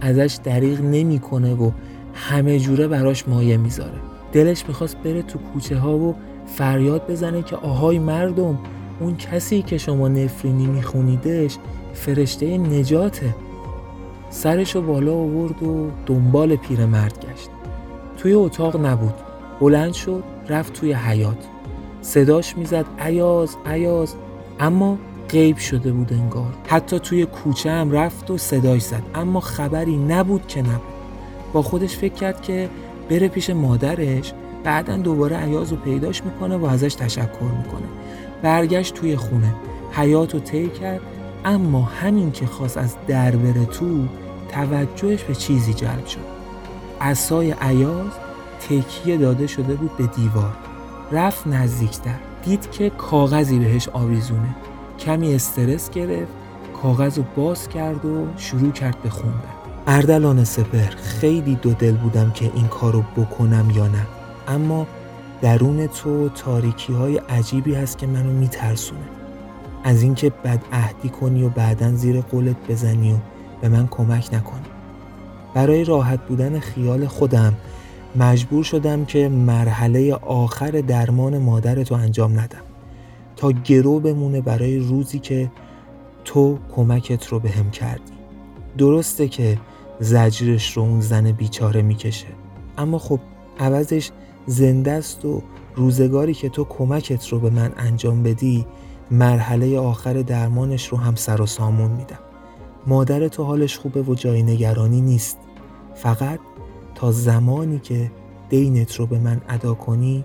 ازش 0.00 0.38
دریغ 0.44 0.80
نمی‌کنه 0.80 1.54
و 1.54 1.70
همه 2.14 2.58
جوره 2.58 2.88
براش 2.88 3.28
مایه 3.28 3.56
می‌ذاره. 3.56 4.09
دلش 4.32 4.64
می‌خواست 4.68 4.96
بره 4.96 5.22
تو 5.22 5.38
کوچه 5.38 5.78
ها 5.78 5.98
و 5.98 6.14
فریاد 6.46 7.10
بزنه 7.10 7.42
که 7.42 7.56
آهای 7.56 7.98
مردم 7.98 8.58
اون 9.00 9.16
کسی 9.16 9.62
که 9.62 9.78
شما 9.78 10.08
نفرینی 10.08 10.66
میخونیدش 10.66 11.56
فرشته 11.94 12.58
نجاته. 12.58 13.34
سرشو 14.30 14.82
بالا 14.82 15.14
آورد 15.14 15.62
و 15.62 15.90
دنبال 16.06 16.56
پیرمرد 16.56 17.24
گشت. 17.24 17.50
توی 18.18 18.32
اتاق 18.32 18.86
نبود. 18.86 19.14
بلند 19.60 19.92
شد 19.92 20.24
رفت 20.48 20.72
توی 20.72 20.92
حیات 20.92 21.36
صداش 22.02 22.56
می‌زد 22.56 22.84
ایاز 23.06 23.56
ایاز 23.66 24.14
اما 24.60 24.98
غیب 25.28 25.56
شده 25.56 25.92
بود 25.92 26.12
انگار. 26.12 26.54
حتی 26.66 26.98
توی 26.98 27.26
کوچه 27.26 27.70
هم 27.70 27.92
رفت 27.92 28.30
و 28.30 28.38
صداش 28.38 28.82
زد. 28.82 29.02
اما 29.14 29.40
خبری 29.40 29.96
نبود 29.96 30.46
که 30.46 30.60
نبود. 30.60 30.80
با 31.52 31.62
خودش 31.62 31.96
فکر 31.96 32.14
کرد 32.14 32.42
که 32.42 32.68
بره 33.10 33.28
پیش 33.28 33.50
مادرش 33.50 34.32
بعدا 34.64 34.96
دوباره 34.96 35.36
عیاز 35.36 35.70
رو 35.70 35.76
پیداش 35.76 36.24
می‌کنه 36.24 36.56
و 36.56 36.64
ازش 36.64 36.94
تشکر 36.94 37.50
می‌کنه. 37.58 37.86
برگشت 38.42 38.94
توی 38.94 39.16
خونه. 39.16 39.54
حیات 39.92 40.34
رو 40.34 40.40
طی 40.40 40.68
کرد 40.68 41.00
اما 41.44 41.82
همین 41.82 42.32
که 42.32 42.46
خواست 42.46 42.78
از 42.78 42.94
در 43.06 43.36
بره 43.36 43.64
تو 43.64 44.04
توجهش 44.48 45.22
به 45.22 45.34
چیزی 45.34 45.74
جلب 45.74 46.06
شد. 46.06 46.20
اسای 47.00 47.54
عیاز 47.60 48.10
تکیه 48.68 49.16
داده 49.16 49.46
شده 49.46 49.74
بود 49.74 49.96
به 49.96 50.06
دیوار. 50.06 50.56
رفت 51.12 51.46
نزدیکتر. 51.46 52.14
دید 52.44 52.70
که 52.70 52.90
کاغذی 52.90 53.58
بهش 53.58 53.88
آویزونه. 53.88 54.54
کمی 54.98 55.34
استرس 55.34 55.90
گرفت 55.90 56.32
کاغذ 56.82 57.18
رو 57.18 57.24
باز 57.36 57.68
کرد 57.68 58.04
و 58.04 58.26
شروع 58.36 58.72
کرد 58.72 59.02
به 59.02 59.10
خوندن. 59.10 59.59
اردلان 59.92 60.44
سپر 60.44 60.90
خیلی 60.96 61.54
دو 61.54 61.72
دل 61.72 61.96
بودم 61.96 62.30
که 62.30 62.50
این 62.54 62.66
کارو 62.68 63.04
بکنم 63.16 63.70
یا 63.74 63.86
نه. 63.86 64.06
اما 64.48 64.86
درون 65.42 65.86
تو 65.86 66.28
تاریکی 66.28 66.92
های 66.92 67.16
عجیبی 67.16 67.74
هست 67.74 67.98
که 67.98 68.06
منو 68.06 68.32
میترسونه. 68.32 69.00
از 69.84 70.02
اینکه 70.02 70.30
بد 70.30 70.60
عهدی 70.72 71.08
کنی 71.08 71.42
و 71.42 71.48
بعدا 71.48 71.92
زیر 71.92 72.20
قولت 72.20 72.56
بزنی 72.68 73.12
و 73.12 73.16
به 73.60 73.68
من 73.68 73.86
کمک 73.86 74.28
نکنی. 74.32 74.66
برای 75.54 75.84
راحت 75.84 76.26
بودن 76.26 76.58
خیال 76.58 77.06
خودم 77.06 77.54
مجبور 78.16 78.64
شدم 78.64 79.04
که 79.04 79.28
مرحله 79.28 80.14
آخر 80.14 80.70
درمان 80.70 81.38
مادرتو 81.38 81.94
انجام 81.94 82.32
ندم. 82.32 82.62
تا 83.36 83.52
گرو 83.52 84.00
بمونه 84.00 84.40
برای 84.40 84.78
روزی 84.78 85.18
که 85.18 85.50
تو 86.24 86.58
کمکت 86.76 87.26
رو 87.26 87.40
به 87.40 87.50
هم 87.50 87.70
کردی. 87.70 88.12
درسته 88.78 89.28
که 89.28 89.58
زجرش 90.00 90.76
رو 90.76 90.82
اون 90.82 91.00
زن 91.00 91.32
بیچاره 91.32 91.82
می‌کشه. 91.82 92.26
اما 92.78 92.98
خب 92.98 93.20
عوضش 93.58 94.10
زنده 94.46 94.90
است 94.92 95.24
و 95.24 95.42
روزگاری 95.76 96.34
که 96.34 96.48
تو 96.48 96.64
کمکت 96.64 97.28
رو 97.28 97.40
به 97.40 97.50
من 97.50 97.72
انجام 97.76 98.22
بدی 98.22 98.66
مرحله 99.10 99.78
آخر 99.78 100.12
درمانش 100.12 100.88
رو 100.88 100.98
هم 100.98 101.14
سر 101.14 101.40
و 101.40 101.46
سامون 101.46 101.90
میدم. 101.90 102.18
مادر 102.86 103.28
تو 103.28 103.44
حالش 103.44 103.78
خوبه 103.78 104.02
و 104.02 104.14
جای 104.14 104.42
نگرانی 104.42 105.00
نیست. 105.00 105.38
فقط 105.94 106.40
تا 106.94 107.12
زمانی 107.12 107.78
که 107.78 108.10
دینت 108.48 108.94
رو 108.96 109.06
به 109.06 109.18
من 109.18 109.40
ادا 109.48 109.74
کنی 109.74 110.24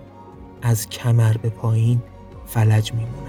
از 0.62 0.88
کمر 0.88 1.36
به 1.36 1.48
پایین 1.48 2.02
فلج 2.46 2.92
میمونه 2.92 3.25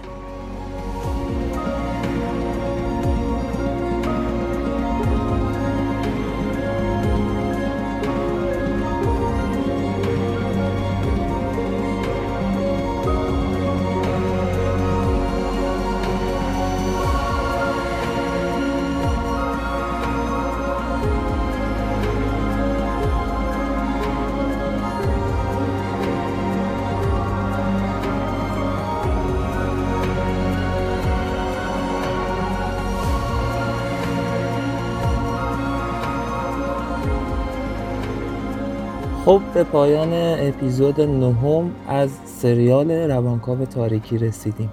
خب 39.28 39.42
به 39.54 39.64
پایان 39.64 40.10
اپیزود 40.14 41.02
نهم 41.02 41.72
از 41.88 42.10
سریال 42.26 42.92
روانکاو 42.92 43.66
تاریکی 43.66 44.18
رسیدیم. 44.18 44.70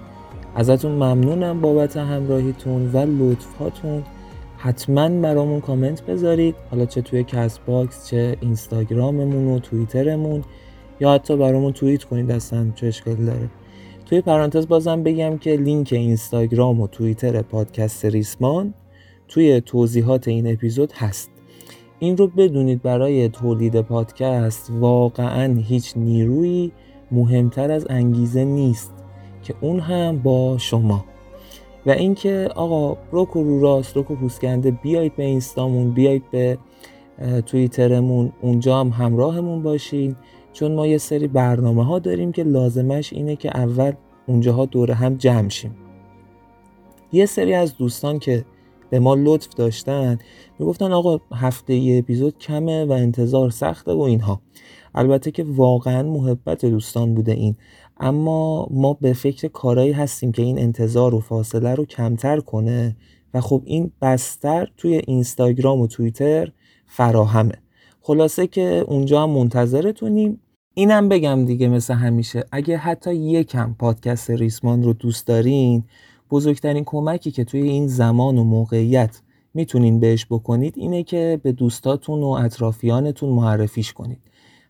ازتون 0.55 0.91
ممنونم 0.91 1.61
بابت 1.61 1.97
همراهیتون 1.97 2.91
و 2.91 2.97
لطفاتون. 2.97 4.03
حتما 4.57 5.09
برامون 5.09 5.61
کامنت 5.61 6.01
بذارید 6.01 6.55
حالا 6.71 6.85
چه 6.85 7.01
توی 7.01 7.23
Castbox 7.23 8.09
چه 8.09 8.37
اینستاگراممون 8.41 9.47
و 9.47 9.59
توییترمون 9.59 10.43
یا 10.99 11.13
حتی 11.13 11.37
برامون 11.37 11.73
توییت 11.73 12.03
کنید 12.03 12.31
اصلا 12.31 12.71
چه 12.75 12.87
اشکالی 12.87 13.25
داره. 13.25 13.49
توی 14.05 14.21
پرانتز 14.21 14.67
بازم 14.67 15.03
بگم 15.03 15.37
که 15.37 15.55
لینک 15.55 15.89
اینستاگرام 15.93 16.81
و 16.81 16.87
توییتر 16.87 17.41
پادکست 17.41 18.05
ریسمان 18.05 18.73
توی 19.27 19.61
توضیحات 19.61 20.27
این 20.27 20.53
اپیزود 20.53 20.91
هست. 20.91 21.34
این 22.05 22.17
رو 22.17 22.27
بدونید 22.27 22.81
برای 22.81 23.29
تولید 23.29 23.81
پادکست 23.81 24.71
واقعا 24.79 25.53
هیچ 25.53 25.97
نیرویی 25.97 26.71
مهمتر 27.11 27.71
از 27.71 27.87
انگیزه 27.89 28.43
نیست 28.43 28.93
که 29.43 29.53
اون 29.61 29.79
هم 29.79 30.19
با 30.19 30.57
شما. 30.57 31.05
و 31.85 31.91
اینکه 31.91 32.49
آقا 32.55 32.97
روک 33.11 33.35
و 33.35 33.43
رو 33.43 33.61
راست 33.61 33.95
روک 33.95 34.11
و 34.11 34.15
پوسکنده 34.15 34.71
بیایید 34.71 35.15
به 35.15 35.23
اینستامون 35.23 35.91
بیایید 35.91 36.23
به 36.31 36.57
توییترمون 37.45 38.33
اونجا 38.41 38.79
هم 38.79 38.89
همراهمون 38.89 39.63
باشین. 39.63 40.15
چون 40.53 40.75
ما 40.75 40.87
یه 40.87 40.97
سری 40.97 41.27
برنامه 41.27 41.85
ها 41.85 41.99
داریم 41.99 42.31
که 42.31 42.43
لازمش 42.43 43.13
اینه 43.13 43.35
که 43.35 43.57
اول 43.57 43.91
اونجاها 44.27 44.65
دور 44.65 44.91
هم 44.91 45.15
جمع 45.15 45.49
شیم. 45.49 45.75
یه 47.11 47.25
سری 47.25 47.53
از 47.53 47.77
دوستان 47.77 48.19
که 48.19 48.45
به 48.89 48.99
ما 48.99 49.15
لطف 49.15 49.47
داشتن. 49.55 50.17
می‌گفتن 50.59 50.91
آقا 50.91 51.19
هفته 51.33 51.75
یه 51.75 51.97
اپیزود 51.97 52.37
کمه 52.37 52.85
و 52.85 52.91
انتظار 52.91 53.49
سخته 53.49 53.93
و 53.93 53.99
اینها. 53.99 54.41
البته 54.95 55.31
که 55.31 55.43
واقعا 55.47 56.03
محبت 56.03 56.65
دوستان 56.65 57.13
بوده 57.15 57.31
این. 57.31 57.55
اما 57.99 58.67
ما 58.71 58.93
به 58.93 59.13
فکر 59.13 59.47
کارایی 59.47 59.91
هستیم 59.91 60.31
که 60.31 60.41
این 60.41 60.59
انتظار 60.59 61.15
و 61.15 61.19
فاصله 61.19 61.75
رو 61.75 61.85
کمتر 61.85 62.39
کنه 62.39 62.95
و 63.33 63.41
خب 63.41 63.61
این 63.65 63.91
بستر 64.01 64.67
توی 64.77 65.01
اینستاگرام 65.07 65.81
و 65.81 65.87
توییتر 65.87 66.51
فراهمه. 66.87 67.55
خلاصه 68.01 68.47
که 68.47 68.83
اونجا 68.87 69.23
هم 69.23 69.29
منتظرتونیم. 69.29 70.39
اینم 70.73 71.09
بگم 71.09 71.45
دیگه 71.45 71.67
مثل 71.67 71.93
همیشه. 71.93 72.43
اگه 72.51 72.77
حتی 72.77 73.15
یکم 73.15 73.75
پادکست 73.79 74.31
ریسمان 74.31 74.83
رو 74.83 74.93
دوست 74.93 75.27
دارین 75.27 75.83
بزرگترین 76.35 76.83
کمکی 76.83 77.31
که 77.31 77.43
توی 77.43 77.61
این 77.61 77.87
زمان 77.87 78.37
و 78.37 78.43
موقعیت 78.43 79.21
می‌تونین 79.53 79.99
بهش 79.99 80.25
بکنید 80.29 80.73
اینه 80.77 81.03
که 81.03 81.39
به 81.43 81.51
دوستاتون 81.51 82.23
و 82.23 82.27
اطرافیانتون 82.27 83.29
معرفیش 83.29 83.93
کنید. 83.93 84.19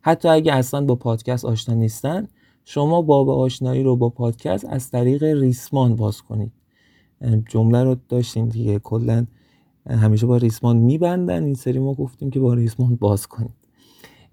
حتی 0.02 0.28
اگه 0.28 0.54
اصلا 0.54 0.86
با 0.86 0.96
پادکست 0.96 1.46
آشنا 1.46 1.76
نیستن 1.76 2.28
شما 2.66 3.02
باب 3.02 3.30
آشنایی 3.30 3.84
رو 3.84 3.96
با 3.96 4.10
پادکست 4.10 4.66
از 4.70 4.92
طریق 4.92 5.24
ریسمان 5.24 5.96
باز 5.96 6.22
کنید. 6.22 6.52
جمله 7.50 7.84
رو 7.84 7.96
داشتین 8.10 8.48
دیگه 8.48 8.80
کلا 8.80 9.26
همیشه 9.90 10.26
با 10.26 10.38
ریسمان 10.38 10.78
میبندن. 10.78 11.44
این 11.44 11.54
سری 11.54 11.80
ما 11.80 11.94
گفتیم 11.94 12.30
که 12.30 12.40
با 12.40 12.54
ریسمان 12.54 12.96
باز 12.96 13.28
کنید. 13.28 13.54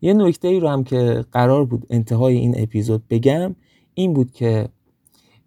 یه 0.03 0.15
نکته 0.15 0.49
ای 0.49 0.61
رو 0.61 0.69
هم 0.69 0.85
که 0.85 1.25
قرار 1.33 1.65
بود 1.65 1.87
انتهای 1.91 2.37
این 2.37 2.55
اپیزود 2.57 3.03
بگم 3.11 3.57
این 3.95 4.13
بود 4.13 4.31
که 4.31 4.69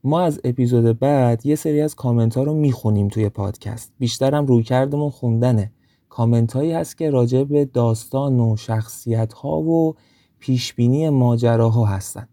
ما 0.05 0.21
از 0.21 0.39
اپیزود 0.43 0.99
بعد 0.99 1.45
یه 1.45 1.55
سری 1.55 1.81
از 1.81 1.95
کامنت 1.95 2.37
ها 2.37 2.43
رو 2.43 2.53
می‌خونیم 2.53 3.07
توی 3.07 3.29
پادکست. 3.29 3.91
بیشترم 3.99 4.45
روی 4.45 4.63
کردمون 4.63 5.09
خوندنه. 5.09 5.71
کامنت 6.09 6.53
هایی 6.53 6.71
هست 6.71 6.97
که 6.97 7.09
راجع 7.09 7.43
به 7.43 7.65
داستان 7.65 8.39
و 8.39 8.55
شخصیت 8.55 9.33
ها 9.33 9.61
و 9.61 9.95
پیشبینی 10.39 11.09
ماجراها 11.09 11.85
هستن. 11.85 12.27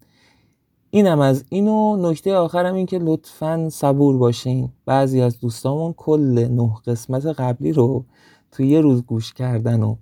اینم 0.90 1.20
از 1.20 1.44
اینو 1.48 2.10
نکته 2.10 2.34
آخرم 2.34 2.74
این 2.74 2.86
که 2.86 2.98
لطفا 2.98 3.68
صبور 3.70 4.18
باشین. 4.18 4.68
بعضی 4.86 5.20
از 5.20 5.40
دوستامون 5.40 5.92
کل 5.92 6.48
نه 6.50 6.70
قسمت 6.86 7.26
قبلی 7.26 7.72
رو 7.72 8.04
توی 8.50 8.68
یه 8.68 8.80
روز 8.80 9.02
گوش 9.02 9.32
کردن 9.32 9.82
و 9.82 9.96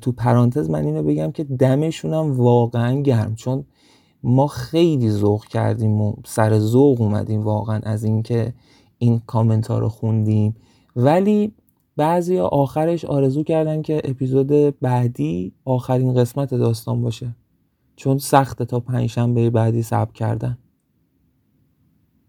تو 0.00 0.12
پرانتز 0.12 0.70
من 0.70 0.84
اینو 0.84 1.02
بگم 1.02 1.32
که 1.32 1.44
دمشونم 1.44 2.40
واقعا 2.40 3.00
گرم. 3.00 3.34
چون 3.34 3.64
ما 4.24 4.46
خیلی 4.46 5.10
ذوق 5.10 5.44
کردیم 5.44 6.00
و 6.00 6.14
سر 6.24 6.58
ذوق 6.58 7.00
اومدیم 7.00 7.40
واقعا 7.40 7.80
از 7.82 8.04
اینکه 8.04 8.54
این 8.98 9.22
کامنت 9.26 9.66
ها 9.66 9.78
رو 9.78 9.88
خوندیم. 9.88 10.56
ولی 10.96 11.52
بعضی 11.96 12.38
آخرش 12.38 13.04
آرزو 13.04 13.42
کردن 13.42 13.82
که 13.82 14.02
اپیزود 14.04 14.80
بعدی 14.80 15.52
آخرین 15.64 16.14
قسمت 16.14 16.54
داستان 16.54 17.02
باشه. 17.02 17.36
چون 17.96 18.18
سخته 18.18 18.64
تا 18.64 18.80
پنجشنبه 18.80 19.50
بعدی 19.50 19.82
ثبت 19.82 20.12
کردن. 20.12 20.58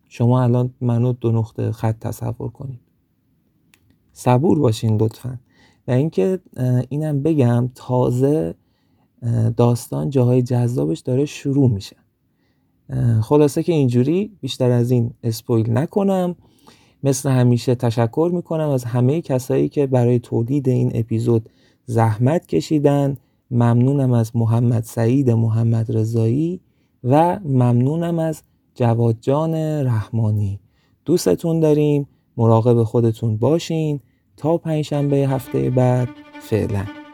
شما 0.09 0.43
الان 0.43 0.73
منو 0.81 1.13
دو 1.13 1.31
نقطه 1.31 1.71
خط 1.71 1.99
تصور 1.99 2.49
کنید. 2.49 2.79
صبور 4.13 4.59
باشین 4.59 5.01
لطفا. 5.01 5.39
و 5.87 5.91
اینکه 5.91 6.39
اینم 6.89 7.23
بگم 7.23 7.69
تازه 7.75 8.55
داستان 9.57 10.09
جاهای 10.09 10.41
جذابش 10.41 10.99
داره 10.99 11.25
شروع 11.25 11.69
میشه. 11.69 11.95
خلاصه 13.21 13.63
که 13.63 13.73
اینجوری 13.73 14.31
بیشتر 14.41 14.71
از 14.71 14.91
این 14.91 15.13
اسپویل 15.23 15.71
نکنم. 15.71 16.35
مثل 17.03 17.29
همیشه 17.29 17.75
تشکر 17.75 18.31
می‌کنم 18.33 18.69
از 18.69 18.83
همه 18.83 19.21
کسایی 19.21 19.69
که 19.69 19.87
برای 19.87 20.19
تولید 20.19 20.69
این 20.69 20.91
اپیزود 20.93 21.49
زحمت 21.85 22.47
کشیدن. 22.47 23.17
ممنونم 23.51 24.11
از 24.11 24.35
محمد 24.35 24.83
سعید 24.83 25.29
محمد 25.29 25.97
رضایی 25.97 26.59
و 27.03 27.39
ممنونم 27.45 28.19
از 28.19 28.43
جواد 28.75 29.17
جان 29.21 29.55
رحمانی. 29.85 30.59
دوستتون 31.05 31.59
داریم. 31.59 32.07
مراقب 32.37 32.83
خودتون 32.83 33.37
باشین. 33.37 33.99
تا 34.37 34.57
پنجشنبه 34.57 35.17
هفته 35.17 35.69
بعد 35.69 36.09
فعلا. 36.41 37.04